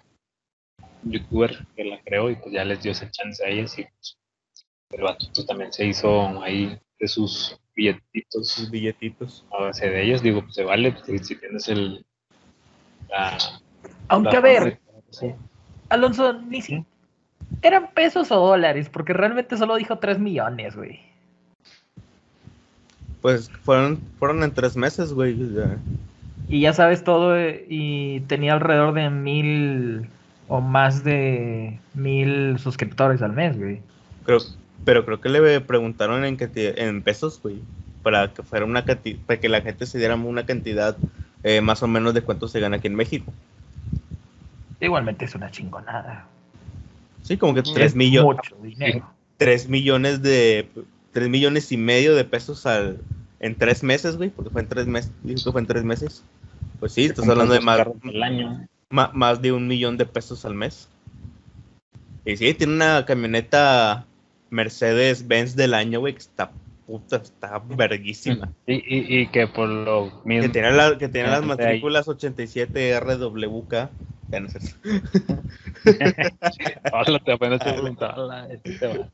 Un 1.04 1.12
youtuber 1.12 1.66
que 1.76 1.86
la 1.86 2.00
creó 2.04 2.30
y 2.30 2.36
pues 2.36 2.54
ya 2.54 2.64
les 2.64 2.84
dio 2.84 2.92
ese 2.92 3.10
chance 3.10 3.44
a 3.44 3.50
ellos 3.50 3.80
y 3.80 3.84
pues, 3.84 4.20
el 4.92 5.02
vato 5.02 5.26
pues, 5.34 5.48
también 5.48 5.74
se 5.74 5.88
hizo 5.88 6.40
ahí 6.44 6.80
de 7.00 7.08
sus 7.08 7.60
billetitos 7.76 8.48
Sus 8.48 8.70
billetitos. 8.70 9.44
a 9.52 9.64
base 9.64 9.90
de 9.90 10.04
ellos. 10.04 10.22
Digo, 10.22 10.42
pues 10.44 10.54
se 10.54 10.64
vale 10.64 10.92
pues, 10.92 11.26
si 11.26 11.36
tienes 11.36 11.68
el... 11.68 12.06
La, 13.10 13.36
Aunque 14.10 14.34
la 14.34 14.38
a 14.38 14.42
ver, 14.42 14.58
forma 14.60 15.00
de- 15.00 15.04
sí. 15.10 15.34
Alonso, 15.90 16.34
ni 16.34 16.62
si 16.62 16.86
eran 17.64 17.92
pesos 17.92 18.30
o 18.32 18.36
dólares, 18.36 18.90
porque 18.90 19.14
realmente 19.14 19.58
solo 19.58 19.78
dijo 19.78 19.98
3 19.98 20.20
millones, 20.20 20.76
güey. 20.76 21.00
Pues 23.24 23.50
fueron, 23.64 23.98
fueron 24.20 24.44
en 24.44 24.54
tres 24.54 24.78
meses, 24.78 25.12
güey. 25.12 25.36
Y 26.48 26.62
ya 26.62 26.74
sabes 26.74 27.04
todo, 27.04 27.38
eh, 27.38 27.66
y 27.70 28.20
tenía 28.22 28.54
alrededor 28.54 28.94
de 28.94 29.10
mil 29.10 30.08
o 30.48 30.62
más 30.62 31.04
de 31.04 31.80
mil 31.94 32.60
suscriptores 32.60 33.22
al 33.22 33.34
mes, 33.34 33.58
güey. 33.58 33.82
Creo, 34.26 34.40
pero 34.84 35.06
creo 35.06 35.20
que 35.20 35.30
le 35.30 35.62
preguntaron 35.62 36.24
en, 36.24 36.38
en 36.56 37.02
pesos, 37.02 37.40
güey. 37.42 37.58
Para 38.04 38.32
que 38.32 38.44
fuera 38.44 38.66
una 38.66 38.86
cantidad, 38.86 39.18
para 39.26 39.40
que 39.40 39.50
la 39.50 39.62
gente 39.62 39.88
se 39.88 39.98
diera 39.98 40.16
una 40.16 40.46
cantidad 40.46 40.96
eh, 41.44 41.62
más 41.62 41.82
o 41.82 41.88
menos 41.88 42.14
de 42.14 42.22
cuánto 42.22 42.48
se 42.48 42.60
gana 42.60 42.78
aquí 42.78 42.88
en 42.88 42.96
México. 42.96 43.32
Igualmente 44.80 45.26
es 45.26 45.34
una 45.34 45.50
chingonada. 45.50 46.28
Sí, 47.24 47.38
como 47.38 47.56
que 47.56 47.62
Es 47.62 47.74
3 47.74 47.96
millones. 47.96 48.52
Mucho 48.52 48.56
dinero. 48.62 49.10
3 49.38 49.68
millones 49.68 50.22
de 50.22 50.68
3 51.14 51.30
millones 51.30 51.72
y 51.72 51.78
medio 51.78 52.16
de 52.16 52.26
pesos 52.26 52.66
al 52.66 53.00
en 53.40 53.56
tres 53.58 53.84
meses, 53.84 54.18
güey, 54.18 54.30
porque 54.30 54.50
fue 54.50 54.62
en 54.62 54.68
tres 54.68 54.88
meses, 54.88 55.12
dijo 55.24 55.44
que 55.46 55.52
fue 55.52 55.62
en 55.62 55.68
tres 55.68 55.84
meses. 55.84 56.24
Pues 56.80 56.94
sí, 56.94 57.06
estás 57.06 57.28
hablando 57.28 57.54
de 57.54 57.62
más, 57.62 57.80
al 57.80 58.24
año. 58.24 58.68
ma- 58.90 59.12
más 59.14 59.42
de 59.42 59.52
un 59.52 59.68
millón 59.68 59.98
de 59.98 60.06
pesos 60.06 60.46
al 60.46 60.54
mes. 60.56 60.90
Y 62.26 62.38
sí, 62.38 62.54
tiene 62.54 62.74
una 62.74 63.06
camioneta 63.06 64.06
Mercedes 64.50 65.28
Benz 65.28 65.56
del 65.56 65.74
año, 65.74 66.00
güey, 66.00 66.14
que 66.14 66.20
está 66.20 66.52
puta, 66.88 67.18
está 67.18 67.60
verguísima. 67.60 68.52
Y, 68.68 68.74
y, 68.76 69.22
y 69.22 69.28
que 69.28 69.48
por 69.48 69.68
lo 69.70 70.22
Que 70.24 70.30
mismo. 70.30 70.52
tiene, 70.52 70.72
la- 70.72 70.98
que 70.98 71.08
tiene 71.10 71.30
las 71.30 71.44
matrículas 71.46 72.08
87 72.08 73.00
RWK. 73.00 73.90
Ya 74.30 74.40
no. 74.40 74.48
Hola, 76.92 77.20
te 77.24 77.32
apenas 77.32 77.60
te 77.62 77.72
preguntaba 77.74 78.48
este. 78.48 79.10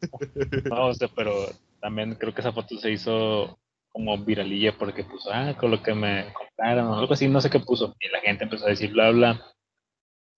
No, 0.69 0.87
o 0.87 0.93
sea, 0.93 1.09
pero 1.15 1.33
también 1.81 2.15
creo 2.15 2.33
que 2.33 2.41
esa 2.41 2.51
foto 2.53 2.77
se 2.77 2.91
hizo 2.91 3.57
como 3.91 4.17
viralilla 4.17 4.77
porque 4.77 5.03
puso, 5.03 5.29
ah, 5.33 5.55
con 5.57 5.71
lo 5.71 5.81
que 5.83 5.93
me 5.93 6.31
compraron 6.33 6.87
o 6.87 6.95
algo 6.99 7.13
así, 7.13 7.27
no 7.27 7.41
sé 7.41 7.49
qué 7.49 7.59
puso. 7.59 7.95
Y 7.99 8.09
la 8.09 8.21
gente 8.21 8.45
empezó 8.45 8.65
a 8.65 8.69
decir, 8.69 8.91
bla, 8.91 9.11
bla, 9.11 9.45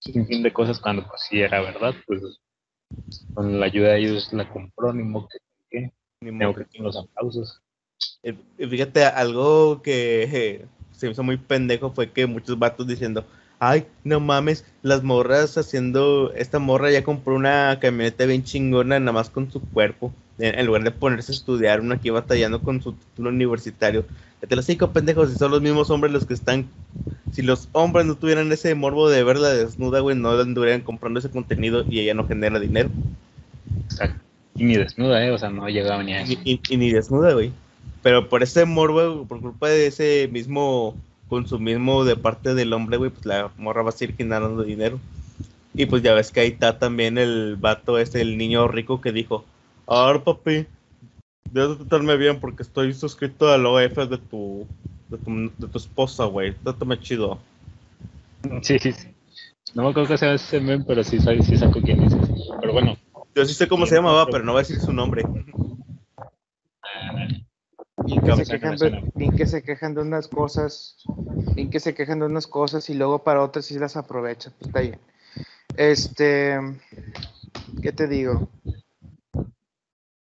sin 0.00 0.26
fin 0.26 0.42
de 0.42 0.52
cosas 0.52 0.80
cuando 0.80 1.06
pues 1.06 1.22
sí 1.28 1.40
era 1.40 1.60
verdad, 1.60 1.94
pues 2.06 2.20
con 3.34 3.58
la 3.60 3.66
ayuda 3.66 3.90
de 3.92 4.00
ellos 4.00 4.32
la 4.32 4.48
compró, 4.48 4.92
ni 4.92 5.02
modo 5.02 5.28
que, 5.70 5.92
Ni 6.20 6.30
modo 6.30 6.54
que- 6.54 6.78
los 6.78 6.96
aplausos. 6.96 7.60
Eh, 8.22 8.34
y 8.58 8.66
Fíjate, 8.66 9.04
algo 9.04 9.82
que 9.82 10.24
eh, 10.24 10.66
se 10.92 11.10
hizo 11.10 11.22
muy 11.22 11.36
pendejo 11.36 11.90
fue 11.90 12.10
que 12.10 12.26
muchos 12.26 12.58
vatos 12.58 12.86
diciendo, 12.86 13.24
ay, 13.58 13.86
no 14.02 14.20
mames, 14.20 14.64
las 14.82 15.02
morras 15.02 15.56
haciendo, 15.56 16.32
esta 16.34 16.58
morra 16.58 16.90
ya 16.90 17.04
compró 17.04 17.34
una 17.34 17.78
camioneta 17.80 18.26
bien 18.26 18.44
chingona 18.44 18.98
nada 18.98 19.12
más 19.12 19.30
con 19.30 19.50
su 19.50 19.60
cuerpo, 19.60 20.12
en, 20.38 20.66
lugar 20.66 20.82
de 20.82 20.90
ponerse 20.90 21.32
a 21.32 21.34
estudiar, 21.34 21.80
una 21.80 21.96
aquí 21.96 22.10
batallando 22.10 22.62
con 22.62 22.82
su 22.82 22.92
título 22.92 23.30
universitario. 23.30 24.04
Te 24.46 24.56
los 24.56 24.64
cinco 24.64 24.90
pendejos, 24.90 25.30
si 25.30 25.36
son 25.36 25.50
los 25.50 25.62
mismos 25.62 25.90
hombres 25.90 26.12
los 26.12 26.26
que 26.26 26.34
están, 26.34 26.66
si 27.32 27.42
los 27.42 27.68
hombres 27.72 28.06
no 28.06 28.14
tuvieran 28.16 28.50
ese 28.52 28.74
morbo 28.74 29.08
de 29.08 29.24
verla 29.24 29.48
desnuda, 29.50 30.00
güey, 30.00 30.16
no 30.16 30.30
anduvieran 30.32 30.82
comprando 30.82 31.18
ese 31.18 31.30
contenido 31.30 31.84
y 31.88 32.00
ella 32.00 32.14
no 32.14 32.26
genera 32.26 32.58
dinero. 32.60 32.90
Exacto. 33.84 34.16
Y 34.56 34.64
ni 34.64 34.76
desnuda, 34.76 35.24
¿eh? 35.24 35.30
O 35.30 35.38
sea, 35.38 35.50
no 35.50 35.68
llegaba 35.68 36.02
ni 36.02 36.14
a 36.14 36.22
eso. 36.22 36.32
Y, 36.44 36.52
y- 36.52 36.60
y 36.68 36.76
ni 36.76 36.90
desnuda, 36.90 37.32
güey. 37.32 37.52
Pero 38.02 38.28
por 38.28 38.42
ese 38.42 38.64
morbo, 38.66 39.24
por 39.24 39.40
culpa 39.40 39.68
de 39.68 39.86
ese 39.86 40.28
mismo 40.30 40.94
consumismo 41.28 42.04
de 42.04 42.16
parte 42.16 42.54
del 42.54 42.72
hombre, 42.72 42.98
güey, 42.98 43.10
pues 43.10 43.24
la 43.24 43.50
morra 43.56 43.82
va 43.82 43.88
a 43.88 43.92
seguir 43.92 44.14
generando 44.16 44.62
dinero. 44.62 45.00
Y 45.74 45.86
pues 45.86 46.02
ya 46.02 46.14
ves 46.14 46.30
que 46.30 46.40
ahí 46.40 46.48
está 46.48 46.78
también 46.78 47.18
el 47.18 47.56
vato 47.56 47.98
ese, 47.98 48.20
el 48.20 48.38
niño 48.38 48.68
rico 48.68 49.00
que 49.00 49.10
dijo, 49.10 49.44
ahora 49.86 50.22
papi, 50.22 50.66
debes 51.50 51.70
de 51.70 51.84
tratarme 51.84 52.16
bien 52.16 52.40
porque 52.40 52.62
estoy 52.62 52.92
suscrito 52.94 53.50
al 53.50 53.66
OF 53.66 54.06
de 54.08 54.18
tu, 54.18 54.66
de 55.08 55.18
tu, 55.18 55.52
de 55.58 55.68
tu 55.68 55.78
esposa, 55.78 56.24
güey. 56.24 56.52
Trátame 56.52 56.98
chido. 56.98 57.38
Sí, 58.62 58.78
sí, 58.78 58.92
sí. 58.92 59.08
No 59.74 59.82
me 59.82 59.88
acuerdo 59.90 60.10
que 60.10 60.18
sea 60.18 60.34
ese 60.34 60.60
meme, 60.60 60.84
pero 60.86 61.02
sí, 61.02 61.18
sí 61.18 61.56
saco 61.56 61.80
quién 61.80 62.00
dices. 62.00 62.20
Pero 62.60 62.72
bueno, 62.72 62.96
Yo 63.34 63.44
sí 63.44 63.54
sé 63.54 63.66
cómo 63.66 63.86
se 63.86 63.96
llamaba, 63.96 64.26
pero 64.26 64.44
no 64.44 64.52
voy 64.52 64.60
a 64.60 64.62
decir 64.62 64.80
su 64.80 64.92
nombre. 64.92 65.24
Bien 68.04 68.20
que, 68.20 68.26
Cabeza 68.26 68.44
se 68.44 68.52
que 68.52 68.60
quejan 68.60 68.76
de, 68.76 69.10
bien 69.14 69.36
que 69.36 69.46
se 69.46 69.62
quejan 69.62 69.94
de 69.94 70.02
unas 70.02 70.28
cosas, 70.28 70.96
bien 71.54 71.70
que 71.70 71.80
se 71.80 71.94
quejan 71.94 72.20
de 72.20 72.26
unas 72.26 72.46
cosas 72.46 72.88
y 72.90 72.94
luego 72.94 73.24
para 73.24 73.42
otras 73.42 73.64
sí 73.66 73.78
las 73.78 73.96
aprovechan. 73.96 74.52
Pues 74.58 74.68
está 74.68 74.80
bien. 74.80 74.98
Este, 75.76 76.58
¿qué 77.82 77.92
te 77.92 78.06
digo? 78.06 78.48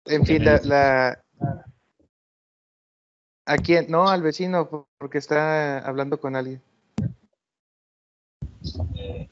En 0.07 0.25
fin, 0.25 0.45
la, 0.45 0.61
la 0.63 1.23
¿a 3.47 3.57
quién? 3.59 3.87
No, 3.89 4.09
al 4.09 4.23
vecino, 4.23 4.69
por- 4.69 4.87
porque 4.99 5.19
está 5.19 5.79
hablando 5.87 6.21
con 6.21 6.37
alguien. 6.37 6.61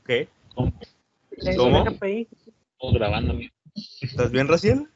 ¿Qué? 0.07 0.29
¿cómo? 0.55 0.72
Grabando. 2.93 3.35
¿Estás 4.01 4.31
bien, 4.31 4.49
Raciel? 4.49 4.89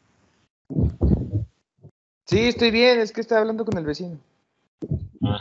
Sí, 2.26 2.40
estoy 2.48 2.70
bien, 2.70 3.00
es 3.00 3.12
que 3.12 3.20
está 3.20 3.38
hablando 3.38 3.64
con 3.64 3.78
el 3.78 3.84
vecino. 3.84 4.18
Ah. 5.22 5.40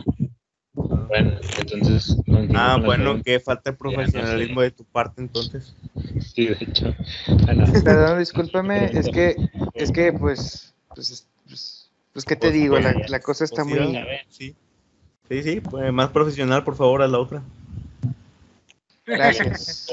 Bueno, 0.77 1.31
entonces. 1.57 2.17
Ah, 2.53 2.79
bueno, 2.83 3.21
que 3.23 3.39
falta 3.39 3.71
de 3.71 3.77
profesionalismo 3.77 4.61
de 4.61 4.71
tu 4.71 4.83
parte 4.85 5.21
entonces. 5.21 5.75
Sí, 6.19 6.47
de 6.47 6.57
hecho. 6.59 6.93
Bueno, 7.45 7.65
Perdón, 7.83 8.19
discúlpame, 8.19 8.85
es 8.93 9.09
que, 9.09 9.35
es 9.73 9.91
que, 9.91 10.13
pues, 10.13 10.75
pues, 10.93 11.09
es- 11.11 11.27
pues, 11.47 11.91
pues, 12.13 12.25
¿qué 12.25 12.35
te 12.35 12.47
Pues, 12.49 12.53
digo? 12.53 12.79
La, 12.79 12.93
pues, 12.93 13.09
la 13.09 13.19
cosa 13.19 13.43
está 13.43 13.63
pues, 13.63 13.75
muy... 13.75 13.97
sí, 14.29 14.55
Sí, 15.29 15.43
sí, 15.43 15.43
sí, 15.43 15.61
pues, 15.61 15.91
más 15.91 16.09
profesional, 16.09 16.63
por 16.63 16.75
favor, 16.75 17.01
a 17.01 17.07
la 17.07 17.19
otra. 17.19 17.41
Gracias. 19.05 19.87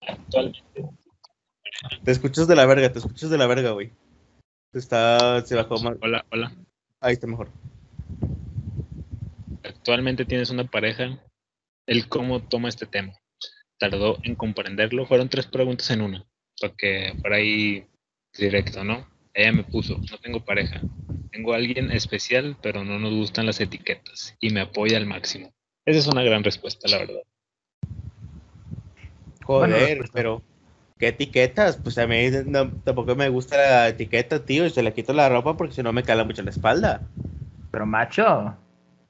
actualmente. 0.00 0.88
Te 2.04 2.10
escuchas 2.10 2.48
de 2.48 2.56
la 2.56 2.66
verga, 2.66 2.90
te 2.92 2.98
escuchas 2.98 3.30
de 3.30 3.38
la 3.38 3.46
verga, 3.46 3.70
güey. 3.70 3.92
Está, 4.72 5.44
se 5.44 5.54
bajó 5.54 5.78
más. 5.80 5.96
Hola, 6.00 6.24
hola. 6.32 6.52
Ahí 7.00 7.12
está 7.14 7.26
mejor. 7.26 7.48
Actualmente 9.82 10.24
tienes 10.24 10.48
una 10.50 10.62
pareja. 10.62 11.18
¿El 11.88 12.08
cómo 12.08 12.40
toma 12.40 12.68
este 12.68 12.86
tema? 12.86 13.14
¿Tardó 13.80 14.20
en 14.22 14.36
comprenderlo? 14.36 15.06
Fueron 15.06 15.28
tres 15.28 15.46
preguntas 15.46 15.90
en 15.90 16.02
una. 16.02 16.24
Para 16.60 16.72
que 16.76 17.16
por 17.20 17.32
ahí 17.32 17.84
directo, 18.38 18.84
¿no? 18.84 19.08
Ella 19.34 19.50
me 19.50 19.64
puso, 19.64 20.00
no 20.08 20.18
tengo 20.18 20.44
pareja. 20.44 20.86
Tengo 21.32 21.52
a 21.52 21.56
alguien 21.56 21.90
especial, 21.90 22.56
pero 22.62 22.84
no 22.84 23.00
nos 23.00 23.12
gustan 23.12 23.44
las 23.44 23.60
etiquetas 23.60 24.36
y 24.40 24.50
me 24.50 24.60
apoya 24.60 24.98
al 24.98 25.06
máximo. 25.06 25.52
Esa 25.84 25.98
es 25.98 26.06
una 26.06 26.22
gran 26.22 26.44
respuesta, 26.44 26.88
la 26.88 26.98
verdad. 26.98 27.22
Joder, 29.44 30.08
pero. 30.12 30.44
¿Qué 30.96 31.08
etiquetas? 31.08 31.76
Pues 31.78 31.98
a 31.98 32.06
mí 32.06 32.30
no- 32.46 32.70
tampoco 32.84 33.16
me 33.16 33.28
gusta 33.28 33.56
la 33.56 33.88
etiqueta, 33.88 34.44
tío, 34.44 34.64
y 34.64 34.70
se 34.70 34.84
le 34.84 34.94
quito 34.94 35.12
la 35.12 35.28
ropa 35.28 35.56
porque 35.56 35.74
si 35.74 35.82
no 35.82 35.92
me 35.92 36.04
cala 36.04 36.22
mucho 36.22 36.44
la 36.44 36.50
espalda. 36.50 37.02
Pero 37.72 37.84
macho, 37.84 38.56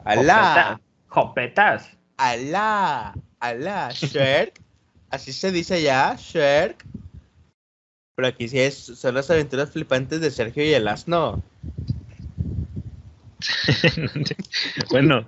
¡Alá! 0.05 0.81
jopetas. 1.09 1.97
¡Alá! 2.17 3.17
¡Alá! 3.41 3.91
¿Shark? 3.93 4.55
Así 5.11 5.33
se 5.33 5.53
dice 5.53 5.83
ya, 5.83 6.17
Shark. 6.19 6.85
Pero 8.15 8.29
aquí 8.29 8.49
sí 8.49 8.59
es, 8.59 8.77
son 8.77 9.15
las 9.15 9.31
aventuras 9.31 9.71
flipantes 9.71 10.21
de 10.21 10.31
Sergio 10.31 10.65
y 10.65 10.73
el 10.73 10.89
asno. 10.89 11.41
bueno, 14.91 15.27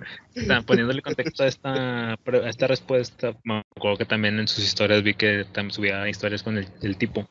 poniéndole 0.65 1.01
contexto 1.01 1.43
a 1.43 1.47
esta, 1.47 2.13
a 2.13 2.49
esta 2.49 2.67
respuesta, 2.67 3.35
me 3.43 3.61
acuerdo 3.75 3.97
que 3.97 4.05
también 4.05 4.39
en 4.39 4.47
sus 4.47 4.63
historias 4.63 5.03
vi 5.03 5.13
que 5.13 5.45
también 5.51 5.71
subía 5.71 6.07
historias 6.07 6.43
con 6.43 6.57
el, 6.57 6.67
el 6.81 6.97
tipo. 6.97 7.27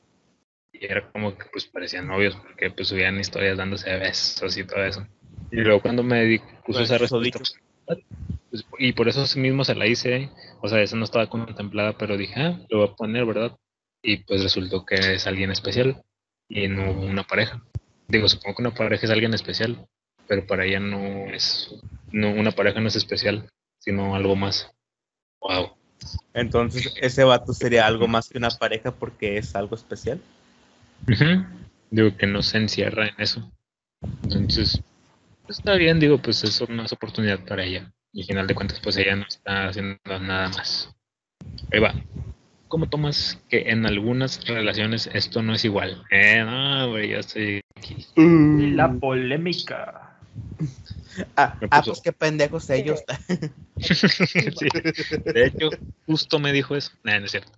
Y 0.72 0.84
era 0.84 1.08
como 1.10 1.36
que 1.36 1.46
pues 1.52 1.66
parecían 1.66 2.08
novios, 2.08 2.36
porque 2.36 2.70
pues 2.70 2.88
subían 2.88 3.18
historias 3.18 3.56
dándose 3.56 3.96
besos 3.96 4.56
y 4.56 4.64
todo 4.64 4.84
eso. 4.84 5.06
Y 5.50 5.56
luego 5.56 5.80
cuando 5.82 6.02
me 6.02 6.24
di- 6.24 6.38
puso 6.38 6.78
Pues, 6.78 6.90
esa 6.90 6.98
respuesta, 6.98 7.40
pues, 8.50 8.64
y 8.78 8.92
por 8.92 9.08
eso 9.08 9.24
mismo 9.38 9.64
se 9.64 9.74
la 9.74 9.86
hice, 9.86 10.30
o 10.62 10.68
sea, 10.68 10.80
esa 10.80 10.96
no 10.96 11.04
estaba 11.04 11.28
contemplada, 11.28 11.96
pero 11.98 12.16
dije, 12.16 12.34
ah, 12.40 12.58
lo 12.68 12.78
voy 12.78 12.88
a 12.88 12.94
poner, 12.94 13.24
¿verdad? 13.24 13.56
Y 14.02 14.18
pues 14.18 14.42
resultó 14.42 14.84
que 14.84 14.94
es 15.14 15.26
alguien 15.26 15.50
especial 15.50 16.02
y 16.48 16.68
no 16.68 16.92
una 16.92 17.24
pareja. 17.24 17.62
Digo, 18.08 18.28
supongo 18.28 18.56
que 18.56 18.62
una 18.62 18.74
pareja 18.74 19.06
es 19.06 19.12
alguien 19.12 19.34
especial, 19.34 19.86
pero 20.28 20.46
para 20.46 20.64
ella 20.64 20.80
no 20.80 21.26
es, 21.32 21.74
no, 22.12 22.30
una 22.30 22.52
pareja 22.52 22.80
no 22.80 22.88
es 22.88 22.96
especial, 22.96 23.48
sino 23.78 24.14
algo 24.14 24.36
más. 24.36 24.70
Wow. 25.40 25.72
Entonces, 26.34 26.92
ese 27.00 27.24
vato 27.24 27.52
sería 27.52 27.86
algo 27.86 28.06
más 28.06 28.28
que 28.28 28.38
una 28.38 28.50
pareja 28.50 28.90
porque 28.92 29.38
es 29.38 29.54
algo 29.54 29.74
especial. 29.74 30.20
Digo 31.90 32.16
que 32.16 32.26
no 32.26 32.42
se 32.42 32.58
encierra 32.58 33.08
en 33.08 33.14
eso. 33.18 33.50
Entonces, 34.22 34.82
está 35.48 35.74
bien, 35.74 36.00
digo, 36.00 36.18
pues 36.18 36.44
es 36.44 36.60
una 36.60 36.84
oportunidad 36.84 37.44
para 37.44 37.64
ella. 37.64 37.92
Y 38.12 38.20
al 38.22 38.26
final 38.26 38.46
de 38.46 38.54
cuentas, 38.54 38.80
pues 38.80 38.96
ella 38.96 39.16
no 39.16 39.24
está 39.26 39.68
haciendo 39.68 39.98
nada 40.06 40.48
más. 40.48 40.94
Ahí 41.72 41.80
va. 41.80 41.94
¿Cómo 42.68 42.88
tomas 42.88 43.40
que 43.48 43.70
en 43.70 43.86
algunas 43.86 44.46
relaciones 44.46 45.08
esto 45.12 45.42
no 45.42 45.54
es 45.54 45.64
igual? 45.64 46.02
Eh, 46.10 46.42
no, 46.44 46.90
güey, 46.90 47.10
yo 47.10 47.18
estoy 47.18 47.60
aquí. 47.76 48.06
La 48.16 48.92
polémica. 48.92 50.18
Ah, 51.36 51.56
ah, 51.70 51.82
pues 51.84 52.00
qué 52.00 52.12
pendejos 52.12 52.70
ellos. 52.70 53.02
Sí. 53.76 53.98
De 55.24 55.46
hecho, 55.46 55.68
justo 56.06 56.38
me 56.38 56.52
dijo 56.52 56.76
eso. 56.76 56.92
Nah, 57.02 57.18
no 57.18 57.26
es 57.26 57.32
cierto. 57.32 57.52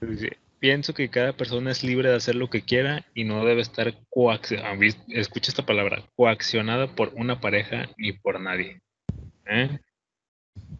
Dice, 0.00 0.36
Pienso 0.60 0.92
que 0.92 1.08
cada 1.08 1.32
persona 1.34 1.70
es 1.70 1.84
libre 1.84 2.08
de 2.10 2.16
hacer 2.16 2.34
lo 2.34 2.50
que 2.50 2.62
quiera 2.62 3.04
y 3.14 3.24
no 3.24 3.44
debe 3.44 3.60
estar 3.60 3.94
coaccionada. 4.10 4.76
Escucha 5.08 5.50
esta 5.50 5.64
palabra, 5.64 6.02
coaccionada 6.16 6.88
por 6.88 7.12
una 7.14 7.40
pareja 7.40 7.88
ni 7.96 8.12
por 8.12 8.40
nadie. 8.40 8.80
¿Eh? 9.46 9.78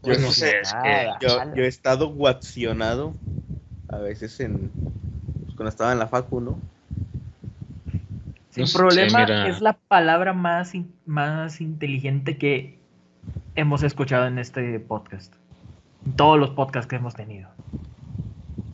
Pues 0.02 0.20
no 0.20 0.30
sé, 0.32 0.60
es 0.60 0.72
que 0.72 0.88
Nada. 0.88 1.18
Yo, 1.20 1.54
yo 1.54 1.62
he 1.62 1.68
estado 1.68 2.08
guaccionado 2.08 3.14
a 3.88 3.98
veces 3.98 4.40
en. 4.40 4.70
pues, 5.44 5.54
cuando 5.54 5.68
estaba 5.68 5.92
en 5.92 5.98
la 6.00 6.08
Facu, 6.08 6.40
¿no? 6.40 6.58
Sin 8.50 8.64
No 8.64 8.70
problema, 8.72 9.48
es 9.48 9.60
la 9.60 9.74
palabra 9.74 10.32
más, 10.32 10.74
in- 10.74 10.92
más 11.06 11.60
inteligente 11.60 12.36
que 12.38 12.78
hemos 13.54 13.82
escuchado 13.84 14.26
en 14.26 14.38
este 14.38 14.80
podcast. 14.80 15.32
En 16.04 16.12
todos 16.16 16.38
los 16.38 16.50
podcasts 16.50 16.88
que 16.88 16.96
hemos 16.96 17.14
tenido. 17.14 17.48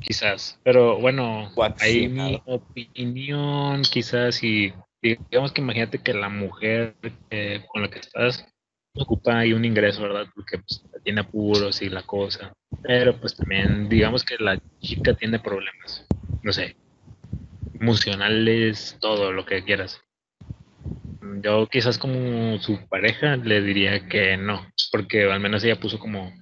Quizás. 0.05 0.61
Pero 0.62 1.00
bueno, 1.00 1.50
ahí 1.80 2.09
mi 2.09 2.40
opinión, 2.46 3.82
quizás, 3.82 4.42
y 4.44 4.72
digamos 5.02 5.52
que 5.52 5.61
imagínate 5.61 5.98
que 5.98 6.14
la 6.14 6.28
mujer 6.28 6.94
eh, 7.30 7.64
con 7.68 7.82
la 7.82 7.90
que 7.90 7.98
estás 7.98 8.46
ocupa 8.96 9.38
ahí 9.38 9.52
un 9.52 9.64
ingreso, 9.64 10.02
¿verdad? 10.02 10.26
Porque 10.34 10.59
pues, 10.59 10.84
tiene 11.02 11.22
apuros 11.22 11.82
y 11.82 11.88
la 11.88 12.02
cosa. 12.02 12.52
Pero 12.82 13.18
pues 13.18 13.36
también, 13.36 13.88
digamos 13.88 14.24
que 14.24 14.36
la 14.38 14.61
chica 14.80 15.14
tiene 15.14 15.38
problemas, 15.38 16.07
no 16.42 16.52
sé, 16.52 16.76
emocionales, 17.80 18.96
todo 19.00 19.32
lo 19.32 19.44
que 19.44 19.64
quieras. 19.64 20.00
Yo 21.42 21.66
quizás 21.66 21.98
como 21.98 22.59
su 22.59 22.86
pareja 22.88 23.36
le 23.36 23.61
diría 23.62 24.07
que 24.09 24.36
no, 24.36 24.66
porque 24.92 25.24
al 25.24 25.40
menos 25.40 25.64
ella 25.64 25.80
puso 25.80 25.98
como 25.98 26.32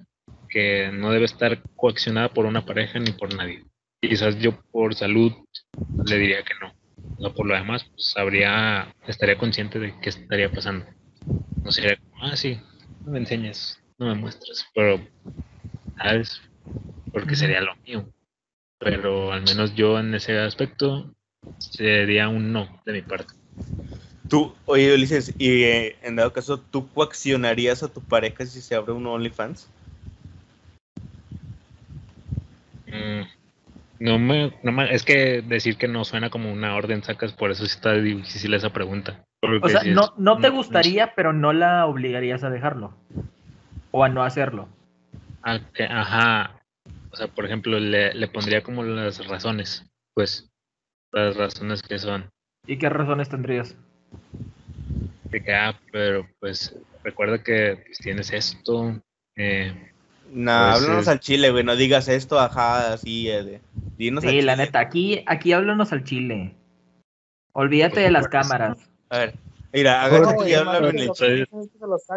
que 0.53 0.91
no 0.93 1.11
debe 1.11 1.25
estar 1.25 1.63
coaccionada 1.75 2.29
por 2.29 2.45
una 2.45 2.63
pareja 2.63 2.99
ni 2.99 3.11
por 3.11 3.33
nadie. 3.35 3.65
Quizás 3.99 4.37
yo 4.39 4.61
por 4.71 4.93
salud 4.93 5.33
le 6.05 6.17
diría 6.19 6.43
que 6.43 6.53
no. 6.61 6.71
No 7.17 7.33
por 7.33 7.47
lo 7.47 7.55
demás, 7.55 7.85
pues 7.85 8.11
sabría, 8.11 8.93
estaría 9.07 9.37
consciente 9.37 9.79
de 9.79 9.99
qué 9.99 10.09
estaría 10.09 10.53
pasando. 10.53 10.85
No 11.63 11.71
sería 11.71 11.97
como, 11.97 12.23
ah, 12.25 12.35
sí, 12.35 12.59
no 13.03 13.13
me 13.13 13.19
enseñes, 13.19 13.81
no 13.97 14.07
me 14.07 14.15
muestres, 14.15 14.65
pero, 14.75 15.01
¿sabes? 15.97 16.39
Porque 17.11 17.35
sería 17.35 17.61
lo 17.61 17.75
mío. 17.77 18.07
Pero 18.77 19.31
al 19.31 19.41
menos 19.41 19.73
yo 19.73 19.97
en 19.97 20.13
ese 20.13 20.37
aspecto 20.37 21.11
sería 21.57 22.29
un 22.29 22.51
no 22.51 22.81
de 22.85 22.93
mi 22.93 23.01
parte. 23.01 23.33
Tú, 24.29 24.53
oye, 24.65 24.93
Ulises, 24.93 25.33
y 25.37 25.63
eh, 25.63 25.95
en 26.03 26.15
dado 26.15 26.31
caso, 26.31 26.59
¿tú 26.59 26.87
coaccionarías 26.89 27.81
a 27.81 27.87
tu 27.91 28.01
pareja 28.01 28.45
si 28.45 28.61
se 28.61 28.75
abre 28.75 28.91
un 28.91 29.07
OnlyFans? 29.07 29.69
Mm, 32.93 33.21
No 33.99 34.19
me, 34.19 34.51
no 34.63 34.71
me- 34.71 34.93
es 34.93 35.03
que 35.03 35.41
decir 35.41 35.77
que 35.77 35.87
no 35.87 36.03
suena 36.03 36.29
como 36.29 36.51
una 36.51 36.75
orden 36.75 37.03
sacas, 37.03 37.31
por 37.31 37.51
eso 37.51 37.65
sí 37.65 37.71
está 37.75 37.93
difícil 37.93 38.53
esa 38.53 38.71
pregunta. 38.73 39.23
O 39.61 39.69
sea, 39.69 39.81
si 39.81 39.89
es- 39.89 39.95
no, 39.95 40.13
no 40.17 40.39
te 40.39 40.49
no- 40.49 40.55
gustaría, 40.55 41.13
pero 41.15 41.31
no 41.31 41.53
la 41.53 41.85
obligarías 41.85 42.43
a 42.43 42.49
dejarlo. 42.49 42.97
O 43.91 44.03
a 44.03 44.09
no 44.09 44.23
hacerlo. 44.23 44.67
Ah, 45.43 45.59
que- 45.73 45.83
ajá. 45.85 46.59
O 47.11 47.15
sea, 47.15 47.27
por 47.27 47.45
ejemplo, 47.45 47.79
le, 47.79 48.13
le 48.13 48.27
pondría 48.27 48.61
como 48.63 48.83
las 48.83 49.25
razones, 49.27 49.85
pues, 50.15 50.51
las 51.11 51.35
razones 51.37 51.81
que 51.83 51.99
son. 51.99 52.29
¿Y 52.65 52.77
qué 52.77 52.89
razones 52.89 53.29
tendrías? 53.29 53.77
De 55.25 55.41
que, 55.43 55.53
ah, 55.53 55.79
pero 55.91 56.27
pues, 56.39 56.75
recuerda 57.03 57.41
que 57.43 57.83
pues, 57.85 57.99
tienes 57.99 58.33
esto. 58.33 58.99
eh, 59.35 59.92
Nah, 60.31 60.71
Pues 60.71 60.83
háblanos 60.83 61.07
al 61.07 61.19
chile, 61.19 61.51
güey, 61.51 61.63
no 61.63 61.75
digas 61.75 62.07
esto, 62.07 62.39
ajá, 62.39 62.93
así, 62.93 63.29
eh, 63.29 63.43
de, 63.43 63.61
dinos 63.97 64.23
al 64.23 64.31
Sí, 64.31 64.41
la 64.41 64.53
chile. 64.53 64.65
neta, 64.65 64.79
aquí, 64.79 65.23
aquí 65.27 65.53
háblanos 65.53 65.91
al 65.91 66.03
chile. 66.03 66.55
Olvídate 67.53 67.93
Pues, 67.93 68.05
de 68.05 68.11
las 68.11 68.27
cámaras. 68.27 68.89
A 69.09 69.19
ver, 69.19 69.35
mira, 69.71 70.07
No, 70.09 70.33
güey, 70.33 70.51
y 70.51 70.53
háblame 70.55 70.89
en 70.89 70.99
el 70.99 71.11
chile. 71.11 71.47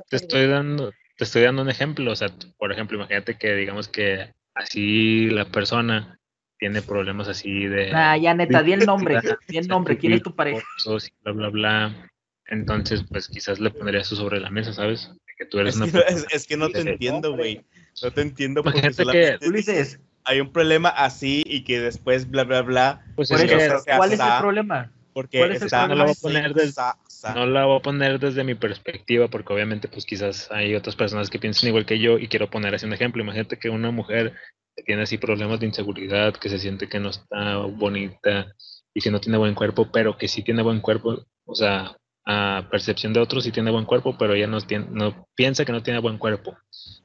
te 0.08 0.16
estoy 0.16 0.46
dando, 0.46 0.92
te 1.16 1.24
estoy 1.24 1.42
dando 1.42 1.62
un 1.62 1.68
ejemplo. 1.68 2.10
O 2.12 2.16
sea, 2.16 2.28
por 2.56 2.72
ejemplo, 2.72 2.96
imagínate 2.96 3.36
que 3.36 3.54
digamos 3.54 3.88
que 3.88 4.32
así 4.54 5.28
la 5.28 5.44
persona 5.44 6.18
tiene 6.58 6.80
problemas 6.80 7.28
así 7.28 7.66
de. 7.66 7.92
Ah, 7.94 8.16
ya 8.16 8.32
neta, 8.34 8.62
di 8.62 8.72
el 8.72 8.86
nombre. 8.86 9.20
Di 9.46 9.58
el 9.58 9.68
nombre. 9.68 9.98
¿Quién 9.98 10.14
es 10.14 10.22
tu 10.22 10.34
pareja? 10.34 10.64
fotos 10.78 11.08
y 11.08 11.12
Bla, 11.22 11.32
bla, 11.32 11.48
bla. 11.50 12.10
Entonces, 12.46 13.04
pues 13.10 13.28
quizás 13.28 13.60
le 13.60 13.70
pondría 13.70 14.00
eso 14.00 14.16
sobre 14.16 14.40
la 14.40 14.50
mesa, 14.50 14.72
¿sabes? 14.72 15.12
Que 15.36 15.44
tú 15.44 15.58
eres 15.58 15.74
Es 15.74 15.80
una 15.82 15.92
que, 15.92 15.98
es, 16.14 16.26
es 16.30 16.46
que 16.46 16.56
no 16.56 16.70
te 16.70 16.80
entiendo, 16.80 17.36
güey. 17.36 17.62
No 18.02 18.10
te 18.10 18.20
entiendo 18.22 18.62
porque 18.62 18.78
Imagínate 18.78 19.02
solamente 19.02 19.38
que- 19.40 19.48
Ulises, 19.48 20.00
hay 20.24 20.40
un 20.40 20.52
problema 20.52 20.88
así 20.90 21.42
y 21.46 21.64
que 21.64 21.80
después 21.80 22.28
bla 22.30 22.44
bla 22.44 22.62
bla 22.62 23.04
Pues 23.16 23.30
es 23.30 23.36
eso 23.42 23.46
que 23.48 23.56
¿cuál 23.96 24.12
es 24.12 24.20
el 24.20 24.38
problema? 24.38 24.92
porque 25.12 25.38
¿Cuál 25.38 25.52
es 25.52 25.62
el 25.62 25.66
está 25.66 25.86
problema? 25.86 25.94
No 25.94 25.98
lo 25.98 26.04
voy 26.04 26.12
a 26.12 26.20
poner 26.22 26.54
des- 26.54 26.74
sa- 26.74 26.98
sa- 27.08 27.34
no 27.34 27.46
la 27.46 27.64
voy 27.64 27.78
a 27.78 27.82
poner 27.82 28.18
desde 28.20 28.44
mi 28.44 28.54
perspectiva, 28.54 29.28
porque 29.28 29.52
obviamente, 29.52 29.88
pues 29.88 30.04
quizás 30.04 30.50
hay 30.50 30.74
otras 30.74 30.94
personas 30.94 31.30
que 31.30 31.38
piensan 31.38 31.68
igual 31.68 31.86
que 31.86 31.98
yo 31.98 32.18
y 32.18 32.28
quiero 32.28 32.50
poner 32.50 32.74
así 32.74 32.84
un 32.84 32.92
ejemplo. 32.92 33.22
Imagínate 33.22 33.58
que 33.58 33.70
una 33.70 33.90
mujer 33.90 34.34
que 34.76 34.82
tiene 34.82 35.02
así 35.02 35.16
problemas 35.16 35.58
de 35.58 35.66
inseguridad, 35.66 36.34
que 36.34 36.50
se 36.50 36.58
siente 36.58 36.86
que 36.88 37.00
no 37.00 37.08
está 37.08 37.56
bonita 37.60 38.52
y 38.92 39.00
que 39.00 39.10
no 39.10 39.20
tiene 39.20 39.38
buen 39.38 39.54
cuerpo, 39.54 39.90
pero 39.90 40.18
que 40.18 40.28
sí 40.28 40.42
tiene 40.42 40.62
buen 40.62 40.80
cuerpo, 40.80 41.24
o 41.46 41.54
sea, 41.54 41.96
a 42.26 42.66
percepción 42.68 43.12
de 43.12 43.20
otros 43.20 43.44
sí 43.44 43.52
tiene 43.52 43.70
buen 43.70 43.84
cuerpo, 43.84 44.16
pero 44.18 44.34
ella 44.34 44.48
no, 44.48 44.60
tiene, 44.60 44.86
no 44.90 45.28
piensa 45.36 45.64
que 45.64 45.70
no 45.70 45.82
tiene 45.82 46.00
buen 46.00 46.18
cuerpo. 46.18 46.58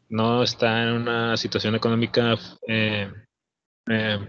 No 0.09 0.41
está 0.41 0.84
en 0.84 0.89
una 0.89 1.38
situación 1.38 1.76
económica 1.76 2.38
eh, 2.67 3.09
eh, 3.88 4.19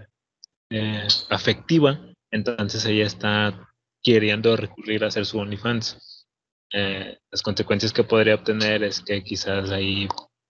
eh, 0.69 1.07
afectiva, 1.29 1.99
entonces 2.31 2.85
ella 2.85 3.05
está 3.05 3.67
queriendo 4.03 4.55
recurrir 4.55 5.03
a 5.03 5.07
hacer 5.07 5.25
su 5.25 5.39
OnlyFans. 5.39 6.27
Las 6.71 7.43
consecuencias 7.43 7.93
que 7.93 8.03
podría 8.03 8.33
obtener 8.33 8.83
es 8.83 9.01
que 9.01 9.23
quizás 9.23 9.69
ahí 9.69 10.07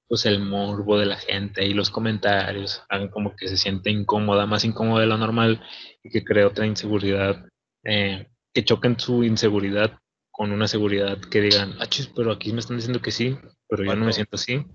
pues 0.08 0.26
el 0.26 0.40
morbo 0.40 0.98
de 0.98 1.06
la 1.06 1.18
gente 1.18 1.66
y 1.66 1.74
los 1.74 1.90
comentarios 1.90 2.82
hagan 2.88 3.10
como 3.10 3.36
que 3.36 3.50
se 3.50 3.58
siente 3.58 3.90
incómoda, 3.90 4.46
más 4.46 4.64
incómoda 4.64 5.02
de 5.02 5.08
lo 5.08 5.18
normal 5.18 5.62
y 6.02 6.10
que 6.10 6.24
cree 6.24 6.46
otra 6.46 6.66
inseguridad, 6.66 7.46
que 7.84 8.64
choquen 8.64 8.98
su 8.98 9.26
inseguridad 9.26 10.00
con 10.36 10.52
una 10.52 10.68
seguridad 10.68 11.20
que 11.20 11.42
digan, 11.42 11.76
ah, 11.80 11.86
chis, 11.86 12.08
pero 12.14 12.32
aquí 12.32 12.52
me 12.54 12.60
están 12.60 12.78
diciendo 12.78 13.02
que 13.02 13.12
sí, 13.12 13.38
pero 13.70 13.84
yo 13.84 13.96
no 13.96 14.04
me 14.06 14.14
siento 14.14 14.36
así. 14.36 14.66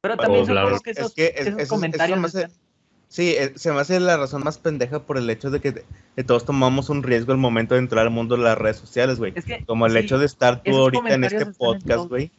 Pero 0.00 0.14
O 0.14 0.16
también 0.16 0.46
bla, 0.46 0.62
supongo 0.62 0.80
bla. 0.80 0.92
que 0.94 1.00
Es 1.02 1.12
que 1.12 1.26
es- 1.36 1.46
esos 1.48 1.60
eso- 1.60 1.74
comentarios 1.74 2.18
eso 2.18 2.26
hace- 2.38 2.48
Sí, 3.08 3.30
eh, 3.30 3.52
se 3.56 3.72
me 3.72 3.80
hace 3.80 3.98
la 4.00 4.16
razón 4.18 4.44
más 4.44 4.58
pendeja 4.58 5.00
por 5.06 5.16
el 5.16 5.28
hecho 5.30 5.50
de 5.50 5.60
que, 5.60 5.82
que 6.14 6.24
todos 6.24 6.44
tomamos 6.44 6.88
un 6.90 7.02
riesgo 7.02 7.32
al 7.32 7.38
momento 7.38 7.74
de 7.74 7.80
entrar 7.80 8.04
al 8.04 8.10
mundo 8.12 8.36
de 8.36 8.42
las 8.42 8.56
redes 8.58 8.76
sociales, 8.76 9.18
güey. 9.18 9.32
es 9.34 9.44
que 9.46 9.64
Como 9.64 9.86
el 9.86 9.92
sí, 9.92 9.98
hecho 9.98 10.18
de 10.18 10.26
estar 10.26 10.62
tú 10.62 10.76
ahorita 10.76 11.14
en 11.14 11.24
este 11.24 11.46
podcast, 11.46 12.08
güey. 12.08 12.30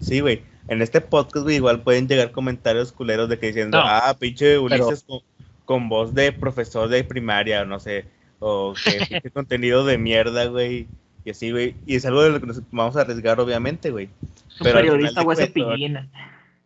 Sí, 0.00 0.20
güey. 0.20 0.42
En 0.68 0.82
este 0.82 1.00
podcast, 1.00 1.44
güey, 1.44 1.56
igual 1.56 1.82
pueden 1.82 2.06
llegar 2.08 2.30
comentarios 2.30 2.92
culeros 2.92 3.28
de 3.30 3.38
que 3.38 3.46
diciendo, 3.48 3.78
No, 3.78 3.84
ah, 3.86 4.14
pinche 4.20 4.58
Ulises 4.58 5.02
con, 5.04 5.20
con 5.64 5.88
voz 5.88 6.12
de 6.14 6.30
profesor 6.32 6.88
de 6.90 7.02
primaria, 7.04 7.62
o 7.62 7.64
no 7.64 7.80
sé, 7.80 8.04
o 8.38 8.74
que 8.84 9.30
contenido 9.32 9.84
de 9.86 9.96
mierda, 9.96 10.44
güey. 10.44 10.86
Y 11.24 11.30
así, 11.30 11.50
güey. 11.50 11.74
Y 11.86 11.96
es 11.96 12.06
algo 12.06 12.22
de 12.22 12.30
lo 12.30 12.40
que 12.40 12.46
nos 12.46 12.62
vamos 12.70 12.96
a 12.96 13.02
arriesgar, 13.02 13.38
obviamente, 13.40 13.90
güey. 13.90 14.06
un 14.06 14.12
pero 14.62 14.78
periodista 14.78 15.22
o 15.22 15.32
ese 15.32 15.52
cuentas- 15.52 15.74
pillín. 15.76 16.10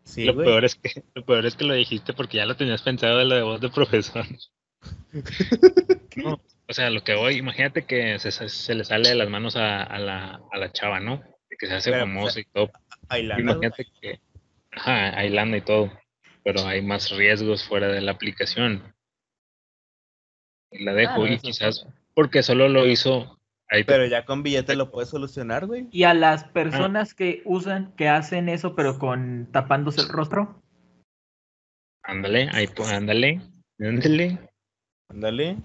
Sí, 0.05 0.25
lo, 0.25 0.35
güey. 0.35 0.47
peor 0.47 0.65
es 0.65 0.75
que, 0.75 1.03
lo 1.15 1.25
peor 1.25 1.47
es 1.47 1.55
que 1.55 1.65
lo 1.65 1.75
dijiste 1.75 2.13
porque 2.13 2.37
ya 2.39 2.45
lo 2.47 2.57
tenías 2.57 2.83
pensado 2.83 3.19
de 3.19 3.25
la 3.25 3.37
de 3.37 3.43
voz 3.43 3.61
de 3.61 3.69
profesor. 3.71 4.25
No, 6.17 6.41
o 6.69 6.73
sea, 6.73 6.91
lo 6.91 7.05
que 7.05 7.15
voy, 7.15 7.37
imagínate 7.37 7.85
que 7.85 8.19
se, 8.19 8.31
se 8.33 8.75
le 8.75 8.85
sale 8.85 9.11
de 9.11 9.15
las 9.15 9.29
manos 9.29 9.57
a, 9.57 9.83
a 9.83 9.99
la, 9.99 10.41
a 10.51 10.59
la 10.59 10.73
chava, 10.73 10.99
¿no? 11.01 11.19
De 11.49 11.57
que 11.57 11.67
se 11.67 11.75
hace 11.75 11.91
Pero, 11.93 12.03
famosa 12.05 12.41
y 12.41 12.45
todo. 12.45 12.71
Ahí 13.09 13.23
la 13.23 13.37
nada, 13.39 13.53
Imagínate 13.59 13.87
que, 14.01 14.21
ajá, 14.73 15.17
hay 15.19 15.29
lana 15.31 15.59
y 15.59 15.61
todo, 15.61 15.93
pero 16.43 16.67
hay 16.67 16.83
más 16.83 17.11
riesgos 17.11 17.65
fuera 17.65 17.89
de 17.89 18.01
la 18.01 18.13
aplicación. 18.13 18.83
Y 20.73 20.85
la 20.85 20.95
dejo 20.95 21.25
Ah, 21.25 21.31
y 21.31 21.39
quizás 21.39 21.87
porque 22.15 22.43
solo 22.43 22.69
lo 22.69 22.87
hizo 22.87 23.39
Ahí 23.73 23.85
te- 23.85 23.93
Pero 23.93 24.07
ya 24.07 24.25
con 24.27 24.43
billete 24.43 24.77
lo 24.77 24.91
puedes 24.91 25.09
solucionar, 25.09 25.67
güey. 25.67 25.89
Y 25.91 26.05
a 26.05 26.13
las 26.13 26.45
personas 26.45 27.15
que 27.15 27.41
usan, 27.47 27.93
que 27.97 28.09
hacen 28.09 28.51
eso, 28.51 28.75
pero 28.77 28.99
con 28.99 29.49
tapándose 29.51 30.03
el 30.03 30.09
rostro. 30.09 30.61
ándale, 32.03 32.51
ahí, 32.53 32.67
pues, 32.67 32.91
ándale, 32.91 33.41
ándale. 33.81 34.39
Ándale. 35.09 35.57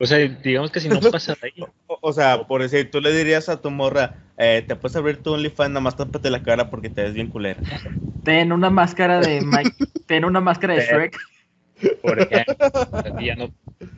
O 0.00 0.06
sea, 0.06 0.18
digamos 0.18 0.70
que 0.70 0.78
si 0.80 0.88
no 0.88 1.00
pasa 1.12 1.34
de 1.34 1.48
ahí, 1.48 1.64
O, 1.88 1.98
o 2.00 2.12
sea, 2.12 2.46
por 2.46 2.62
decir, 2.62 2.90
tú 2.90 3.00
le 3.00 3.12
dirías 3.12 3.48
a 3.48 3.60
tu 3.60 3.70
morra, 3.70 4.14
eh, 4.36 4.64
te 4.66 4.76
puedes 4.76 4.94
abrir 4.94 5.20
tu 5.20 5.32
OnlyFans, 5.32 5.70
nada 5.70 5.80
más 5.80 5.96
tápate 5.96 6.30
la 6.30 6.42
cara 6.44 6.70
porque 6.70 6.88
te 6.88 7.02
ves 7.02 7.14
bien 7.14 7.26
culera. 7.26 7.60
Ten 8.22 8.52
una 8.52 8.70
máscara 8.70 9.20
de 9.20 9.40
Mike, 9.44 9.72
ten 10.06 10.24
una 10.24 10.40
máscara 10.40 10.74
de 10.74 10.80
Shrek. 10.82 11.18
por 12.00 12.20
ejemplo, 12.20 12.54
quizás 12.92 13.14
ya 13.20 13.34
no, 13.36 13.50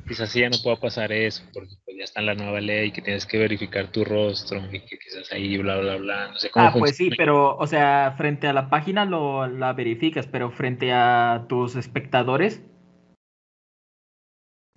quizás 0.09 0.33
ya 0.33 0.49
no 0.49 0.57
pueda 0.63 0.77
pasar 0.77 1.13
eso, 1.13 1.43
porque 1.53 1.75
ya 2.01 2.05
está 2.05 2.21
en 2.21 2.27
la 2.27 2.35
nueva 2.35 2.63
ley 2.63 2.93
que 2.93 3.03
tienes 3.03 3.27
que 3.27 3.37
verificar 3.37 3.93
tu 3.93 4.07
rostro 4.07 4.59
y 4.73 4.81
que 4.81 4.99
quizás 4.99 5.31
ahí 5.33 5.59
bla 5.59 5.77
bla 5.77 5.97
bla, 5.97 6.29
no 6.29 6.39
sé 6.39 6.51
cómo 6.51 6.67
Ah, 6.67 6.73
pues 6.73 6.97
sí, 6.97 7.11
pero, 7.11 7.59
o 7.59 7.67
sea, 7.67 8.15
frente 8.17 8.49
a 8.49 8.55
la 8.55 8.71
página 8.71 9.05
lo, 9.05 9.47
la 9.47 9.75
verificas, 9.75 10.27
pero 10.27 10.51
frente 10.51 10.93
a 10.95 11.45
tus 11.47 11.77
espectadores, 11.77 12.63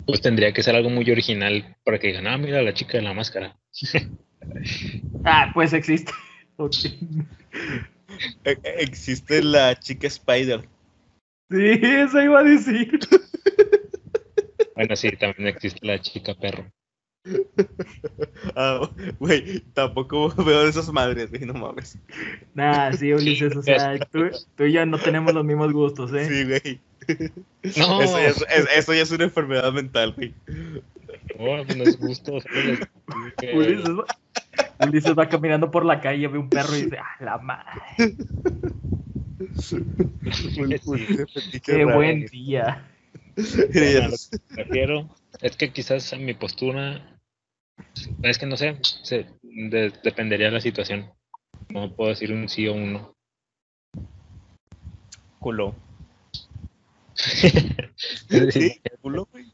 Pues 0.06 0.20
tendría 0.20 0.52
que 0.52 0.62
ser 0.62 0.76
algo 0.76 0.90
muy 0.90 1.10
original 1.10 1.78
para 1.82 1.98
que 1.98 2.08
digan, 2.08 2.26
ah, 2.26 2.36
mira 2.36 2.60
la 2.60 2.74
chica 2.74 2.98
de 2.98 3.04
la 3.04 3.14
máscara. 3.14 3.56
ah, 5.24 5.50
pues 5.54 5.72
existe. 5.72 6.12
E- 8.44 8.60
existe 8.78 9.42
la 9.42 9.74
chica 9.74 10.06
Spider. 10.06 10.68
Sí, 11.50 11.80
eso 11.82 12.22
iba 12.22 12.40
a 12.40 12.42
decir. 12.44 12.98
Bueno, 14.76 14.96
sí, 14.96 15.08
también 15.12 15.48
existe 15.48 15.86
la 15.86 16.00
chica 16.00 16.34
perro. 16.34 16.68
Ah, 18.56 18.88
güey, 19.18 19.60
tampoco 19.72 20.28
veo 20.44 20.62
de 20.64 20.70
esas 20.70 20.92
madres, 20.92 21.30
güey, 21.30 21.44
no 21.44 21.54
mames. 21.54 21.98
Nah, 22.54 22.92
sí, 22.92 23.12
Ulises, 23.12 23.56
o 23.56 23.62
sea, 23.62 23.98
tú, 24.12 24.26
tú 24.56 24.64
y 24.64 24.72
yo 24.72 24.84
no 24.86 24.98
tenemos 24.98 25.32
los 25.34 25.44
mismos 25.44 25.72
gustos, 25.72 26.12
¿eh? 26.12 26.26
Sí, 26.26 26.44
güey. 26.44 26.80
No, 27.76 28.00
Eso, 28.02 28.18
ya 28.18 28.28
es, 28.28 28.44
es- 28.50 28.68
eso 28.76 28.94
ya 28.94 29.02
es 29.02 29.10
una 29.10 29.24
enfermedad 29.24 29.72
mental, 29.72 30.12
güey. 30.14 30.32
no, 31.38 31.64
no 31.64 31.84
es 31.84 31.98
gusto. 31.98 32.38
Ulises, 33.54 33.90
va, 33.90 34.04
Ulises 34.86 35.14
va 35.18 35.28
caminando 35.28 35.70
por 35.70 35.84
la 35.84 36.00
calle, 36.00 36.28
ve 36.28 36.38
un 36.38 36.48
perro 36.48 36.76
y 36.76 36.82
dice, 36.84 36.98
ah, 36.98 37.16
la 37.24 37.38
madre, 37.38 38.14
qué 41.64 41.84
buen 41.84 42.26
día. 42.26 42.88
Bueno, 43.36 44.10
lo 44.10 44.16
que 44.72 45.06
es 45.42 45.56
que 45.56 45.72
quizás 45.72 46.12
a 46.12 46.16
mi 46.16 46.34
postura 46.34 47.13
es 48.22 48.38
que 48.38 48.46
no 48.46 48.56
sé, 48.56 48.78
se- 49.02 49.26
de- 49.42 49.92
dependería 50.02 50.46
de 50.46 50.52
la 50.52 50.60
situación. 50.60 51.10
No 51.68 51.92
puedo 51.94 52.10
decir 52.10 52.32
un 52.32 52.48
sí 52.48 52.66
o 52.68 52.74
un 52.74 52.92
no. 52.94 53.14
Culo. 55.40 55.74
Sí. 58.50 58.80
Culo, 59.02 59.28
güey. 59.30 59.46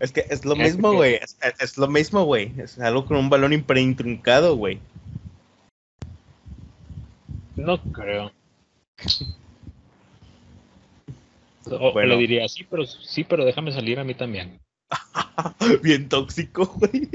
Es 0.00 0.10
que 0.12 0.24
es 0.28 0.44
lo 0.44 0.54
Es 0.54 0.58
mismo, 0.58 0.92
güey. 0.94 1.14
Es, 1.14 1.38
es- 1.42 1.60
es 1.60 1.78
lo 1.78 1.86
mismo, 1.88 2.24
güey. 2.24 2.52
Es 2.58 2.78
algo 2.78 3.04
con 3.06 3.16
un 3.16 3.30
balón 3.30 3.52
intruncado, 3.52 4.56
güey. 4.56 4.80
No 7.56 7.80
creo. 7.92 8.32
O, 11.70 11.74
o 11.74 11.92
Bueno. 11.92 12.10
le 12.10 12.16
diría 12.18 12.48
sí, 12.48 12.64
pero 12.68 12.86
sí, 12.86 13.24
pero 13.24 13.44
déjame 13.44 13.72
salir 13.72 13.98
a 13.98 14.04
mí 14.04 14.14
también. 14.14 14.60
Bien 15.82 16.08
tóxico, 16.08 16.66
güey. 16.66 17.08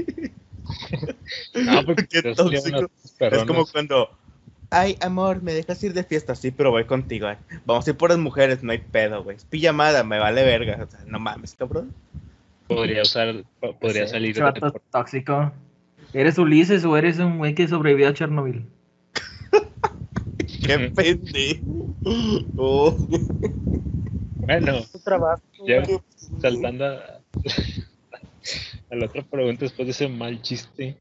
No, 1.54 1.84
porque 1.84 2.06
Qué 2.06 2.34
yo 2.34 2.34
sería 2.60 2.80
tóxico. 2.80 2.90
Es 3.20 3.44
como 3.44 3.66
cuando, 3.66 4.10
ay, 4.70 4.96
amor, 5.00 5.42
me 5.42 5.52
dejas 5.54 5.82
ir 5.84 5.92
de 5.92 6.04
fiesta, 6.04 6.34
sí, 6.34 6.50
pero 6.50 6.70
voy 6.70 6.84
contigo. 6.84 7.26
ay. 7.26 7.36
Vamos 7.66 7.86
a 7.86 7.90
ir 7.90 7.96
por 7.96 8.10
las 8.10 8.18
mujeres, 8.18 8.62
no 8.62 8.72
hay 8.72 8.78
pedo, 8.78 9.22
güey. 9.24 9.36
Es 9.36 9.44
pijamada, 9.44 10.04
me 10.04 10.18
vale 10.18 10.42
verga. 10.44 10.82
O 10.82 10.90
sea, 10.90 11.00
no 11.06 11.18
mames, 11.18 11.54
cabrón. 11.54 11.92
podría 12.68 13.02
usar, 13.02 13.44
po- 13.60 13.78
podría 13.78 14.06
Sí, 14.06 14.12
salir 14.12 14.34
de- 14.34 14.42
vato 14.42 14.72
tóxico. 14.90 15.52
¿Eres 16.14 16.36
Ulises 16.38 16.84
o 16.84 16.96
eres 16.96 17.18
un 17.18 17.38
güey 17.38 17.54
que 17.54 17.66
sobrevivió 17.68 18.08
a 18.08 18.14
Chernobyl? 18.14 18.66
Qué 20.66 20.78
pendejo. 20.94 21.62
Oh. 22.56 22.96
Bueno, 24.34 24.80
trabajo. 25.04 25.40
ya 25.66 25.82
saltando 26.40 26.84
a, 26.86 27.20
a 28.90 28.96
la 28.96 29.06
otra 29.06 29.22
pregunta 29.22 29.64
después 29.64 29.86
de 29.86 29.92
ese 29.92 30.08
mal 30.08 30.42
chiste. 30.42 30.98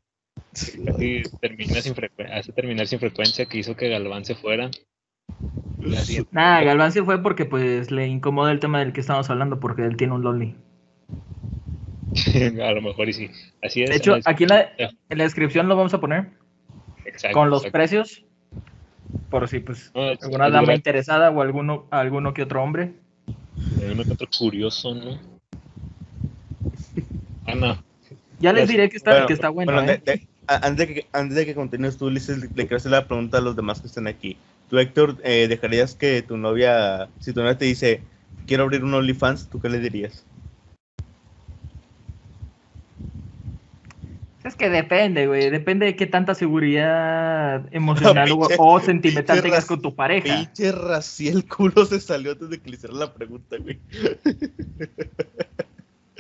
Termina 1.42 1.82
sin 1.82 1.96
hace 2.32 2.52
terminar 2.54 2.88
sin 2.88 3.00
frecuencia 3.00 3.46
que 3.46 3.58
hizo 3.60 3.76
que 3.76 3.90
Galván 3.90 4.26
se 4.26 4.36
fuera. 4.36 4.70
Nah, 6.32 6.62
Galván 6.64 6.92
se 6.92 7.04
fue 7.04 7.22
porque 7.22 7.46
pues 7.46 7.92
le 7.92 8.08
incomoda 8.08 8.52
el 8.52 8.60
tema 8.60 8.80
del 8.80 8.94
que 8.94 9.02
estamos 9.02 9.30
hablando 9.30 9.60
porque 9.60 9.84
él 9.84 9.98
tiene 9.98 10.14
un 10.14 10.24
loli. 10.24 10.56
a 12.64 12.72
lo 12.72 12.82
mejor 12.82 13.10
y 13.10 13.14
sí. 13.14 13.32
Así 13.62 13.84
es. 13.84 13.90
De 13.90 13.96
hecho, 13.96 14.18
aquí 14.26 14.44
en 14.44 14.50
la, 14.50 14.72
en 14.78 15.18
la 15.18 15.24
descripción 15.24 15.68
lo 15.68 15.76
vamos 15.76 15.94
a 15.94 16.00
poner 16.00 16.30
exacto, 17.06 17.38
con 17.38 17.50
los 17.50 17.62
exacto. 17.62 17.78
precios. 17.78 18.26
Por 19.30 19.48
si 19.48 19.60
pues 19.60 19.92
No, 19.94 20.10
alguna 20.10 20.50
dama 20.50 20.74
interesada 20.74 21.32
o 21.32 21.42
alguno, 21.42 21.88
alguno 21.92 22.34
que 22.34 22.44
otro 22.44 22.64
hombre. 22.64 22.94
Uno 23.92 24.04
que 24.04 24.12
otro 24.12 24.28
curioso, 24.38 24.94
¿no? 24.94 25.31
Ah, 27.46 27.56
no. 27.56 27.84
Ya 28.40 28.54
les 28.54 28.64
Pues, 28.64 28.70
diré 28.70 28.90
que 28.90 28.98
está, 28.98 29.26
que 29.26 29.34
está 29.34 29.50
bueno, 29.50 29.74
bueno, 29.74 29.92
¿eh? 29.92 30.02
de- 30.06 30.14
de- 30.14 30.28
a- 30.48 30.68
antes, 30.68 30.88
de 30.88 30.94
que, 30.94 31.08
antes 31.14 31.36
de 31.36 31.46
que 31.46 31.56
continúes 31.56 31.98
tú, 31.98 32.08
Ulises, 32.08 32.40
le 32.40 32.50
quiero 32.50 32.78
hacer 32.78 32.92
la 32.92 33.08
pregunta 33.08 33.38
a 33.38 33.42
los 33.42 33.56
demás 33.56 33.82
que 33.82 33.88
están 33.88 34.08
aquí. 34.08 34.38
Tú, 34.70 34.80
Héctor, 34.80 35.18
eh, 35.24 35.48
¿dejarías 35.48 35.96
que 35.96 36.22
tu 36.22 36.38
novia, 36.38 37.10
si 37.20 37.34
tu 37.34 37.42
novia 37.42 37.58
te 37.58 37.66
dice, 37.66 38.02
quiero 38.48 38.64
abrir 38.64 38.84
un 38.84 38.94
OnlyFans, 38.94 39.48
¿tú 39.50 39.60
qué 39.60 39.70
le 39.70 39.80
dirías? 39.80 40.26
Es 44.44 44.56
que 44.56 44.70
depende, 44.72 45.28
güey. 45.28 45.52
Depende 45.52 45.86
de 45.86 45.96
qué 45.96 46.08
tanta 46.08 46.34
seguridad 46.34 47.64
emocional 47.72 48.32
o, 48.32 48.40
Pinche- 48.40 48.56
o 48.58 48.80
sentimental 48.80 49.42
tengas 49.42 49.66
con 49.66 49.82
tu 49.82 49.94
pareja. 49.96 50.24
Pinche 50.26 50.72
Raciel 50.72 51.46
culo 51.48 51.86
se 51.86 52.00
salió 52.00 52.32
antes 52.32 52.50
de 52.50 52.60
que 52.60 52.70
le 52.72 52.76
hiciera 52.78 52.96
la 52.96 53.14
pregunta, 53.14 53.58
güey. 53.58 53.80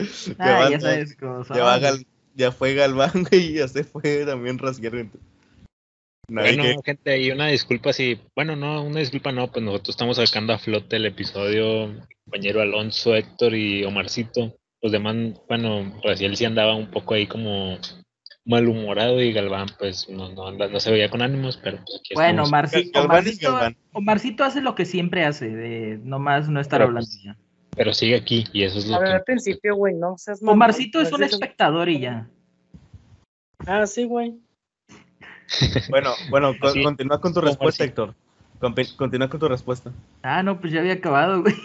Ah, 0.39 0.69
ya 0.69 0.79
sabes 0.79 1.15
cómo 1.15 1.43
son. 1.43 1.57
Ya, 1.57 1.63
va 1.63 1.77
Gal- 1.79 2.05
ya 2.35 2.51
fue 2.51 2.73
Galván, 2.73 3.25
güey, 3.29 3.47
y 3.47 3.53
ya 3.55 3.67
se 3.67 3.83
fue 3.83 4.25
también. 4.25 4.57
Nadie 6.29 6.55
Bueno, 6.55 6.63
que- 6.63 6.77
gente, 6.85 7.19
y 7.19 7.31
una 7.31 7.47
disculpa 7.47 7.91
si, 7.93 8.19
bueno, 8.35 8.55
no, 8.55 8.83
una 8.83 8.99
disculpa 8.99 9.31
no, 9.31 9.51
pues 9.51 9.63
nosotros 9.65 9.89
estamos 9.95 10.17
sacando 10.17 10.53
a 10.53 10.59
flote 10.59 10.95
el 10.95 11.05
episodio, 11.05 11.87
mi 11.87 11.99
compañero 12.25 12.61
Alonso, 12.61 13.15
Héctor 13.15 13.53
y 13.55 13.83
Omarcito. 13.83 14.55
Los 14.81 14.91
demás, 14.91 15.15
bueno, 15.47 15.99
Raciel 16.03 16.35
sí 16.37 16.45
andaba 16.45 16.75
un 16.75 16.89
poco 16.89 17.13
ahí 17.13 17.27
como 17.27 17.77
malhumorado 18.45 19.21
y 19.21 19.31
Galván, 19.33 19.67
pues 19.77 20.09
no, 20.09 20.31
no, 20.31 20.51
no 20.51 20.79
se 20.79 20.91
veía 20.91 21.09
con 21.09 21.21
ánimos, 21.21 21.57
pero 21.57 21.77
pues 21.85 21.99
aquí 21.99 22.13
Bueno. 22.15 22.45
Marci- 22.45 22.91
Galván 22.91 23.11
Omarcito, 23.11 23.51
Galván. 23.53 23.77
Omarcito 23.91 24.43
hace 24.43 24.61
lo 24.61 24.73
que 24.73 24.85
siempre 24.85 25.25
hace, 25.25 25.49
de 25.49 25.99
nomás 26.03 26.49
no 26.49 26.59
estar 26.59 26.79
Pero, 26.79 26.87
hablando 26.87 27.07
pues, 27.09 27.21
ya. 27.23 27.37
Pero 27.75 27.93
sigue 27.93 28.15
aquí 28.15 28.45
y 28.53 28.63
eso 28.63 28.79
es 28.79 28.85
A 28.89 28.95
lo 28.95 28.99
ver, 28.99 29.11
al 29.13 29.17
que... 29.19 29.25
principio, 29.25 29.75
güey, 29.75 29.93
no 29.93 30.17
seas. 30.17 30.41
Omarcito 30.43 30.99
es 31.01 31.11
un 31.13 31.23
espectador 31.23 31.89
y 31.89 31.99
ya. 31.99 32.27
Ah, 33.65 33.85
sí, 33.87 34.03
güey. 34.05 34.35
Bueno, 35.89 36.11
bueno, 36.29 36.57
con- 36.59 36.81
continúa 36.81 37.19
con 37.19 37.33
tu 37.33 37.41
respuesta. 37.41 37.83
Héctor. 37.83 38.15
Continúa 38.95 39.29
con 39.29 39.39
tu 39.39 39.47
respuesta. 39.47 39.91
Ah, 40.21 40.43
no, 40.43 40.61
pues 40.61 40.71
ya 40.71 40.79
había 40.79 40.93
acabado, 40.93 41.41
güey. 41.41 41.55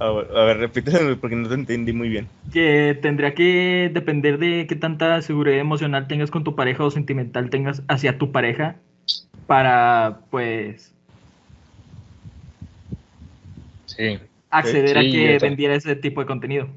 A 0.00 0.10
ver, 0.10 0.36
a 0.36 0.44
ver, 0.44 0.58
repítelo 0.58 1.18
porque 1.20 1.36
no 1.36 1.48
te 1.48 1.54
entendí 1.54 1.92
muy 1.92 2.08
bien. 2.08 2.28
Que 2.52 2.98
tendría 3.00 3.34
que 3.34 3.90
depender 3.92 4.38
de 4.38 4.66
qué 4.68 4.76
tanta 4.76 5.20
seguridad 5.22 5.58
emocional 5.58 6.06
tengas 6.08 6.30
con 6.30 6.44
tu 6.44 6.54
pareja 6.56 6.84
o 6.84 6.90
sentimental 6.90 7.50
tengas 7.50 7.82
hacia 7.88 8.16
tu 8.18 8.30
pareja 8.32 8.76
para, 9.46 10.20
pues, 10.30 10.94
Sí, 13.86 14.18
acceder 14.50 14.98
a 14.98 15.00
que 15.02 15.34
yo 15.34 15.40
vendiera 15.40 15.74
ese 15.74 15.96
tipo 15.96 16.20
de 16.20 16.26
contenido. 16.26 16.68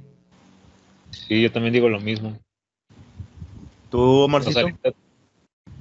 sí, 1.12 1.42
yo 1.42 1.52
también 1.52 1.74
digo 1.74 1.90
lo 1.90 2.00
mismo. 2.00 2.38
¿Tú, 3.90 4.28
Marcito? 4.30 4.68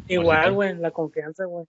Igual, 0.08 0.52
güey, 0.52 0.76
la 0.76 0.90
confianza, 0.90 1.44
güey. 1.44 1.66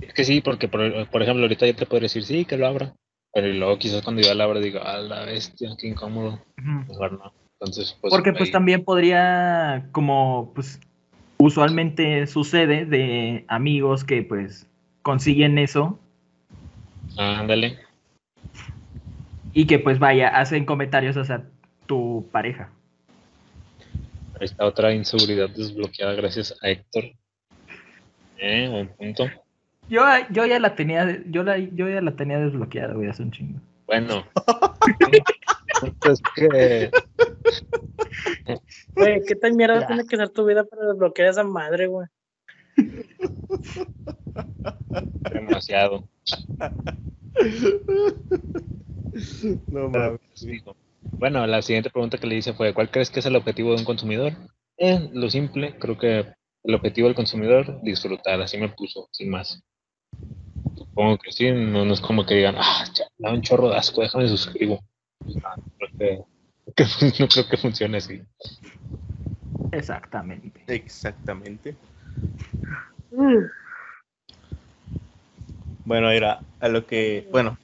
Es 0.00 0.12
que 0.12 0.24
sí, 0.24 0.40
porque 0.40 0.68
por, 0.68 1.08
por 1.08 1.22
ejemplo, 1.22 1.44
ahorita 1.44 1.66
ya 1.66 1.74
te 1.74 1.86
podría 1.86 2.06
decir 2.06 2.24
sí, 2.24 2.44
que 2.44 2.56
lo 2.56 2.66
abra. 2.66 2.94
Pero 3.32 3.46
luego 3.48 3.78
quizás 3.78 4.02
cuando 4.02 4.22
yo 4.22 4.34
la 4.34 4.44
abra 4.44 4.58
digo, 4.58 4.80
a 4.82 4.98
la 4.98 5.24
bestia, 5.24 5.70
qué 5.78 5.88
incómodo. 5.88 6.40
Mejor 6.56 7.12
no. 7.12 7.32
Entonces, 7.60 7.96
pues. 8.00 8.10
Porque 8.12 8.32
pues 8.32 8.50
también 8.50 8.84
podría, 8.84 9.88
como 9.92 10.52
pues 10.54 10.80
usualmente 11.38 12.26
sucede 12.26 12.84
de 12.84 13.44
amigos 13.48 14.02
que 14.02 14.22
pues 14.22 14.66
consiguen 15.02 15.58
eso 15.58 15.98
Ándale. 17.16 17.78
Y 19.52 19.66
que 19.66 19.78
pues 19.78 19.98
vaya, 19.98 20.28
hacen 20.28 20.64
comentarios 20.64 21.16
hacia 21.16 21.44
tu 21.86 22.28
pareja. 22.32 22.70
Ahí 24.40 24.44
está 24.44 24.64
otra 24.64 24.94
inseguridad 24.94 25.50
desbloqueada 25.50 26.14
gracias 26.14 26.54
a 26.62 26.68
Héctor. 26.68 27.04
Eh, 28.38 28.68
buen 28.70 28.88
punto. 28.88 29.24
Yo, 29.88 30.02
yo 30.30 30.46
ya 30.46 30.60
la 30.60 30.74
tenía, 30.74 31.22
yo 31.26 31.42
la, 31.42 31.58
yo 31.58 31.88
ya 31.88 32.00
la 32.00 32.14
tenía 32.14 32.38
desbloqueada, 32.38 32.94
güey, 32.94 33.08
hace 33.08 33.22
un 33.22 33.32
chingo. 33.32 33.60
Bueno. 33.86 34.24
Entonces, 35.82 36.22
que 36.36 36.90
Güey, 38.94 39.22
¿qué 39.26 39.34
tan 39.34 39.56
mierda 39.56 39.80
Ya. 39.80 39.86
tiene 39.86 40.06
que 40.06 40.16
ser 40.16 40.28
tu 40.28 40.44
vida 40.44 40.64
para 40.64 40.88
desbloquear 40.88 41.30
esa 41.30 41.44
madre, 41.44 41.86
güey? 41.86 42.06
demasiado. 45.32 46.04
No 49.70 49.88
mames. 49.88 50.20
pues, 50.30 50.62
Bueno, 51.18 51.46
la 51.46 51.62
siguiente 51.62 51.90
pregunta 51.90 52.18
que 52.18 52.26
le 52.26 52.36
hice 52.36 52.52
fue, 52.52 52.74
¿cuál 52.74 52.90
crees 52.90 53.10
que 53.10 53.20
es 53.20 53.26
el 53.26 53.36
objetivo 53.36 53.70
de 53.70 53.76
un 53.78 53.84
consumidor? 53.84 54.32
Eh, 54.76 55.08
lo 55.12 55.28
simple, 55.30 55.76
creo 55.78 55.98
que 55.98 56.26
el 56.64 56.74
objetivo 56.74 57.08
del 57.08 57.14
consumidor, 57.16 57.80
disfrutar, 57.82 58.40
así 58.40 58.58
me 58.58 58.68
puso, 58.68 59.08
sin 59.12 59.30
más. 59.30 59.62
Supongo 60.76 61.18
que 61.18 61.32
sí, 61.32 61.50
no, 61.50 61.84
no 61.84 61.92
es 61.94 62.00
como 62.00 62.26
que 62.26 62.34
digan, 62.34 62.56
ah, 62.58 62.84
ya, 62.94 63.06
da 63.18 63.32
un 63.32 63.42
chorro 63.42 63.70
de 63.70 63.76
asco, 63.76 64.02
déjame 64.02 64.28
suscribo. 64.28 64.80
No, 65.26 65.48
creo 65.78 65.90
que, 65.98 66.74
que 66.76 67.22
no 67.22 67.28
creo 67.28 67.48
que 67.48 67.56
funcione 67.56 67.98
así. 67.98 68.22
Exactamente. 69.72 70.62
Exactamente. 70.66 71.76
Mm, 73.10 73.44
Bueno, 75.84 76.10
era 76.10 76.42
a 76.60 76.68
lo 76.68 76.86
que. 76.86 77.26
Bueno, 77.30 77.56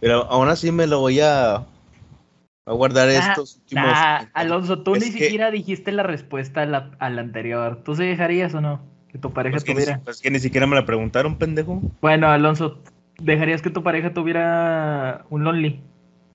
pero 0.00 0.24
aún 0.30 0.48
así 0.48 0.70
me 0.72 0.86
lo 0.86 1.00
voy 1.00 1.20
a, 1.20 1.56
a 1.56 2.72
guardar 2.72 3.08
Ah, 3.08 3.28
estos 3.30 3.56
últimos. 3.56 3.84
Nah, 3.86 4.26
Alonso, 4.34 4.82
tú 4.82 4.94
Es 4.94 5.04
ni 5.04 5.12
que- 5.12 5.24
siquiera 5.24 5.50
dijiste 5.50 5.92
la 5.92 6.02
respuesta 6.02 6.62
a 6.62 6.66
la, 6.66 6.90
a 6.98 7.10
la 7.10 7.20
anterior. 7.20 7.82
¿Tú 7.84 7.94
se 7.94 8.04
dejarías 8.04 8.54
o 8.54 8.60
no? 8.60 8.80
Que 9.08 9.18
tu 9.18 9.32
pareja 9.32 9.54
Pues 9.54 9.64
que, 9.64 9.74
ni, 9.74 9.80
tuviera. 9.82 10.00
pues 10.04 10.20
que 10.20 10.30
ni 10.30 10.38
siquiera 10.38 10.66
me 10.66 10.76
la 10.76 10.84
preguntaron, 10.84 11.36
pendejo. 11.36 11.80
Bueno, 12.02 12.28
Alonso, 12.28 12.78
¿dejarías 13.18 13.62
que 13.62 13.70
tu 13.70 13.82
pareja 13.82 14.12
tuviera 14.12 15.24
un 15.30 15.44
lonely? 15.44 15.80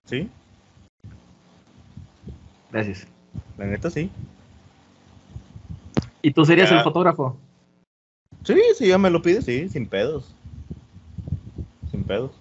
Sí, 0.05 0.29
Gracias. 2.71 3.07
la 3.57 3.65
neta 3.65 3.89
sí. 3.89 4.09
¿Y 6.21 6.31
tú 6.31 6.45
serías 6.45 6.69
Ya. 6.69 6.77
el 6.77 6.83
fotógrafo? 6.83 7.37
Sí, 8.43 8.55
si 8.77 8.87
ya 8.87 8.97
me 8.97 9.09
lo 9.09 9.21
pide, 9.21 9.41
sí, 9.41 9.69
sin 9.69 9.87
pedos. 9.87 10.33
Sin 11.91 12.03
pedos. 12.03 12.31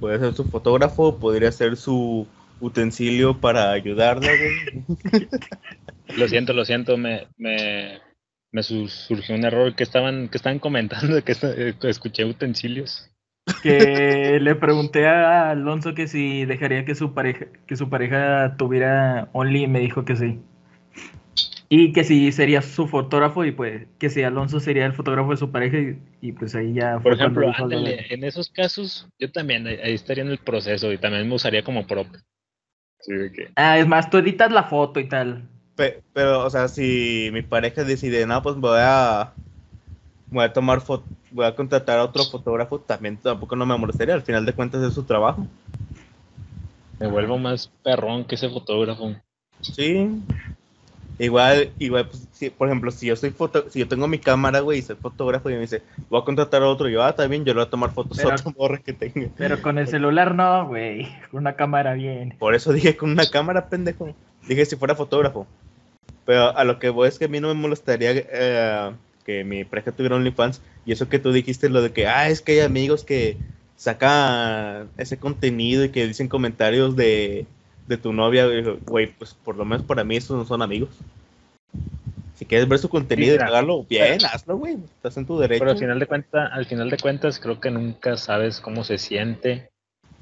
Puede 0.00 0.18
ser 0.18 0.32
su 0.34 0.44
fotógrafo, 0.44 1.18
podría 1.18 1.50
ser 1.52 1.76
su 1.76 2.26
utensilio 2.60 3.40
para 3.40 3.72
ayudarla, 3.72 4.28
güey. 4.28 4.84
Lo 6.16 6.28
siento, 6.28 6.52
lo 6.52 6.64
siento, 6.64 6.96
me, 6.96 7.26
me, 7.38 7.98
me 8.52 8.62
su- 8.62 8.88
surgió 8.88 9.34
un 9.34 9.44
error 9.44 9.74
que 9.74 9.82
estaban, 9.82 10.28
que 10.28 10.36
estaban 10.36 10.58
comentando 10.58 11.22
que 11.24 11.32
eh, 11.42 11.74
que 11.80 11.88
escuché 11.88 12.24
utensilios. 12.24 13.10
Que 13.62 14.38
le 14.40 14.54
pregunté 14.54 15.06
a 15.06 15.50
Alonso 15.50 15.94
que 15.94 16.06
si 16.06 16.44
dejaría 16.44 16.84
que 16.84 16.94
su 16.94 17.14
pareja, 17.14 17.46
que 17.66 17.76
su 17.76 17.88
pareja 17.88 18.56
tuviera 18.58 19.28
Only 19.32 19.64
y 19.64 19.68
me 19.68 19.80
dijo 19.80 20.04
que 20.04 20.16
sí. 20.16 20.40
Y 21.68 21.92
que 21.92 22.04
si 22.04 22.30
sería 22.30 22.62
su 22.62 22.86
fotógrafo 22.86 23.44
y 23.44 23.52
pues 23.52 23.86
que 23.98 24.10
si 24.10 24.22
Alonso 24.22 24.60
sería 24.60 24.86
el 24.86 24.92
fotógrafo 24.92 25.30
de 25.30 25.36
su 25.38 25.50
pareja 25.50 25.78
y, 25.78 25.98
y, 26.20 26.32
pues 26.32 26.54
ahí 26.54 26.74
ya 26.74 26.98
Por 26.98 27.14
ejemplo, 27.14 27.50
ándale, 27.56 28.06
en 28.10 28.22
esos 28.24 28.50
casos, 28.50 29.08
yo 29.18 29.32
también 29.32 29.66
ahí 29.66 29.94
estaría 29.94 30.22
en 30.24 30.30
el 30.30 30.38
proceso 30.38 30.92
y 30.92 30.98
también 30.98 31.28
me 31.28 31.34
usaría 31.34 31.64
como 31.64 31.86
prop. 31.86 32.06
Sí, 33.00 33.12
Ah, 33.56 33.78
es 33.78 33.86
más, 33.86 34.08
tú 34.08 34.18
editas 34.18 34.50
la 34.50 34.64
foto 34.64 35.00
y 35.00 35.08
tal. 35.08 35.48
Pe- 35.76 36.02
pero, 36.12 36.44
o 36.44 36.50
sea, 36.50 36.68
si 36.68 37.28
mi 37.32 37.42
pareja 37.42 37.84
decide, 37.84 38.26
no, 38.26 38.42
pues 38.42 38.56
voy 38.56 38.78
a. 38.80 39.32
Voy 40.30 40.44
a 40.44 40.52
tomar 40.52 40.80
foto. 40.80 41.04
Voy 41.30 41.44
a 41.46 41.54
contratar 41.54 41.98
a 41.98 42.04
otro 42.04 42.24
fotógrafo, 42.24 42.78
también 42.78 43.16
tampoco 43.16 43.56
no 43.56 43.66
me 43.66 43.76
molestaría. 43.76 44.14
Al 44.14 44.22
final 44.22 44.46
de 44.46 44.52
cuentas 44.52 44.82
es 44.82 44.94
su 44.94 45.02
trabajo. 45.02 45.46
me 47.00 47.08
vuelvo 47.08 47.38
más 47.38 47.70
perrón 47.82 48.24
que 48.24 48.36
ese 48.36 48.48
fotógrafo. 48.48 49.16
Sí. 49.60 50.22
Igual, 51.18 51.70
igual, 51.78 52.08
pues, 52.08 52.26
si, 52.32 52.50
por 52.50 52.68
ejemplo, 52.68 52.90
si 52.90 53.06
yo 53.06 53.14
soy 53.14 53.30
foto, 53.30 53.66
si 53.70 53.78
yo 53.78 53.86
tengo 53.88 54.08
mi 54.08 54.18
cámara, 54.18 54.60
güey, 54.60 54.80
y 54.80 54.82
soy 54.82 54.96
fotógrafo 54.96 55.48
y 55.48 55.54
me 55.54 55.60
dice, 55.60 55.82
voy 56.10 56.20
a 56.20 56.24
contratar 56.24 56.62
a 56.62 56.68
otro, 56.68 56.88
yo, 56.88 57.04
ah, 57.04 57.14
también, 57.14 57.44
yo 57.44 57.52
le 57.54 57.60
voy 57.60 57.66
a 57.66 57.70
tomar 57.70 57.92
fotos 57.92 58.16
Pero- 58.16 58.30
a 58.30 58.34
otro 58.34 58.52
morra 58.58 58.78
que 58.78 58.92
tenga. 58.92 59.28
Pero 59.36 59.62
con 59.62 59.78
el 59.78 59.86
celular 59.86 60.34
no, 60.34 60.66
güey. 60.66 61.08
Con 61.30 61.40
una 61.40 61.54
cámara 61.54 61.94
bien. 61.94 62.34
Por 62.38 62.54
eso 62.54 62.72
dije 62.72 62.96
con 62.96 63.10
una 63.10 63.26
cámara, 63.26 63.68
pendejo. 63.68 64.14
Dije 64.48 64.64
si 64.66 64.76
fuera 64.76 64.94
fotógrafo. 64.94 65.46
Pero 66.24 66.56
a 66.56 66.64
lo 66.64 66.78
que 66.78 66.88
voy 66.90 67.08
es 67.08 67.18
que 67.18 67.26
a 67.26 67.28
mí 67.28 67.38
no 67.38 67.48
me 67.48 67.54
molestaría 67.54 68.10
eh, 68.14 68.90
que 69.24 69.44
mi 69.44 69.64
pareja 69.64 69.92
tuviera 69.92 70.16
OnlyFans. 70.16 70.62
Y 70.84 70.92
eso 70.92 71.08
que 71.08 71.18
tú 71.18 71.32
dijiste, 71.32 71.68
lo 71.68 71.80
de 71.82 71.92
que, 71.92 72.06
ah, 72.06 72.28
es 72.28 72.40
que 72.40 72.52
hay 72.52 72.60
amigos 72.60 73.04
que 73.04 73.36
sacan 73.76 74.88
ese 74.96 75.18
contenido 75.18 75.84
y 75.84 75.90
que 75.90 76.06
dicen 76.06 76.28
comentarios 76.28 76.96
de, 76.96 77.46
de 77.86 77.96
tu 77.96 78.12
novia. 78.12 78.46
güey, 78.86 79.12
pues 79.12 79.34
por 79.34 79.56
lo 79.56 79.64
menos 79.64 79.86
para 79.86 80.04
mí 80.04 80.16
esos 80.16 80.36
no 80.36 80.44
son 80.44 80.62
amigos. 80.62 80.90
Si 82.34 82.44
quieres 82.46 82.68
ver 82.68 82.78
su 82.78 82.88
contenido 82.88 83.34
y 83.34 83.38
Mira, 83.38 83.46
cagarlo, 83.46 83.84
bien, 83.84 84.18
hazlo, 84.24 84.56
güey. 84.56 84.74
Estás 84.74 85.16
en 85.16 85.26
tu 85.26 85.38
derecho. 85.38 85.60
Pero 85.60 85.70
al 85.70 85.78
final 85.78 85.98
de 85.98 86.06
cuentas, 86.06 86.50
al 86.52 86.66
final 86.66 86.90
de 86.90 86.98
cuentas, 86.98 87.38
creo 87.38 87.60
que 87.60 87.70
nunca 87.70 88.16
sabes 88.16 88.60
cómo 88.60 88.82
se 88.82 88.98
siente 88.98 89.70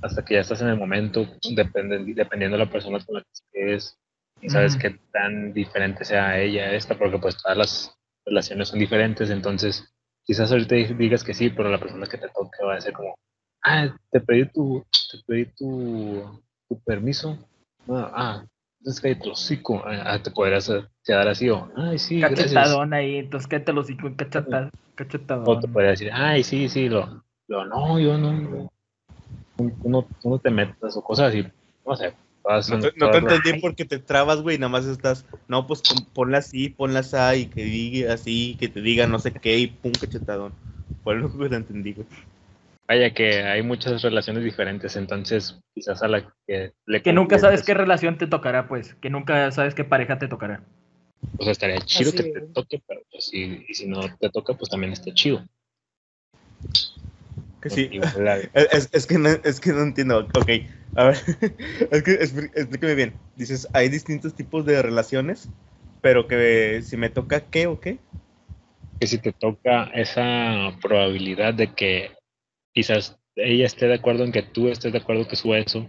hasta 0.02 0.24
que 0.24 0.34
ya 0.34 0.40
estás 0.40 0.60
en 0.60 0.68
el 0.68 0.76
momento, 0.76 1.26
depende, 1.54 1.98
dependiendo 2.14 2.58
de 2.58 2.64
la 2.64 2.70
persona 2.70 2.98
con 3.04 3.14
la 3.14 3.22
que 3.22 3.30
estés, 3.70 3.98
y 4.40 4.50
sabes 4.50 4.76
qué 4.76 4.98
tan 5.12 5.54
diferente 5.54 6.04
sea 6.04 6.40
ella 6.40 6.72
esta, 6.72 6.98
porque 6.98 7.18
pues 7.18 7.40
todas 7.40 7.56
las 7.56 7.96
relaciones 8.26 8.68
son 8.68 8.80
diferentes, 8.80 9.30
entonces 9.30 9.94
quizás 10.24 10.50
ahorita 10.50 10.74
digas 10.74 11.22
que 11.22 11.34
sí, 11.34 11.50
pero 11.50 11.70
la 11.70 11.78
persona 11.78 12.06
que 12.06 12.18
te 12.18 12.28
toque 12.28 12.64
va 12.64 12.74
a 12.74 12.80
ser 12.80 12.92
como, 12.92 13.14
ah, 13.62 13.94
te 14.10 14.20
pedí 14.20 14.46
tu, 14.46 14.84
te 15.10 15.18
pedí 15.24 15.44
tu, 15.56 16.42
tu 16.68 16.80
permiso, 16.82 17.38
ah, 17.88 18.12
ah, 18.14 18.46
entonces 18.80 19.00
cállate 19.00 19.24
el 19.26 19.32
hocico, 19.32 19.82
ah, 19.84 20.18
te 20.22 20.30
podrías 20.30 20.68
eh, 20.68 20.84
quedar 21.04 21.28
así, 21.28 21.48
o, 21.50 21.70
ay, 21.76 21.98
sí, 21.98 22.20
gracias. 22.20 22.52
Cachetadón 22.52 22.94
ahí, 22.94 23.16
entonces 23.16 23.46
cállate 23.48 23.72
los 23.72 23.84
hocico, 23.84 24.08
cacheta- 24.16 24.70
cachetadón. 24.94 25.48
O 25.48 25.60
te 25.60 25.68
podría 25.68 25.90
decir, 25.90 26.10
ay, 26.12 26.42
sí, 26.42 26.68
sí, 26.68 26.88
lo, 26.88 27.22
lo 27.48 27.64
no, 27.66 27.98
yo 27.98 28.18
no, 28.18 28.32
no, 29.84 30.08
tú 30.22 30.28
no, 30.30 30.38
te 30.38 30.50
metas 30.50 30.96
o 30.96 31.02
cosas 31.02 31.28
así, 31.28 31.46
no 31.86 31.96
sé. 31.96 32.14
No 32.44 32.80
te, 32.80 32.92
no 32.96 33.10
te 33.10 33.18
entendí 33.18 33.60
porque 33.60 33.84
te 33.84 33.98
trabas, 33.98 34.42
güey, 34.42 34.58
nada 34.58 34.68
más 34.70 34.84
estás, 34.84 35.24
no, 35.48 35.66
pues 35.66 35.82
pon- 35.82 36.04
ponla 36.12 36.38
así, 36.38 36.68
ponla 36.68 37.00
así, 37.00 37.42
y 37.42 37.46
que 37.46 37.64
diga 37.64 38.14
así, 38.14 38.56
que 38.58 38.68
te 38.68 38.80
diga 38.80 39.06
no 39.06 39.18
sé 39.18 39.32
qué, 39.32 39.58
y 39.58 39.66
pum, 39.68 39.92
cachetadón. 39.92 40.52
Fue 41.04 41.14
lo 41.16 41.32
que 41.36 41.48
te 41.48 41.56
entendí, 41.56 41.92
güey. 41.92 42.06
Vaya 42.92 43.14
que 43.14 43.42
hay 43.42 43.62
muchas 43.62 44.02
relaciones 44.02 44.44
diferentes, 44.44 44.96
entonces 44.96 45.58
quizás 45.74 46.02
a 46.02 46.08
la 46.08 46.30
que 46.46 46.72
le 46.84 47.00
Que 47.00 47.14
nunca 47.14 47.38
sabes 47.38 47.62
qué 47.62 47.72
pues, 47.72 47.78
relación 47.78 48.18
te 48.18 48.26
tocará, 48.26 48.68
pues. 48.68 48.92
Que 48.96 49.08
nunca 49.08 49.50
sabes 49.50 49.74
qué 49.74 49.82
pareja 49.82 50.18
te 50.18 50.28
tocará. 50.28 50.62
O 51.38 51.42
sea, 51.42 51.52
estaría 51.52 51.78
chido 51.78 52.10
Así 52.10 52.18
que 52.18 52.22
te 52.24 52.40
toque, 52.48 52.82
pero 52.86 53.00
pues 53.10 53.28
si, 53.28 53.64
y 53.66 53.72
si 53.72 53.86
no 53.88 54.14
te 54.18 54.28
toca, 54.28 54.52
pues 54.52 54.68
también 54.68 54.92
está 54.92 55.10
chido. 55.14 55.42
Que 57.62 57.70
sí. 57.70 57.88
Igual 57.92 58.12
la- 58.18 58.36
Es, 58.52 58.90
es- 58.92 59.06
que 59.06 59.16
no, 59.16 59.30
es 59.30 59.58
que 59.58 59.70
no 59.72 59.80
entiendo. 59.84 60.28
Ok, 60.34 60.50
a 60.94 61.04
ver, 61.04 61.16
es 61.90 62.02
que 62.02 62.20
explí- 62.20 62.50
explícame 62.54 62.94
bien. 62.94 63.14
Dices, 63.36 63.66
hay 63.72 63.88
distintos 63.88 64.34
tipos 64.34 64.66
de 64.66 64.82
relaciones, 64.82 65.48
pero 66.02 66.28
que 66.28 66.82
si 66.82 66.98
me 66.98 67.08
toca 67.08 67.40
qué 67.40 67.68
o 67.68 67.80
qué. 67.80 67.96
que 69.00 69.06
si 69.06 69.16
te 69.16 69.32
toca 69.32 69.84
esa 69.94 70.76
probabilidad 70.82 71.54
de 71.54 71.72
que 71.72 72.10
quizás 72.72 73.18
ella 73.36 73.66
esté 73.66 73.86
de 73.86 73.94
acuerdo 73.94 74.24
en 74.24 74.32
que 74.32 74.42
tú 74.42 74.68
estés 74.68 74.92
de 74.92 74.98
acuerdo 74.98 75.26
que 75.28 75.36
suba 75.36 75.58
eso, 75.58 75.86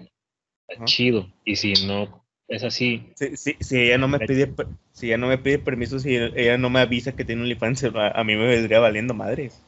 está 0.68 0.76
Ajá. 0.76 0.86
chido. 0.86 1.28
Y 1.46 1.56
si 1.56 1.74
no 1.88 2.26
es 2.48 2.64
así, 2.64 3.14
Si, 3.16 3.36
si, 3.38 3.56
si 3.60 3.80
ella 3.80 3.98
no 3.98 4.08
me 4.08 4.20
pide, 4.20 4.54
si 4.92 5.08
ella 5.08 5.18
no 5.18 5.28
me 5.28 5.38
pide 5.38 5.60
permiso, 5.60 6.00
si 6.00 6.16
ella 6.16 6.58
no 6.58 6.70
me 6.70 6.80
avisa 6.82 7.16
que 7.16 7.26
tiene 7.26 7.42
un 7.42 7.46
OnlyFans, 7.46 7.84
a, 7.96 8.10
a 8.10 8.24
mí 8.24 8.36
me 8.36 8.48
vendría 8.48 8.80
valiendo 8.80 9.14
madres. 9.14 9.62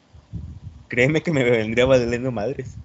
Créeme 0.88 1.22
que 1.22 1.32
me 1.32 1.44
vendría 1.44 1.86
valiendo 1.86 2.32
madres. 2.32 2.78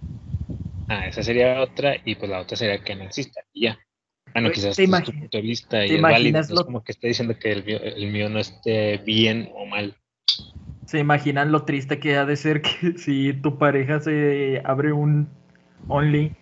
Ah, 0.88 1.06
esa 1.06 1.22
sería 1.22 1.60
otra, 1.60 1.96
y 2.04 2.14
pues 2.16 2.30
la 2.30 2.40
otra 2.40 2.56
sería 2.56 2.82
que 2.82 2.94
no 2.96 3.04
exista. 3.04 3.42
Y 3.52 3.64
ya. 3.64 3.78
Bueno, 4.32 4.48
Güey, 4.48 4.54
quizás 4.54 4.76
¿te 4.76 4.84
este 4.84 4.96
es 4.96 5.04
tu 5.04 5.12
punto 5.12 5.38
de 5.38 5.42
vista 5.42 5.86
y 5.86 5.94
es 5.96 6.02
válido. 6.02 6.40
es 6.40 6.48
como 6.50 6.82
que 6.82 6.92
esté 6.92 7.08
diciendo 7.08 7.36
que 7.38 7.52
el 7.52 7.64
mío, 7.64 7.80
el 7.82 8.12
mío 8.12 8.28
no 8.28 8.38
esté 8.38 8.98
bien 8.98 9.50
o 9.54 9.66
mal. 9.66 9.96
¿Se 10.90 10.98
imaginan 10.98 11.52
lo 11.52 11.62
triste 11.62 12.00
que 12.00 12.16
ha 12.16 12.26
de 12.26 12.34
ser 12.34 12.62
que 12.62 12.94
si 12.98 13.32
tu 13.32 13.58
pareja 13.58 14.00
se 14.00 14.60
abre 14.64 14.92
un 14.92 15.28
Only 15.86 16.32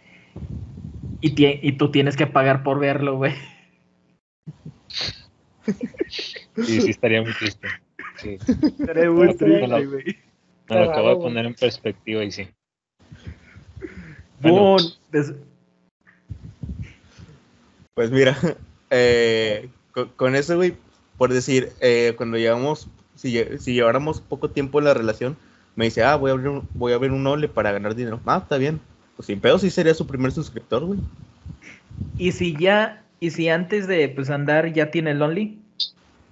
y, 1.21 1.35
y 1.37 1.73
tú 1.73 1.91
tienes 1.91 2.17
que 2.17 2.27
pagar 2.27 2.63
por 2.63 2.79
verlo, 2.79 3.19
güey? 3.19 3.35
Sí, 6.65 6.81
sí, 6.81 6.91
estaría 6.93 7.21
muy 7.21 7.35
triste. 7.35 7.69
Sí. 8.17 8.39
Estaría 8.79 9.11
muy 9.11 9.35
triste, 9.37 9.85
güey. 9.85 10.17
Me 10.71 10.77
lo 10.77 10.83
acabo 10.85 11.09
raro, 11.09 11.17
de 11.19 11.23
poner 11.25 11.45
en 11.45 11.55
perspectiva 11.55 12.25
y 12.25 12.31
sí. 12.31 12.49
Bueno. 14.41 14.61
Bon, 14.63 14.83
des- 15.13 15.35
Pues 17.93 18.11
mira, 18.11 18.35
eh, 18.91 19.69
con, 19.93 20.09
con 20.17 20.35
eso, 20.35 20.57
güey, 20.57 20.75
por 21.19 21.35
decir, 21.35 21.69
eh, 21.83 22.15
cuando 22.17 22.39
llevamos, 22.39 22.89
si, 23.19 23.33
lle- 23.33 23.59
si 23.59 23.75
lleváramos 23.75 24.21
poco 24.21 24.51
tiempo 24.51 24.79
en 24.79 24.85
la 24.87 24.95
relación, 24.95 25.37
me 25.77 25.85
dice, 25.87 26.03
ah, 26.05 26.17
voy 26.17 26.31
a 26.31 26.35
abrir 26.35 26.49
un, 26.49 26.69
voy 26.75 26.93
a 26.93 26.95
abrir 26.95 27.11
un 27.13 27.27
Ole 27.27 27.49
para 27.49 27.73
ganar 27.73 27.95
dinero. 27.95 28.21
Ah, 28.27 28.39
está 28.43 28.57
bien. 28.59 28.81
Pues 29.17 29.27
sin 29.27 29.41
pedo 29.41 29.59
sí 29.59 29.71
sería 29.71 29.95
su 29.95 30.07
primer 30.07 30.33
suscriptor, 30.33 30.85
güey. 30.85 31.01
Y 32.17 32.33
si 32.33 32.57
ya, 32.57 33.05
y 33.21 33.31
si 33.31 33.49
antes 33.49 33.87
de 33.89 34.09
pues 34.09 34.31
andar 34.31 34.73
ya 34.73 34.91
tiene 34.91 35.11
el 35.11 35.21
Only, 35.23 35.59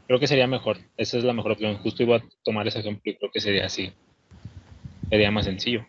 Creo 0.08 0.20
que 0.20 0.28
sería 0.28 0.46
mejor. 0.46 0.76
Esa 0.96 1.18
es 1.18 1.24
la 1.24 1.32
mejor 1.32 1.50
opción. 1.52 1.78
Justo 1.78 2.04
iba 2.04 2.18
a 2.18 2.22
tomar 2.44 2.68
ese 2.68 2.78
ejemplo 2.78 3.02
y 3.10 3.16
creo 3.16 3.28
que 3.32 3.40
sería 3.40 3.66
así. 3.66 3.92
Sería 5.10 5.32
más 5.32 5.46
sencillo. 5.46 5.84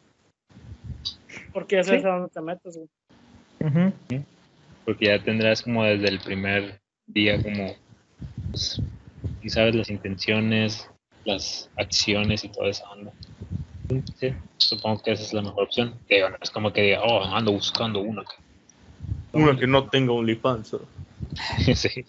Porque 1.53 1.75
ya 1.75 1.83
sabes 1.83 2.01
Sí. 2.01 2.07
a 2.07 2.11
dónde 2.13 2.29
te 2.33 2.41
metes, 2.41 2.77
güey. 2.77 4.23
Porque 4.85 5.05
ya 5.05 5.23
tendrás 5.23 5.61
como 5.61 5.83
desde 5.83 6.07
el 6.09 6.19
primer 6.19 6.79
día 7.05 7.41
como... 7.43 7.75
pues, 8.49 8.81
y 9.47 9.49
sabes 9.49 9.75
las 9.75 9.89
intenciones, 9.89 10.89
las 11.23 11.71
acciones 11.77 12.43
y 12.43 12.49
toda 12.49 12.67
esa 12.67 12.83
onda. 12.89 13.13
Sí, 14.15 14.33
supongo 14.57 15.01
que 15.01 15.13
esa 15.13 15.23
es 15.23 15.31
la 15.31 15.41
mejor 15.41 15.63
opción. 15.63 15.97
Que 16.05 16.21
bueno, 16.21 16.35
es 16.41 16.51
como 16.51 16.73
que 16.73 16.81
diga, 16.81 17.01
oh, 17.01 17.23
ando 17.23 17.53
buscando 17.53 18.01
una. 18.01 18.25
Uno 19.31 19.57
que 19.57 19.65
no 19.65 19.87
tenga 19.87 20.11
OnlyFans. 20.11 20.75
sí. 21.75 22.05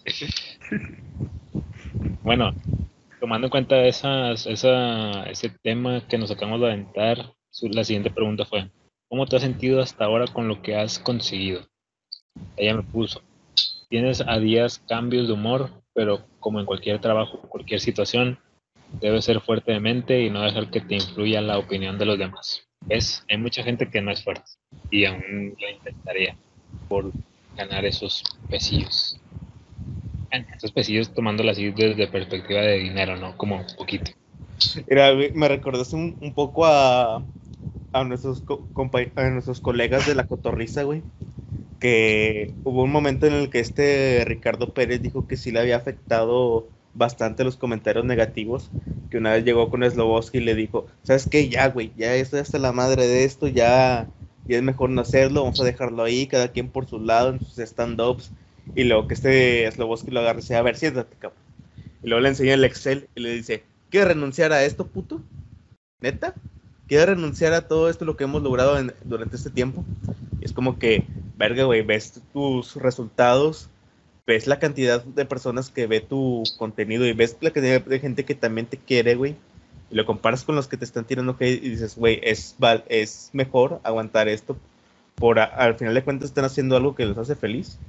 Bueno, 2.23 2.53
tomando 3.21 3.47
en 3.47 3.51
cuenta 3.51 3.81
esas, 3.85 4.45
esa, 4.45 5.23
ese 5.23 5.49
tema 5.63 6.05
que 6.09 6.17
nos 6.17 6.31
acabamos 6.31 6.59
de 6.59 6.67
aventar, 6.67 7.33
su- 7.49 7.69
la 7.69 7.85
siguiente 7.85 8.09
pregunta 8.11 8.43
fue, 8.43 8.69
¿cómo 9.07 9.25
te 9.25 9.37
has 9.37 9.41
sentido 9.41 9.81
hasta 9.81 10.03
ahora 10.03 10.25
con 10.27 10.49
lo 10.49 10.61
que 10.61 10.75
has 10.75 10.99
conseguido? 10.99 11.61
Ella 12.57 12.75
me 12.75 12.83
puso, 12.83 13.21
tienes 13.89 14.19
a 14.27 14.37
días 14.39 14.83
cambios 14.89 15.27
de 15.27 15.33
humor, 15.33 15.78
pero 15.93 16.27
como 16.39 16.59
en 16.59 16.65
cualquier 16.65 16.99
trabajo, 17.01 17.39
cualquier 17.49 17.79
situación, 17.79 18.39
debes 19.01 19.25
ser 19.25 19.41
fuerte 19.41 19.71
de 19.73 19.79
mente 19.79 20.21
y 20.21 20.29
no 20.29 20.41
dejar 20.43 20.69
que 20.71 20.81
te 20.81 20.95
influya 20.95 21.41
la 21.41 21.57
opinión 21.57 21.97
de 21.97 22.05
los 22.05 22.17
demás. 22.19 22.67
¿Ves? 22.89 23.23
Hay 23.29 23.37
mucha 23.37 23.63
gente 23.63 23.89
que 23.89 24.01
no 24.01 24.11
es 24.11 24.23
fuerte 24.23 24.51
y 24.89 25.05
aún 25.05 25.55
lo 25.59 25.69
intentaría 25.69 26.37
por 26.87 27.13
ganar 27.55 27.85
esos 27.85 28.23
pesillos. 28.49 29.17
Esos 30.55 30.71
pesillos 30.71 31.13
tomándola 31.13 31.51
así 31.53 31.71
desde 31.71 32.07
perspectiva 32.07 32.61
de 32.61 32.77
dinero, 32.79 33.17
¿no? 33.17 33.35
Como 33.37 33.57
un 33.57 33.65
poquito. 33.77 34.11
Mira, 34.87 35.13
me 35.33 35.47
recordaste 35.47 35.95
un, 35.95 36.33
poco 36.35 36.65
a, 36.65 37.25
a, 37.93 38.03
nuestros 38.03 38.41
co- 38.41 38.69
a 39.15 39.29
nuestros 39.29 39.59
colegas 39.61 40.05
de 40.07 40.15
la 40.15 40.25
cotorriza, 40.25 40.83
güey. 40.83 41.01
Que 41.79 42.53
hubo 42.65 42.83
un 42.83 42.91
momento 42.91 43.25
en 43.25 43.33
el 43.33 43.49
que 43.49 43.59
este 43.59 44.23
Ricardo 44.25 44.73
Pérez 44.73 45.01
dijo 45.01 45.27
que 45.27 45.37
sí 45.37 45.51
le 45.51 45.59
había 45.59 45.77
afectado 45.77 46.67
bastante 46.93 47.43
los 47.43 47.55
comentarios 47.55 48.03
negativos. 48.05 48.69
Que 49.09 49.17
una 49.17 49.33
vez 49.33 49.45
llegó 49.45 49.69
con 49.69 49.89
Sloboski 49.89 50.39
y 50.39 50.41
le 50.41 50.55
dijo: 50.55 50.87
¿Sabes 51.03 51.25
qué? 51.25 51.49
Ya, 51.49 51.67
güey, 51.69 51.91
ya 51.97 52.13
estoy 52.15 52.41
hasta 52.41 52.59
la 52.59 52.73
madre 52.73 53.07
de 53.07 53.23
esto, 53.23 53.47
ya, 53.47 54.07
ya 54.47 54.57
es 54.57 54.63
mejor 54.63 54.89
no 54.89 55.01
hacerlo, 55.01 55.43
vamos 55.43 55.59
a 55.61 55.63
dejarlo 55.63 56.03
ahí, 56.03 56.27
cada 56.27 56.49
quien 56.49 56.67
por 56.69 56.85
su 56.85 56.99
lado, 56.99 57.29
en 57.29 57.39
sus 57.39 57.57
stand-ups. 57.57 58.31
Y 58.75 58.83
luego 58.83 59.07
que 59.07 59.13
este 59.15 59.71
Sloboski 59.71 60.11
lo 60.11 60.19
agarre 60.19 60.39
y 60.39 60.41
dice: 60.41 60.55
A 60.57 60.61
ver, 60.61 60.75
siéntate, 60.75 61.15
cabrón. 61.17 61.41
Y 62.03 62.07
luego 62.07 62.21
le 62.21 62.29
enseña 62.29 62.53
el 62.53 62.65
Excel 62.65 63.07
y 63.15 63.21
le 63.21 63.33
dice: 63.33 63.63
¿Quieres 63.89 64.09
renunciar 64.09 64.51
a 64.51 64.63
esto, 64.63 64.85
puto? 64.85 65.21
¿Neta? 66.01 66.35
¿Quieres 66.87 67.07
renunciar 67.07 67.53
a 67.53 67.67
todo 67.67 67.89
esto 67.89 68.05
lo 68.05 68.17
que 68.17 68.25
hemos 68.25 68.43
logrado 68.43 68.77
durante 69.05 69.37
este 69.37 69.49
tiempo? 69.49 69.83
Y 70.39 70.45
es 70.45 70.53
como 70.53 70.77
que, 70.77 71.03
verga, 71.39 71.63
güey, 71.63 71.81
ves 71.81 72.21
tus 72.33 72.75
resultados, 72.75 73.69
ves 74.27 74.45
la 74.45 74.59
cantidad 74.59 75.03
de 75.03 75.25
personas 75.25 75.69
que 75.69 75.87
ve 75.87 76.01
tu 76.01 76.43
contenido 76.57 77.07
y 77.07 77.13
ves 77.13 77.37
la 77.39 77.51
cantidad 77.51 77.81
de 77.81 77.99
gente 77.99 78.25
que 78.25 78.35
también 78.35 78.67
te 78.67 78.77
quiere, 78.77 79.15
güey. 79.15 79.35
Y 79.89 79.95
lo 79.95 80.05
comparas 80.05 80.43
con 80.43 80.55
los 80.55 80.67
que 80.67 80.77
te 80.77 80.85
están 80.85 81.05
tirando 81.05 81.35
hate 81.39 81.63
y 81.63 81.69
dices, 81.69 81.95
güey, 81.95 82.19
es, 82.21 82.55
es 82.89 83.29
mejor 83.31 83.79
aguantar 83.83 84.27
esto. 84.27 84.57
Por 85.15 85.39
al 85.39 85.75
final 85.75 85.93
de 85.93 86.03
cuentas 86.03 86.29
están 86.29 86.45
haciendo 86.45 86.75
algo 86.75 86.93
que 86.93 87.05
les 87.05 87.17
hace 87.17 87.35
feliz. 87.35 87.79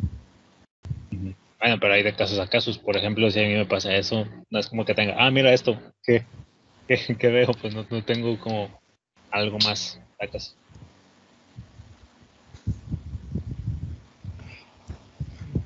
Bueno, 1.11 1.77
pero 1.79 1.93
hay 1.93 2.03
de 2.03 2.15
casos 2.15 2.39
a 2.39 2.49
casos. 2.49 2.79
Por 2.79 2.97
ejemplo, 2.97 3.31
si 3.31 3.41
a 3.41 3.47
mí 3.47 3.55
me 3.55 3.67
pasa 3.67 3.95
eso, 3.95 4.27
no 4.49 4.59
es 4.59 4.69
como 4.69 4.85
que 4.85 4.95
tenga, 4.95 5.17
ah, 5.19 5.31
mira 5.31 5.53
esto, 5.53 5.79
¿qué, 6.05 6.25
qué, 6.89 6.99
qué 7.19 7.29
veo? 7.29 7.51
Pues 7.61 7.75
no, 7.75 7.85
no 7.91 8.03
tengo 8.05 8.39
como 8.39 8.71
algo 9.31 9.59
más. 9.59 10.01
sacas. 10.19 10.57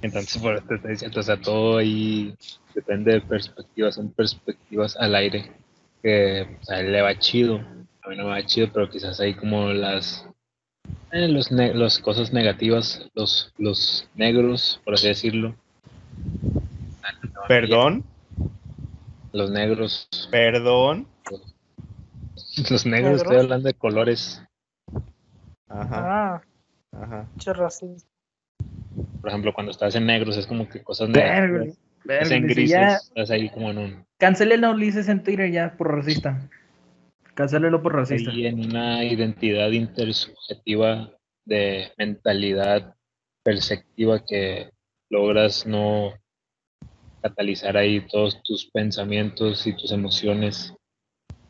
Entonces, 0.05 0.37
por 0.43 0.55
eso 0.55 0.67
te 0.69 0.75
estoy 0.75 0.91
diciendo, 0.91 1.19
o 1.21 1.23
sea, 1.23 1.41
todo 1.41 1.79
ahí 1.79 2.37
depende 2.75 3.15
de 3.15 3.21
perspectivas, 3.23 3.95
son 3.95 4.13
perspectivas 4.13 4.97
al 4.99 5.15
aire. 5.15 5.51
Que 6.03 6.47
pues, 6.57 6.69
a 6.69 6.81
él 6.81 6.93
le 6.93 7.01
va 7.01 7.19
chido, 7.19 7.57
a 8.03 8.09
mí 8.11 8.17
no 8.17 8.25
me 8.25 8.31
va 8.31 8.45
chido, 8.45 8.69
pero 8.71 8.91
quizás 8.91 9.19
hay 9.19 9.33
como 9.35 9.69
las 9.73 10.29
eh, 11.11 11.27
los 11.29 11.51
ne- 11.51 11.73
las 11.73 11.99
cosas 11.99 12.35
negativas, 12.35 13.09
los, 13.15 13.55
los 13.57 14.07
negros, 14.15 14.79
por 14.85 14.93
así 14.93 15.07
decirlo. 15.09 15.57
Perdón, 17.49 18.05
Los 19.33 19.51
negros, 19.51 20.09
perdón. 20.31 21.09
los 22.71 22.85
negros, 22.85 23.23
estoy 23.23 23.37
¿Negros? 23.37 23.45
hablando 23.45 23.69
de 23.69 23.75
colores. 23.75 24.43
Ajá, 25.69 26.37
Ah, 26.37 26.43
ajá. 26.93 27.27
che 27.39 27.53
racista. 27.55 28.14
Por 29.25 29.31
ejemplo, 29.31 29.55
cuando 29.55 29.73
estás 29.73 29.95
en 29.95 30.05
negros 30.05 30.37
es 30.37 30.47
como 30.47 30.69
que 30.69 30.83
cosas 30.83 31.09
negativas. 31.09 31.79
verga, 32.05 32.37
en 32.37 32.47
grises, 32.47 32.71
ya, 32.71 32.97
estás 32.97 33.31
ahí 33.31 33.49
como 33.49 33.71
en 33.71 33.79
un 33.79 34.07
cancelen 34.19 34.65
a 34.65 34.71
Ulises 34.71 35.09
en 35.09 35.23
Twitter 35.23 35.51
ya 35.51 35.75
por 35.79 35.95
racista. 35.97 36.47
Cancélelo 37.33 37.83
por 37.83 37.95
racista. 37.95 38.31
ahí 38.31 38.45
en 38.45 38.61
una 38.67 39.03
identidad 39.03 39.71
intersubjetiva 39.71 41.11
de 41.47 41.91
mentalidad 41.97 42.97
perceptiva 43.43 44.23
que 44.27 44.69
logras 45.09 45.67
no 45.67 46.13
catalizar 47.23 47.79
ahí 47.79 48.07
todos 48.07 48.43
tus 48.43 48.71
pensamientos 48.73 49.67
y 49.67 49.75
tus 49.75 49.91
emociones 49.91 50.75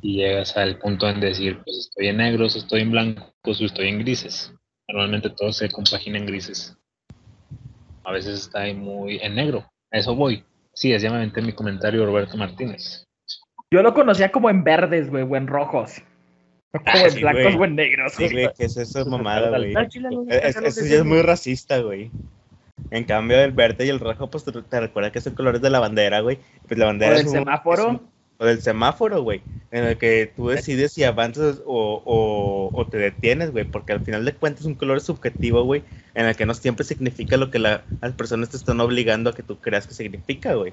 y 0.00 0.18
llegas 0.18 0.56
al 0.56 0.78
punto 0.78 1.08
en 1.08 1.18
decir, 1.18 1.60
pues 1.64 1.76
estoy 1.78 2.06
en 2.06 2.18
negros, 2.18 2.54
estoy 2.54 2.82
en 2.82 2.92
blancos 2.92 3.60
o 3.60 3.64
estoy 3.64 3.88
en 3.88 3.98
grises. 3.98 4.54
Normalmente 4.86 5.28
todo 5.30 5.52
se 5.52 5.68
compagina 5.68 6.18
en 6.18 6.26
grises. 6.26 6.78
A 8.04 8.12
veces 8.12 8.40
está 8.40 8.60
ahí 8.60 8.74
muy 8.74 9.18
en 9.22 9.34
negro. 9.34 9.64
A 9.92 9.98
eso 9.98 10.14
voy. 10.14 10.44
Sí, 10.72 10.92
es 10.92 11.02
llamamente 11.02 11.40
mi 11.42 11.52
comentario 11.52 12.04
Roberto 12.04 12.36
Martínez. 12.36 13.04
Yo 13.70 13.82
lo 13.82 13.94
conocía 13.94 14.30
como 14.30 14.50
en 14.50 14.62
verdes, 14.64 15.08
güey, 15.10 15.24
o 15.24 15.36
en 15.36 15.46
rojos. 15.46 16.02
No 16.72 16.80
como 16.82 17.04
en 17.04 17.10
sí, 17.12 17.20
blancos 17.20 17.42
güey. 17.44 17.56
o 17.56 17.64
en 17.64 17.76
negros. 17.76 18.12
Sí, 18.14 18.28
güey, 18.30 18.48
¿qué 18.56 18.64
es 18.64 19.06
mamada, 19.06 19.56
güey? 19.56 19.72
Eso 20.28 20.60
ya 20.84 20.96
es 20.96 21.04
muy 21.04 21.22
racista, 21.22 21.78
güey. 21.78 22.10
En 22.90 23.04
cambio, 23.04 23.40
el 23.40 23.52
verde 23.52 23.86
y 23.86 23.88
el 23.88 24.00
rojo, 24.00 24.28
pues 24.28 24.44
te, 24.44 24.50
te 24.52 24.80
recuerda 24.80 25.12
que 25.12 25.20
son 25.20 25.34
colores 25.34 25.62
de 25.62 25.70
la 25.70 25.78
bandera, 25.78 26.20
güey. 26.20 26.38
Pues 26.66 26.78
la 26.78 26.86
O 26.86 26.88
bandera 26.88 27.12
del 27.12 27.20
es 27.26 27.26
un- 27.32 27.38
semáforo. 27.38 27.82
es 27.82 27.88
un- 27.88 28.10
o 28.38 28.44
del 28.44 28.60
semáforo, 28.60 29.22
güey. 29.22 29.42
En 29.70 29.84
el 29.84 29.96
que 29.98 30.30
tú 30.36 30.48
decides 30.48 30.92
si 30.92 31.02
avanzas 31.04 31.60
o, 31.66 32.00
o- 32.04 32.70
o 32.72 32.86
te 32.86 32.96
detienes, 32.98 33.50
güey. 33.50 33.64
Porque 33.64 33.92
al 33.92 34.00
final 34.00 34.24
de 34.24 34.32
cuentas 34.34 34.60
es 34.62 34.66
un 34.66 34.74
color 34.76 35.00
subjetivo, 35.00 35.64
güey. 35.64 35.82
En 36.14 36.26
el 36.26 36.36
que 36.36 36.46
no 36.46 36.54
siempre 36.54 36.84
significa 36.84 37.36
lo 37.36 37.50
que 37.50 37.58
la- 37.58 37.82
las 38.00 38.12
personas 38.12 38.50
te 38.50 38.56
están 38.56 38.80
obligando 38.80 39.30
a 39.30 39.34
que 39.34 39.42
tú 39.42 39.56
creas 39.58 39.86
que 39.86 39.94
significa, 39.94 40.54
güey. 40.54 40.72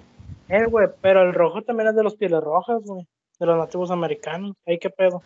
Eh, 0.50 0.66
güey, 0.66 0.88
pero 1.02 1.24
el 1.24 1.34
rojo 1.34 1.62
también 1.64 1.90
es 1.90 1.96
de 1.96 2.04
los 2.04 2.16
pieles 2.16 2.42
rojas, 2.42 2.82
güey. 2.84 3.08
De 3.40 3.46
los 3.48 3.58
nativos 3.58 3.90
americanos. 3.90 4.56
Ahí 4.68 4.78
qué 4.78 4.90
pedo. 4.92 5.24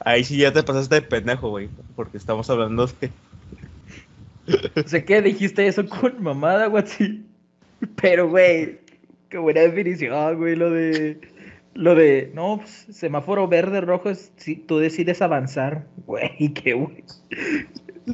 Ahí 0.00 0.22
sí 0.24 0.36
ya 0.36 0.52
te 0.52 0.62
pasaste 0.62 0.96
de 0.96 1.02
pendejo, 1.02 1.48
güey. 1.48 1.70
Porque 1.96 2.18
estamos 2.18 2.50
hablando 2.50 2.86
de. 2.86 3.10
Sé 4.84 5.04
que 5.04 5.22
dijiste 5.22 5.66
eso 5.66 5.86
con 5.88 6.22
mamada, 6.22 6.66
güey, 6.66 6.86
sí. 6.86 7.24
Pero, 8.00 8.28
güey, 8.28 8.80
qué 9.34 9.38
buena 9.38 9.62
definición, 9.62 10.36
güey, 10.38 10.54
lo 10.54 10.70
de... 10.70 11.20
Lo 11.74 11.96
de, 11.96 12.30
no, 12.32 12.58
pues, 12.58 12.86
semáforo 12.96 13.48
verde, 13.48 13.80
rojo 13.80 14.08
es 14.08 14.32
si 14.36 14.54
tú 14.54 14.78
decides 14.78 15.20
avanzar, 15.22 15.88
güey, 16.06 16.54
qué 16.54 16.74
güey. 16.74 17.02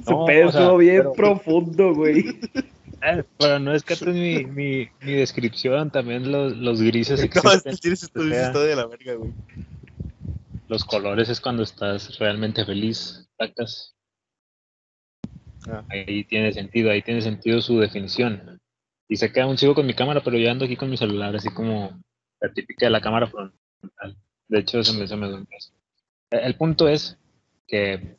Su 0.02 0.12
No, 0.12 0.24
pedo 0.24 0.48
o 0.48 0.52
sea, 0.52 0.72
bien 0.72 0.96
pero- 1.02 1.12
profundo, 1.12 1.94
güey. 1.94 2.24
Eh, 3.02 3.24
pero 3.38 3.58
no 3.58 3.72
es 3.74 3.82
que 3.82 3.96
mi, 4.06 4.44
mi, 4.44 4.88
mi 5.00 5.12
descripción, 5.14 5.90
también 5.90 6.30
los, 6.30 6.54
los 6.58 6.82
grises 6.82 7.18
No, 7.44 7.50
existen. 7.52 7.76
tienes 7.78 8.10
tu 8.12 8.20
o 8.20 8.28
sea, 8.28 8.46
historia 8.48 8.68
de 8.68 8.76
la 8.76 8.86
verga, 8.86 9.14
güey. 9.14 9.32
Los 10.68 10.84
colores 10.84 11.30
es 11.30 11.40
cuando 11.40 11.62
estás 11.62 12.18
realmente 12.18 12.62
feliz, 12.66 13.26
sacas. 13.38 13.94
Ah. 15.66 15.82
Ahí 15.88 16.24
tiene 16.24 16.52
sentido, 16.52 16.90
ahí 16.90 17.00
tiene 17.00 17.22
sentido 17.22 17.62
su 17.62 17.78
definición. 17.80 18.59
Y 19.10 19.16
sé 19.16 19.32
que 19.32 19.40
aún 19.40 19.58
sigo 19.58 19.74
con 19.74 19.86
mi 19.86 19.92
cámara, 19.94 20.22
pero 20.22 20.38
yo 20.38 20.48
ando 20.48 20.64
aquí 20.64 20.76
con 20.76 20.88
mi 20.88 20.96
celular, 20.96 21.34
así 21.34 21.48
como 21.50 22.00
la 22.40 22.52
típica 22.52 22.86
de 22.86 22.90
la 22.90 23.00
cámara 23.00 23.26
frontal. 23.26 24.16
De 24.46 24.60
hecho, 24.60 24.84
se 24.84 24.96
me, 24.96 25.06
se 25.08 25.16
me 25.16 25.28
El 26.30 26.54
punto 26.54 26.88
es 26.88 27.18
que 27.66 28.14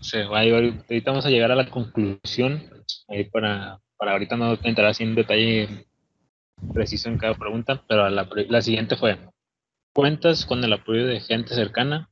se 0.00 0.24
va 0.24 0.40
a 0.40 0.44
llevar- 0.44 0.82
ahorita 0.88 1.10
vamos 1.10 1.26
a 1.26 1.30
llegar 1.30 1.52
a 1.52 1.56
la 1.56 1.68
conclusión 1.70 2.62
ahí 3.08 3.24
para 3.24 3.78
para 3.98 4.12
ahorita 4.12 4.36
no 4.36 4.58
entrar 4.62 4.88
así 4.88 5.04
en 5.04 5.14
detalle 5.14 5.86
preciso 6.72 7.08
en 7.10 7.18
cada 7.18 7.34
pregunta, 7.34 7.82
pero 7.88 8.08
la, 8.10 8.28
la 8.48 8.62
siguiente 8.62 8.96
fue, 8.96 9.18
¿cuentas 9.94 10.46
con 10.46 10.64
el 10.64 10.72
apoyo 10.72 11.06
de 11.06 11.20
gente 11.20 11.54
cercana? 11.54 12.10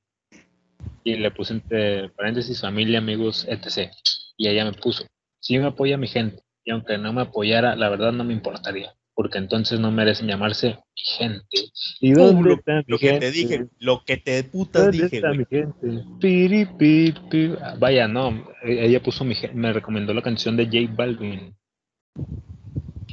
Y 1.02 1.16
le 1.16 1.30
puse 1.30 1.54
entre 1.54 2.10
paréntesis 2.10 2.60
familia, 2.60 2.98
amigos, 2.98 3.46
etc. 3.48 3.90
Y 4.36 4.48
ella 4.48 4.64
me 4.66 4.72
puso, 4.72 5.06
sí 5.40 5.58
me 5.58 5.66
apoya 5.66 5.96
mi 5.98 6.08
gente, 6.08 6.43
y 6.64 6.70
aunque 6.70 6.98
no 6.98 7.12
me 7.12 7.22
apoyara, 7.22 7.76
la 7.76 7.88
verdad 7.90 8.12
no 8.12 8.24
me 8.24 8.32
importaría, 8.32 8.94
porque 9.14 9.38
entonces 9.38 9.78
no 9.78 9.90
merecen 9.90 10.26
llamarse 10.26 10.68
mi 10.68 11.02
gente. 11.18 11.58
¿Y 12.00 12.12
dónde 12.12 12.50
lo, 12.50 12.54
está 12.56 12.76
mi 12.76 12.84
lo 12.86 12.98
que 12.98 13.10
gente? 13.10 13.26
te 13.26 13.32
dije, 13.32 13.66
lo 13.78 14.02
que 14.04 14.16
te 14.16 14.44
putas 14.44 14.84
¿Dónde 14.86 15.04
dije, 15.04 15.16
está 15.16 15.30
mi 15.32 15.44
gente? 15.44 16.04
Piri, 16.20 16.64
pi, 16.64 17.14
pi. 17.30 17.52
Ah, 17.60 17.76
Vaya, 17.78 18.08
no, 18.08 18.30
e- 18.62 18.86
ella 18.86 19.02
puso 19.02 19.24
mi 19.24 19.34
me 19.52 19.72
recomendó 19.72 20.14
la 20.14 20.22
canción 20.22 20.56
de 20.56 20.64
J 20.66 20.92
Balvin. 20.96 21.54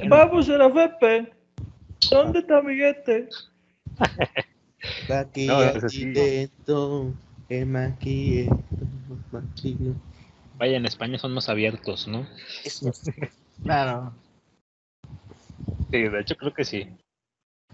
Vamos 0.08 0.48
a 0.48 0.56
la 0.56 0.70
Fepe. 0.70 1.32
¿Dónde 2.10 2.38
está 2.40 2.62
mi 2.62 2.74
gente? 2.76 3.28
Aquí, 5.08 5.46
No, 5.46 5.58
aquí 5.60 6.06
maquillo. 9.30 9.94
Vaya, 10.58 10.76
en 10.76 10.86
España 10.86 11.18
son 11.18 11.32
más 11.32 11.48
abiertos, 11.48 12.06
¿no? 12.08 12.26
Claro. 13.64 14.12
Sí, 15.90 15.98
de 15.98 16.20
hecho 16.20 16.36
creo 16.36 16.54
que 16.54 16.64
sí. 16.64 16.88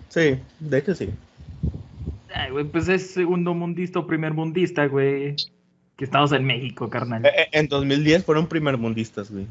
Sí, 0.08 0.40
de 0.60 0.78
hecho 0.78 0.94
sí. 0.94 1.10
Ay, 2.34 2.50
güey, 2.50 2.64
pues 2.64 2.88
es 2.88 3.10
segundo 3.10 3.54
mundista 3.54 3.98
o 3.98 4.06
primer 4.06 4.34
mundista, 4.34 4.86
güey. 4.86 5.36
Que 5.96 6.04
estamos 6.04 6.32
en 6.32 6.44
México, 6.44 6.88
carnal. 6.88 7.24
Eh, 7.26 7.30
eh, 7.36 7.48
En 7.52 7.68
2010 7.68 8.24
fueron 8.24 8.46
primermundistas, 8.46 9.30
güey. 9.30 9.46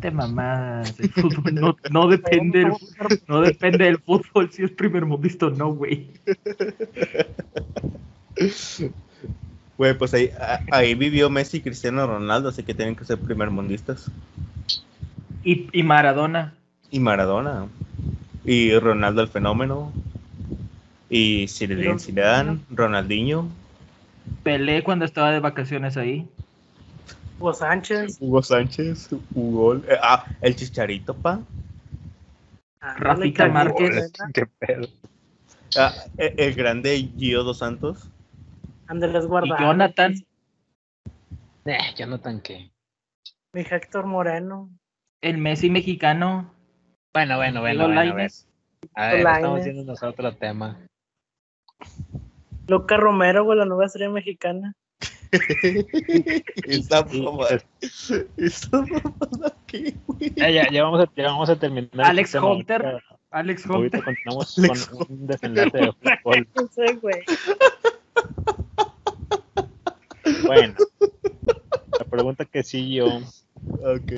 Te 0.00 0.10
mamás. 0.10 0.98
El 0.98 1.10
fútbol 1.10 1.54
no, 1.54 1.76
no 1.90 2.08
depende 2.08 2.60
del, 2.60 2.72
no 3.28 3.40
depende 3.40 3.84
del 3.84 3.98
fútbol 3.98 4.50
si 4.50 4.62
es 4.64 4.70
primer 4.70 5.04
mundista 5.06 5.46
o 5.46 5.50
no, 5.50 5.72
güey. 5.74 6.08
Güey, 9.78 9.94
pues 9.96 10.12
ahí, 10.12 10.30
a- 10.38 10.60
ahí 10.72 10.94
vivió 10.94 11.30
Messi 11.30 11.58
y 11.58 11.60
Cristiano 11.60 12.06
Ronaldo, 12.06 12.48
así 12.50 12.62
que 12.64 12.74
tienen 12.74 12.96
que 12.96 13.04
ser 13.04 13.18
primermundistas. 13.18 14.10
Y, 15.44 15.68
y 15.72 15.82
Maradona. 15.84 16.52
Y 16.90 16.98
Maradona. 17.00 17.66
Y 18.44 18.76
Ronaldo 18.78 19.22
el 19.22 19.28
fenómeno. 19.28 19.92
Y 21.08 21.46
Zinedine 21.48 21.98
Zidane, 21.98 22.58
Ronaldinho, 22.70 23.48
Pelé 24.42 24.82
cuando 24.82 25.06
estaba 25.06 25.30
de 25.30 25.40
vacaciones 25.40 25.96
ahí. 25.96 26.28
Hugo 27.38 27.54
Sánchez. 27.54 28.18
Hugo 28.20 28.42
Sánchez, 28.42 29.08
Hugo, 29.34 29.76
eh, 29.76 29.96
ah, 30.02 30.26
el 30.42 30.54
Chicharito, 30.54 31.14
pa. 31.14 31.40
ándale, 32.80 33.04
Rafita 33.04 33.44
que- 33.46 33.50
Márquez. 33.52 34.12
Qué 34.34 34.46
pedo. 34.58 34.88
Ah, 35.78 35.94
eh, 36.18 36.34
el 36.36 36.54
grande 36.54 37.10
Gio 37.16 37.42
dos 37.44 37.58
Santos. 37.58 38.10
Ándeles 38.88 39.24
Y 39.24 39.28
guardado. 39.28 39.58
Jonathan. 39.60 40.14
Eh, 41.64 41.78
Jonathan, 41.96 42.40
¿qué? 42.40 42.70
Mi 43.52 43.60
Héctor 43.62 44.06
Moreno. 44.06 44.70
El 45.20 45.38
Messi 45.38 45.70
mexicano. 45.70 46.52
Bueno, 47.12 47.36
bueno, 47.36 47.60
bueno, 47.60 47.84
bueno, 47.86 48.00
a 48.00 48.14
ver. 48.14 48.30
A 48.94 49.14
estamos 49.14 49.64
yéndonos 49.64 50.02
a 50.02 50.08
otro 50.08 50.34
tema. 50.36 50.78
Luca 52.66 52.96
Romero, 52.96 53.44
güey, 53.44 53.58
la 53.58 53.64
nueva 53.64 53.86
estrella 53.86 54.10
mexicana. 54.10 54.74
Esa 56.66 57.04
mamada. 57.04 57.58
Esa 58.36 58.80
mamada 58.82 59.56
que, 59.66 59.94
güey. 60.06 60.32
Ya, 60.34 60.50
ya, 60.50 60.70
ya 60.70 60.84
vamos 60.84 61.00
a, 61.00 61.12
ya 61.16 61.24
vamos 61.24 61.50
a 61.50 61.58
terminar. 61.58 61.90
Alex 62.06 62.34
este. 62.34 62.46
Hunter. 62.46 62.86
Ahorita- 62.86 63.04
Alex 63.30 63.66
Ahorita 63.66 63.98
Hunter. 63.98 64.04
continuamos 64.04 64.58
Alex 64.58 64.86
con 64.86 65.06
un 65.10 65.26
desenlace 65.26 65.78
de 65.78 65.92
fútbol. 65.92 66.48
No 66.56 66.66
sé, 66.68 66.94
güey. 66.94 67.20
Bueno, 70.46 70.74
la 71.98 72.04
pregunta 72.04 72.44
que 72.44 72.62
sí 72.62 72.94
yo, 72.94 73.20
Ok. 73.82 74.12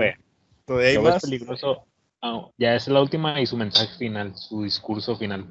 Bueno, 0.66 1.18
peligroso. 1.20 1.86
ah, 2.22 2.48
ya 2.56 2.74
es 2.74 2.86
la 2.88 3.00
última 3.00 3.40
y 3.40 3.46
su 3.46 3.56
mensaje 3.56 3.96
final, 3.98 4.36
su 4.36 4.62
discurso 4.62 5.16
final. 5.16 5.46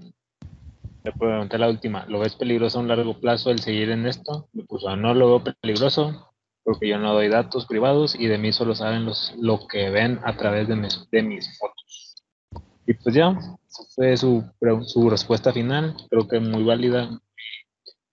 Le 1.03 1.11
pregunté 1.13 1.57
la 1.57 1.69
última, 1.69 2.05
¿lo 2.07 2.19
ves 2.19 2.35
peligroso 2.35 2.77
a 2.77 2.81
un 2.81 2.87
largo 2.87 3.19
plazo 3.19 3.51
el 3.51 3.59
seguir 3.59 3.89
en 3.89 4.05
esto? 4.05 4.47
Me 4.53 4.63
puso, 4.63 4.95
no 4.95 5.13
lo 5.13 5.27
veo 5.27 5.53
peligroso 5.61 6.33
porque 6.63 6.87
yo 6.87 6.99
no 6.99 7.13
doy 7.13 7.29
datos 7.29 7.65
privados 7.65 8.15
y 8.15 8.27
de 8.27 8.37
mí 8.37 8.51
solo 8.51 8.75
saben 8.75 9.05
los, 9.05 9.33
lo 9.39 9.67
que 9.67 9.89
ven 9.89 10.19
a 10.23 10.35
través 10.37 10.67
de 10.67 10.75
mis, 10.75 11.09
de 11.09 11.23
mis 11.23 11.57
fotos. 11.57 12.23
Y 12.85 12.93
pues 12.93 13.15
ya, 13.15 13.37
fue 13.95 14.17
su, 14.17 14.43
su 14.85 15.09
respuesta 15.09 15.51
final, 15.53 15.95
creo 16.09 16.27
que 16.27 16.39
muy 16.39 16.63
válida, 16.63 17.19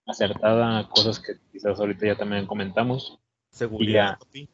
acertada, 0.07 0.89
cosas 0.89 1.21
que 1.21 1.35
quizás 1.53 1.79
ahorita 1.79 2.07
ya 2.07 2.17
también 2.17 2.47
comentamos. 2.47 3.19
Seguridad. 3.51 4.19
papi. 4.19 4.49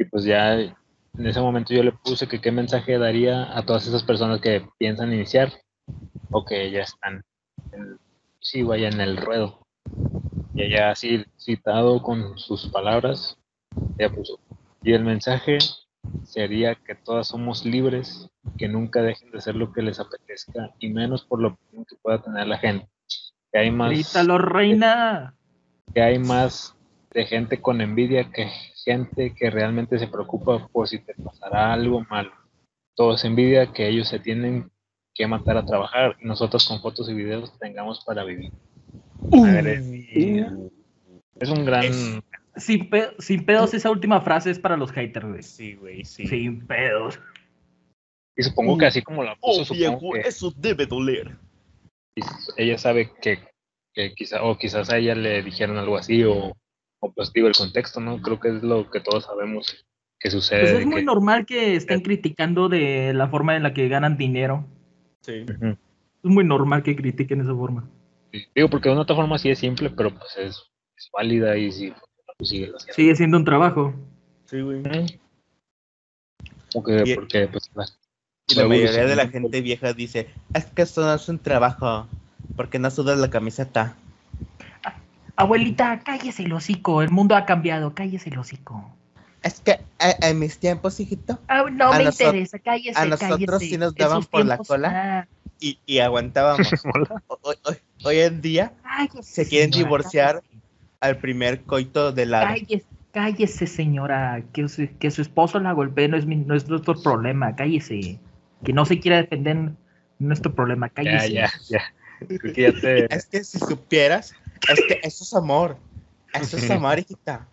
Y 0.00 0.04
pues 0.04 0.24
ya 0.24 0.54
en 1.18 1.26
ese 1.26 1.40
momento 1.40 1.74
yo 1.74 1.82
le 1.82 1.92
puse 1.92 2.28
que 2.28 2.40
qué 2.40 2.52
mensaje 2.52 2.98
daría 2.98 3.56
a 3.56 3.66
todas 3.66 3.86
esas 3.86 4.04
personas 4.04 4.40
que 4.40 4.64
piensan 4.78 5.12
iniciar 5.12 5.52
o 6.30 6.44
que 6.44 6.70
ya 6.70 6.82
están, 6.82 7.24
en, 7.72 7.98
sí, 8.40 8.62
vaya 8.62 8.88
en 8.88 9.00
el 9.00 9.16
ruedo. 9.16 9.66
Y 10.54 10.62
ella 10.62 10.90
así 10.90 11.24
citado 11.36 12.02
con 12.02 12.38
sus 12.38 12.68
palabras, 12.68 13.36
ella 13.98 14.10
puso, 14.10 14.38
y 14.82 14.92
el 14.92 15.04
mensaje 15.04 15.58
sería 16.22 16.74
que 16.76 16.94
todas 16.94 17.28
somos 17.28 17.64
libres, 17.64 18.28
que 18.56 18.68
nunca 18.68 19.02
dejen 19.02 19.30
de 19.30 19.38
hacer 19.38 19.56
lo 19.56 19.72
que 19.72 19.82
les 19.82 19.98
apetezca 19.98 20.74
y 20.78 20.88
menos 20.90 21.24
por 21.24 21.40
lo 21.40 21.56
que 21.72 21.96
pueda 22.00 22.22
tener 22.22 22.46
la 22.46 22.58
gente. 22.58 22.88
Que 23.52 23.58
hay 23.58 23.70
más 23.70 23.90
Grítalo, 23.90 24.38
reina. 24.38 25.34
que 25.94 26.02
hay 26.02 26.18
más 26.18 26.74
de 27.12 27.24
gente 27.24 27.60
con 27.60 27.80
envidia 27.80 28.30
que 28.30 28.48
gente 28.84 29.34
que 29.34 29.50
realmente 29.50 29.98
se 29.98 30.06
preocupa 30.06 30.68
por 30.68 30.88
si 30.88 30.98
te 30.98 31.14
pasará 31.14 31.72
algo 31.72 32.04
malo. 32.10 32.32
Todo 32.94 33.14
es 33.14 33.24
envidia 33.24 33.72
que 33.72 33.88
ellos 33.88 34.08
se 34.08 34.18
tienen 34.18 34.70
que 35.14 35.26
matar 35.26 35.56
a 35.56 35.64
trabajar 35.64 36.16
y 36.20 36.26
nosotros 36.26 36.66
con 36.68 36.80
fotos 36.80 37.08
y 37.08 37.14
videos 37.14 37.58
tengamos 37.58 38.04
para 38.04 38.24
vivir. 38.24 38.52
Agradecida. 39.32 40.52
Es 41.40 41.48
un 41.50 41.64
gran... 41.64 41.84
Es- 41.84 42.20
Sin, 42.56 42.90
pe- 42.90 43.14
sin 43.20 43.44
pedos, 43.46 43.72
esa 43.72 43.88
última 43.90 44.20
frase 44.20 44.50
es 44.50 44.58
para 44.58 44.76
los 44.76 44.90
haters, 44.90 45.26
güey. 45.28 45.42
Sí, 45.42 45.74
güey, 45.74 46.04
sí. 46.04 46.26
Sin 46.26 46.66
pedos. 46.66 47.20
Y 48.36 48.42
supongo 48.42 48.76
que 48.78 48.86
así 48.86 49.00
como 49.02 49.22
la 49.22 49.36
puso, 49.36 49.62
Oh, 49.62 49.64
supongo 49.64 49.98
viejo, 50.00 50.12
que 50.12 50.28
eso 50.28 50.52
debe 50.56 50.86
doler. 50.86 51.36
Ella 52.56 52.78
sabe 52.78 53.10
que, 53.20 53.38
que 53.92 54.14
quizá, 54.14 54.42
o 54.42 54.56
quizás 54.58 54.90
a 54.90 54.98
ella 54.98 55.14
le 55.14 55.42
dijeron 55.42 55.76
algo 55.76 55.96
así 55.96 56.24
o, 56.24 56.52
o 57.00 57.12
pues 57.12 57.32
digo 57.32 57.48
el 57.48 57.54
contexto, 57.54 58.00
¿no? 58.00 58.20
Creo 58.22 58.38
que 58.40 58.48
es 58.48 58.62
lo 58.62 58.90
que 58.90 59.00
todos 59.00 59.24
sabemos 59.24 59.84
que 60.20 60.30
sucede. 60.30 60.60
Pues 60.62 60.72
es 60.80 60.86
muy 60.86 60.96
que- 60.96 61.02
normal 61.04 61.46
que 61.46 61.76
estén 61.76 62.00
criticando 62.00 62.68
de 62.68 63.12
la 63.14 63.28
forma 63.28 63.56
en 63.56 63.62
la 63.62 63.72
que 63.74 63.88
ganan 63.88 64.16
dinero. 64.16 64.66
Sí. 65.20 65.44
Es 65.48 66.30
muy 66.30 66.44
normal 66.44 66.82
que 66.82 66.96
critiquen 66.96 67.40
esa 67.40 67.54
forma. 67.54 67.88
Sí, 68.32 68.44
Digo, 68.54 68.68
porque 68.68 68.88
de 68.88 68.94
una 68.94 69.02
otra 69.02 69.16
forma 69.16 69.38
sí 69.38 69.48
es 69.50 69.58
simple, 69.58 69.90
pero 69.90 70.10
pues 70.10 70.36
es, 70.36 70.62
es 70.96 71.08
válida 71.12 71.56
y 71.56 71.70
sí, 71.72 71.92
pues 72.36 72.48
sigue. 72.50 72.72
Sigue 72.94 73.14
siendo 73.16 73.36
un 73.36 73.44
trabajo. 73.44 73.94
Sí, 74.46 74.60
güey. 74.60 74.80
Ujú. 74.80 75.06
Porque, 76.72 77.48
pues 77.50 77.70
la- 77.74 77.86
Y 78.48 78.54
la 78.54 78.66
mayoría 78.66 79.04
de 79.04 79.16
la 79.16 79.28
gente 79.28 79.60
vieja 79.60 79.92
dice, 79.92 80.28
es 80.54 80.64
que 80.66 80.82
eso 80.82 81.02
no 81.02 81.14
es 81.14 81.28
un 81.28 81.38
trabajo, 81.38 82.06
porque 82.56 82.78
no 82.78 82.90
sudas 82.90 83.18
la 83.18 83.28
camiseta. 83.30 83.94
Abuelita, 85.36 86.00
cállese 86.04 86.42
el 86.44 86.52
hocico. 86.52 87.02
El 87.02 87.10
mundo 87.10 87.36
ha 87.36 87.44
cambiado. 87.46 87.94
Cállese 87.94 88.30
el 88.30 88.38
hocico. 88.38 88.90
Es 89.42 89.60
que 89.60 89.72
eh, 90.00 90.16
en 90.22 90.38
mis 90.40 90.58
tiempos, 90.58 90.98
hijito, 90.98 91.38
Ah, 91.46 91.62
no 91.70 91.92
A 91.92 91.98
me 91.98 92.04
interesa. 92.04 92.58
Cállese. 92.58 92.98
a 92.98 93.04
nosotros 93.04 93.38
cállese. 93.38 93.66
sí 93.66 93.78
nos 93.78 93.94
daban 93.94 94.24
por 94.24 94.44
la 94.44 94.58
cola. 94.58 95.20
ah, 95.20 95.26
y, 95.60 95.78
y 95.86 95.98
aguantábamos. 96.00 96.72
Ho- 97.28 97.38
Hoy, 97.42 97.54
hoy- 97.64 97.76
hoy 98.04 98.18
en 98.18 98.40
día 98.40 98.72
cállese, 98.82 99.44
se 99.44 99.48
quieren 99.48 99.72
señora, 99.72 99.84
divorciar 99.88 100.34
cállese. 100.40 100.62
al 101.00 101.16
primer 101.18 101.62
coito 101.62 102.10
de 102.10 102.26
la... 102.26 102.40
Cállese, 102.40 102.84
cállese, 103.12 103.66
señora. 103.68 104.42
Que 104.52 104.66
su, 104.68 104.88
que 104.98 105.10
su 105.12 105.22
esposo 105.22 105.60
la 105.60 105.70
golpee 105.72 106.08
no 106.08 106.16
es, 106.16 106.26
mi- 106.26 106.34
no 106.36 106.56
es 106.56 106.68
nuestro 106.68 107.00
problema. 107.00 107.54
Cállese. 107.54 108.18
Que 108.64 108.72
no 108.72 108.84
se 108.84 108.98
quiera 109.00 109.18
defender 109.18 109.56
no 109.56 109.70
es 109.70 109.76
nuestro 110.18 110.54
problema. 110.54 110.88
ya, 110.88 110.94
Cállese. 110.94 111.32
ya, 111.32 111.50
ya. 111.68 111.80
Creo 112.26 112.52
que 112.52 112.62
ya 112.62 112.72
te. 112.72 113.06
Es 113.14 113.26
que 113.26 113.44
si 113.44 113.58
supieras, 113.58 114.34
es 114.68 114.80
que 114.88 115.00
eso 115.02 115.24
es 115.24 115.34
amor. 115.34 115.76
Eso 116.34 116.56
es 116.56 116.70
amor, 116.70 116.98
hijita. 116.98 117.46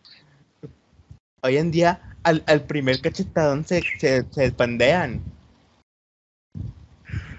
Hoy 1.42 1.58
en 1.58 1.72
día, 1.72 2.02
al, 2.24 2.44
al 2.48 2.64
primer 2.64 3.00
cachetadón 3.02 3.66
se, 3.66 3.84
se, 4.00 4.26
se 4.30 4.52
pandean. 4.52 5.22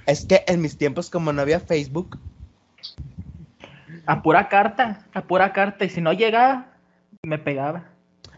Es 0.07 0.25
que 0.25 0.45
en 0.47 0.63
mis 0.63 0.79
tiempos, 0.79 1.11
como 1.11 1.33
no 1.33 1.43
había 1.43 1.59
Facebook, 1.59 2.19
A 4.07 4.23
pura 4.23 4.49
carta. 4.49 5.05
A 5.13 5.23
pura 5.23 5.53
carta. 5.53 5.85
Y 5.85 5.91
si 5.91 6.01
no 6.01 6.13
llegaba, 6.13 6.69
me 7.23 7.39
pegaba. 7.39 7.85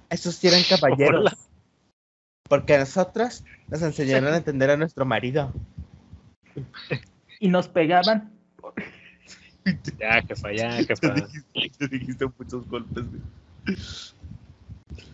esos 0.09 0.35
sí 0.37 0.49
eran 0.49 0.63
caballeros. 0.69 1.48
Porque 2.49 2.75
a 2.75 2.79
nosotros 2.79 3.45
nos 3.69 3.83
enseñaron 3.83 4.33
a 4.33 4.39
entender 4.39 4.71
a 4.71 4.77
nuestro 4.77 5.05
marido. 5.05 5.53
Y 7.41 7.49
nos 7.49 7.69
pegaban. 7.69 8.33
Ya, 9.99 10.23
jefa, 10.23 10.53
ya, 10.53 10.73
jefa. 10.83 11.15
Te 11.79 11.89
dijiste 11.89 12.27
muchos 12.39 12.67
golpes. 12.69 13.05
güey. 13.09 13.77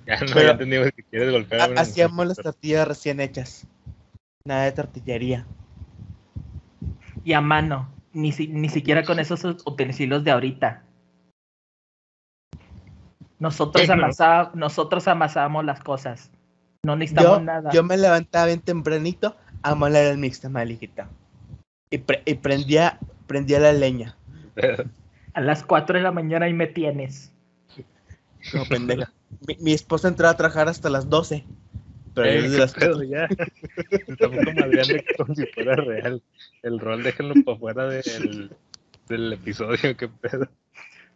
Ya 0.06 0.20
no, 0.20 0.27
Pero- 0.32 0.40
ya 0.43 0.51
entendimos 0.52 0.93
que 0.93 1.02
quieres 1.02 1.32
golpear 1.32 1.62
a 1.62 1.66
una 1.73 1.81
Hacíamos 1.81 2.15
mujer, 2.15 2.28
las 2.28 2.36
tortillas 2.39 2.86
recién 2.89 3.20
hechas. 3.20 3.66
Nada 4.47 4.65
de 4.65 4.73
tortillería. 4.73 5.44
Y 7.24 7.32
a 7.32 7.40
mano. 7.40 7.90
Ni, 8.12 8.31
si- 8.31 8.47
ni 8.47 8.69
siquiera 8.69 9.02
con 9.02 9.19
esos 9.19 9.43
utensilios 9.66 10.23
de 10.23 10.31
ahorita. 10.31 10.85
Nosotros, 13.40 13.89
amasa- 13.90 14.52
nosotros 14.55 15.09
amasábamos 15.09 15.65
las 15.65 15.81
cosas. 15.82 16.31
No 16.85 16.97
necesitamos 16.97 17.39
Yo, 17.39 17.44
nada. 17.44 17.70
yo 17.73 17.82
me 17.82 17.97
levantaba 17.97 18.47
bien 18.47 18.61
tempranito 18.61 19.36
a 19.62 19.74
moler 19.74 20.06
el 20.12 20.19
mixtamal, 20.19 20.70
hijita. 20.70 21.09
Y, 21.90 21.98
pre- 21.98 22.23
y 22.24 22.35
prendía, 22.35 22.98
prendía 23.27 23.59
la 23.61 23.73
leña. 23.73 24.16
A 25.32 25.40
las 25.40 25.65
4 25.65 25.97
de 25.97 26.02
la 26.02 26.12
mañana 26.12 26.47
ahí 26.47 26.52
me 26.52 26.66
tienes. 26.66 27.32
Como 28.52 28.66
pendeja. 28.66 29.12
mi, 29.48 29.56
mi 29.61 29.73
esposa 29.73 30.09
entraba 30.09 30.32
a 30.32 30.36
trabajar 30.36 30.69
hasta 30.69 30.90
las 30.90 31.09
12. 31.09 31.44
Pero 32.15 32.28
Ey, 32.28 32.36
yo 32.36 32.43
desde 32.43 32.59
las 32.59 32.73
pedo, 32.74 33.02
ya. 33.02 33.27
Estamos 33.90 34.39
como 34.44 34.61
Adrián 34.62 34.86
de 34.86 35.05
que 35.05 35.15
como 35.16 35.35
si 35.35 35.47
fuera 35.47 35.74
real. 35.77 36.23
El 36.62 36.78
rol 36.78 37.02
déjenlo 37.02 37.35
para 37.44 37.59
fuera 37.59 37.86
del, 37.89 38.51
del 39.09 39.32
episodio, 39.32 39.97
qué 39.97 40.09
pedo. 40.09 40.48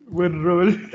Buen 0.08 0.42
rol. 0.42 0.90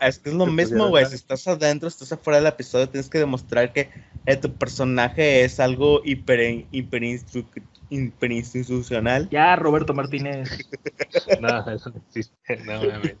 Es 0.00 0.18
que 0.18 0.30
es 0.30 0.34
lo 0.34 0.44
mismo, 0.46 0.88
güey. 0.88 1.06
Si 1.06 1.14
estás 1.14 1.46
adentro, 1.48 1.88
estás 1.88 2.12
afuera 2.12 2.38
del 2.38 2.48
episodio, 2.48 2.88
tienes 2.88 3.08
que 3.08 3.18
demostrar 3.18 3.72
que 3.72 3.88
eh, 4.26 4.36
tu 4.36 4.52
personaje 4.52 5.44
es 5.44 5.60
algo 5.60 6.02
hiper, 6.04 6.68
hiperinstru- 6.70 7.46
hiperinstitucional. 7.90 9.28
Ya, 9.30 9.56
Roberto 9.56 9.94
Martínez. 9.94 10.50
No, 11.40 11.70
eso 11.70 11.90
no 11.90 11.96
existe. 12.06 12.56
No 12.64 12.82
mames. 12.82 13.16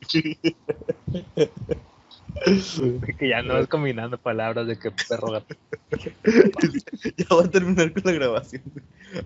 Es 2.46 2.80
que 3.18 3.28
ya 3.28 3.42
no 3.42 3.58
es 3.58 3.66
combinando 3.66 4.18
palabras 4.18 4.66
de 4.66 4.78
que 4.78 4.90
perro 5.08 5.32
gato. 5.32 5.54
ya 7.16 7.26
voy 7.30 7.44
a 7.46 7.50
terminar 7.50 7.92
con 7.92 8.02
la 8.04 8.12
grabación. 8.12 8.62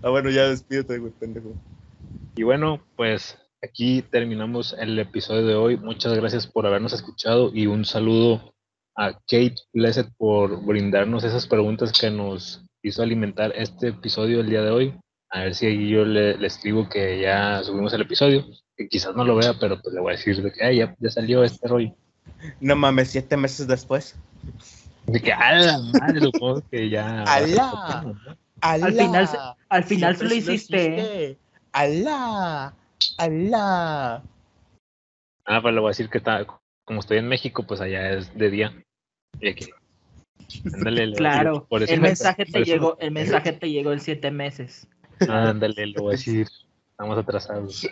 Ah, 0.01 0.09
bueno, 0.09 0.29
ya 0.29 0.47
despídete, 0.47 0.97
güey, 0.97 1.11
pendejo. 1.11 1.53
Y 2.35 2.43
bueno, 2.43 2.81
pues 2.95 3.37
aquí 3.61 4.01
terminamos 4.01 4.75
el 4.79 4.97
episodio 4.97 5.45
de 5.45 5.55
hoy. 5.55 5.77
Muchas 5.77 6.13
gracias 6.15 6.47
por 6.47 6.65
habernos 6.65 6.93
escuchado 6.93 7.51
y 7.53 7.67
un 7.67 7.85
saludo 7.85 8.53
a 8.95 9.13
Kate 9.13 9.55
Blessed 9.73 10.07
por 10.17 10.65
brindarnos 10.65 11.23
esas 11.23 11.47
preguntas 11.47 11.91
que 11.97 12.09
nos 12.11 12.63
hizo 12.83 13.01
alimentar 13.03 13.53
este 13.55 13.89
episodio 13.89 14.41
el 14.41 14.49
día 14.49 14.61
de 14.61 14.71
hoy. 14.71 14.99
A 15.29 15.41
ver 15.41 15.55
si 15.55 15.65
ahí 15.67 15.89
yo 15.89 16.03
le, 16.03 16.37
le 16.37 16.47
escribo 16.47 16.89
que 16.89 17.21
ya 17.21 17.63
subimos 17.63 17.93
el 17.93 18.01
episodio, 18.01 18.45
que 18.75 18.87
quizás 18.89 19.15
no 19.15 19.23
lo 19.23 19.35
vea, 19.35 19.53
pero 19.59 19.79
pues 19.81 19.93
le 19.95 20.01
voy 20.01 20.13
a 20.13 20.17
decir 20.17 20.41
de 20.41 20.51
que 20.51 20.63
"Ay, 20.63 20.77
ya, 20.79 20.95
ya 20.99 21.09
salió 21.09 21.43
este 21.43 21.67
rollo. 21.67 21.95
No 22.59 22.75
mames, 22.75 23.09
siete 23.11 23.37
meses 23.37 23.65
después. 23.67 24.15
De 25.05 25.21
que 25.21 25.31
a 25.31 25.53
la 25.57 25.79
madre, 25.79 26.19
supongo 26.19 26.61
que 26.69 26.89
ya. 26.89 27.23
¡Alá! 27.27 28.03
¡Alá! 28.61 28.85
Al 28.87 28.93
final 28.93 29.27
se- 29.27 29.37
Al 29.69 29.83
final 29.85 30.17
se 30.17 30.23
lo 30.25 30.33
hiciste. 30.35 30.77
¿eh? 30.85 30.93
hiciste. 31.31 31.37
¡Alá! 31.71 32.73
¡Alá! 33.17 34.23
Ah, 35.45 35.61
pues 35.61 35.73
le 35.73 35.79
voy 35.79 35.87
a 35.87 35.91
decir 35.91 36.09
que 36.09 36.17
está, 36.19 36.45
como 36.91 36.99
estoy 36.99 37.19
en 37.19 37.29
México, 37.29 37.63
pues 37.65 37.79
allá 37.79 38.11
es 38.17 38.37
de 38.37 38.49
día. 38.49 38.73
Y 39.39 39.47
aquí. 39.47 39.69
Ándale, 40.75 41.13
Claro. 41.13 41.65
por 41.69 41.81
eso 41.83 41.93
El 41.93 42.01
me- 42.01 42.09
mensaje 42.09 42.45
por 42.45 42.51
te 42.51 42.61
eso- 42.63 42.71
llegó, 42.73 42.97
el 42.99 43.11
mensaje 43.11 43.53
te 43.53 43.69
llegó 43.71 43.93
en 43.93 44.01
siete 44.01 44.29
meses. 44.29 44.89
Ándale, 45.21 45.85
le 45.87 45.97
voy 45.97 46.09
a 46.09 46.17
decir. 46.17 46.49
Estamos 46.89 47.17
atrasados. 47.17 47.87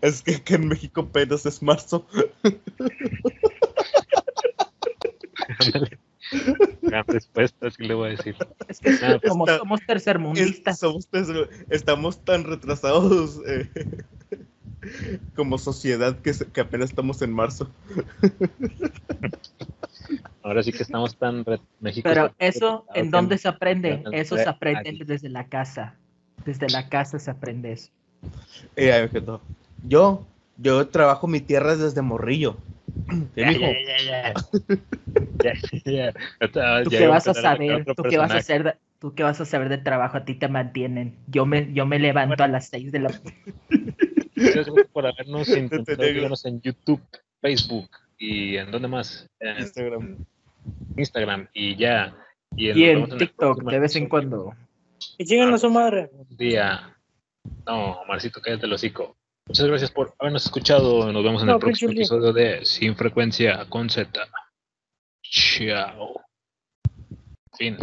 Es 0.00 0.22
que, 0.22 0.42
que 0.42 0.54
en 0.56 0.66
México 0.66 1.02
apenas 1.02 1.46
es 1.46 1.62
marzo. 1.62 2.04
Ándale. 5.60 5.98
Gran 6.82 7.04
respuesta, 7.06 7.70
sí 7.70 7.84
le 7.84 7.94
voy 7.94 8.08
a 8.08 8.10
decir. 8.10 8.34
Es 8.66 8.80
que 8.80 8.90
Ah, 9.02 9.18
pues 9.20 9.30
como 9.30 9.44
está- 9.46 9.58
somos 9.58 9.80
Es- 9.80 9.86
tercermundistas. 9.86 10.78
somos 10.80 11.08
estamos 11.70 12.24
tan 12.24 12.42
retrasados 12.42 13.40
eh, 13.46 13.70
como 15.34 15.58
sociedad 15.58 16.18
que, 16.20 16.34
se- 16.34 16.46
que 16.46 16.60
apenas 16.60 16.90
estamos 16.90 17.22
en 17.22 17.32
marzo. 17.32 17.70
Ahora 20.42 20.62
sí 20.62 20.72
que 20.72 20.82
estamos 20.82 21.16
tan. 21.16 21.44
re- 21.44 21.60
México 21.80 22.08
Pero 22.08 22.34
eso, 22.38 22.86
¿en 22.94 23.10
dónde 23.10 23.38
se 23.38 23.48
aprende? 23.48 24.02
Eso 24.12 24.36
se 24.36 24.48
aprende 24.48 24.90
aquí. 24.90 25.04
desde 25.04 25.28
la 25.28 25.46
casa. 25.48 25.96
Desde 26.44 26.68
la 26.68 26.88
casa 26.88 27.18
se 27.18 27.30
aprende 27.30 27.72
eso. 27.72 27.90
Eh. 28.76 29.08
Yo, 29.84 30.24
yo 30.56 30.88
trabajo 30.88 31.26
mi 31.26 31.40
tierra 31.40 31.76
desde 31.76 32.02
morrillo. 32.02 32.56
¿Qué 33.34 33.42
Ya, 33.42 33.52
ya, 33.52 33.70
ya, 33.86 34.02
ya. 34.04 34.34
Ya, 35.42 35.54
ya. 35.84 36.12
Ahorita 36.40 36.84
¿Tú 36.84 36.90
ya 36.90 36.98
qué 36.98 37.06
vas 37.08 37.28
a 37.28 37.34
saber? 37.34 37.84
¿Tú 37.84 38.02
qué 38.02 38.16
vas 38.18 38.32
a 38.32 38.36
hacer? 38.38 38.64
de- 38.64 38.74
¿Tú 38.98 39.14
qué 39.14 39.24
vas 39.24 39.40
a 39.40 39.44
saber 39.44 39.68
de 39.68 39.78
trabajo? 39.78 40.16
A 40.16 40.24
ti 40.24 40.34
te 40.34 40.46
mantienen. 40.48 41.16
Yo 41.26 41.44
me, 41.46 41.72
yo 41.72 41.86
me 41.86 41.98
levanto 41.98 42.44
a 42.44 42.48
las 42.48 42.68
6 42.68 42.92
de 42.92 43.00
la 43.00 43.10
Muchas 44.42 44.66
gracias 44.66 44.86
por 44.92 45.06
habernos 45.06 45.46
síganos 45.46 46.44
en 46.44 46.60
YouTube, 46.60 47.00
Facebook 47.40 47.90
y 48.18 48.56
en 48.56 48.70
dónde 48.70 48.88
más, 48.88 49.28
en 49.40 49.58
Instagram. 49.58 50.24
Instagram 50.96 51.48
y 51.52 51.76
ya. 51.76 52.16
Y, 52.56 52.84
en 52.84 53.16
TikTok 53.16 53.62
de 53.64 53.78
vez 53.78 53.96
en 53.96 54.08
cuando. 54.08 54.54
Y 55.18 55.24
lleguen 55.24 55.52
a 55.52 55.58
su 55.58 55.70
madre. 55.70 56.10
Un 56.12 56.36
día. 56.36 56.96
No, 57.66 58.00
Marcito, 58.06 58.40
cállate 58.40 58.66
el 58.66 58.72
hocico. 58.72 59.16
Muchas 59.46 59.66
gracias 59.66 59.90
por 59.90 60.14
habernos 60.18 60.44
escuchado. 60.44 61.10
Nos 61.12 61.24
vemos 61.24 61.42
en 61.42 61.48
No, 61.48 61.54
el 61.54 61.60
próximo 61.60 61.88
pinche 61.88 62.02
episodio 62.02 62.32
de 62.32 62.64
Sin 62.64 62.94
Frecuencia 62.94 63.66
con 63.68 63.90
Z. 63.90 64.28
Chao. 65.22 66.20
Fin. 67.56 67.76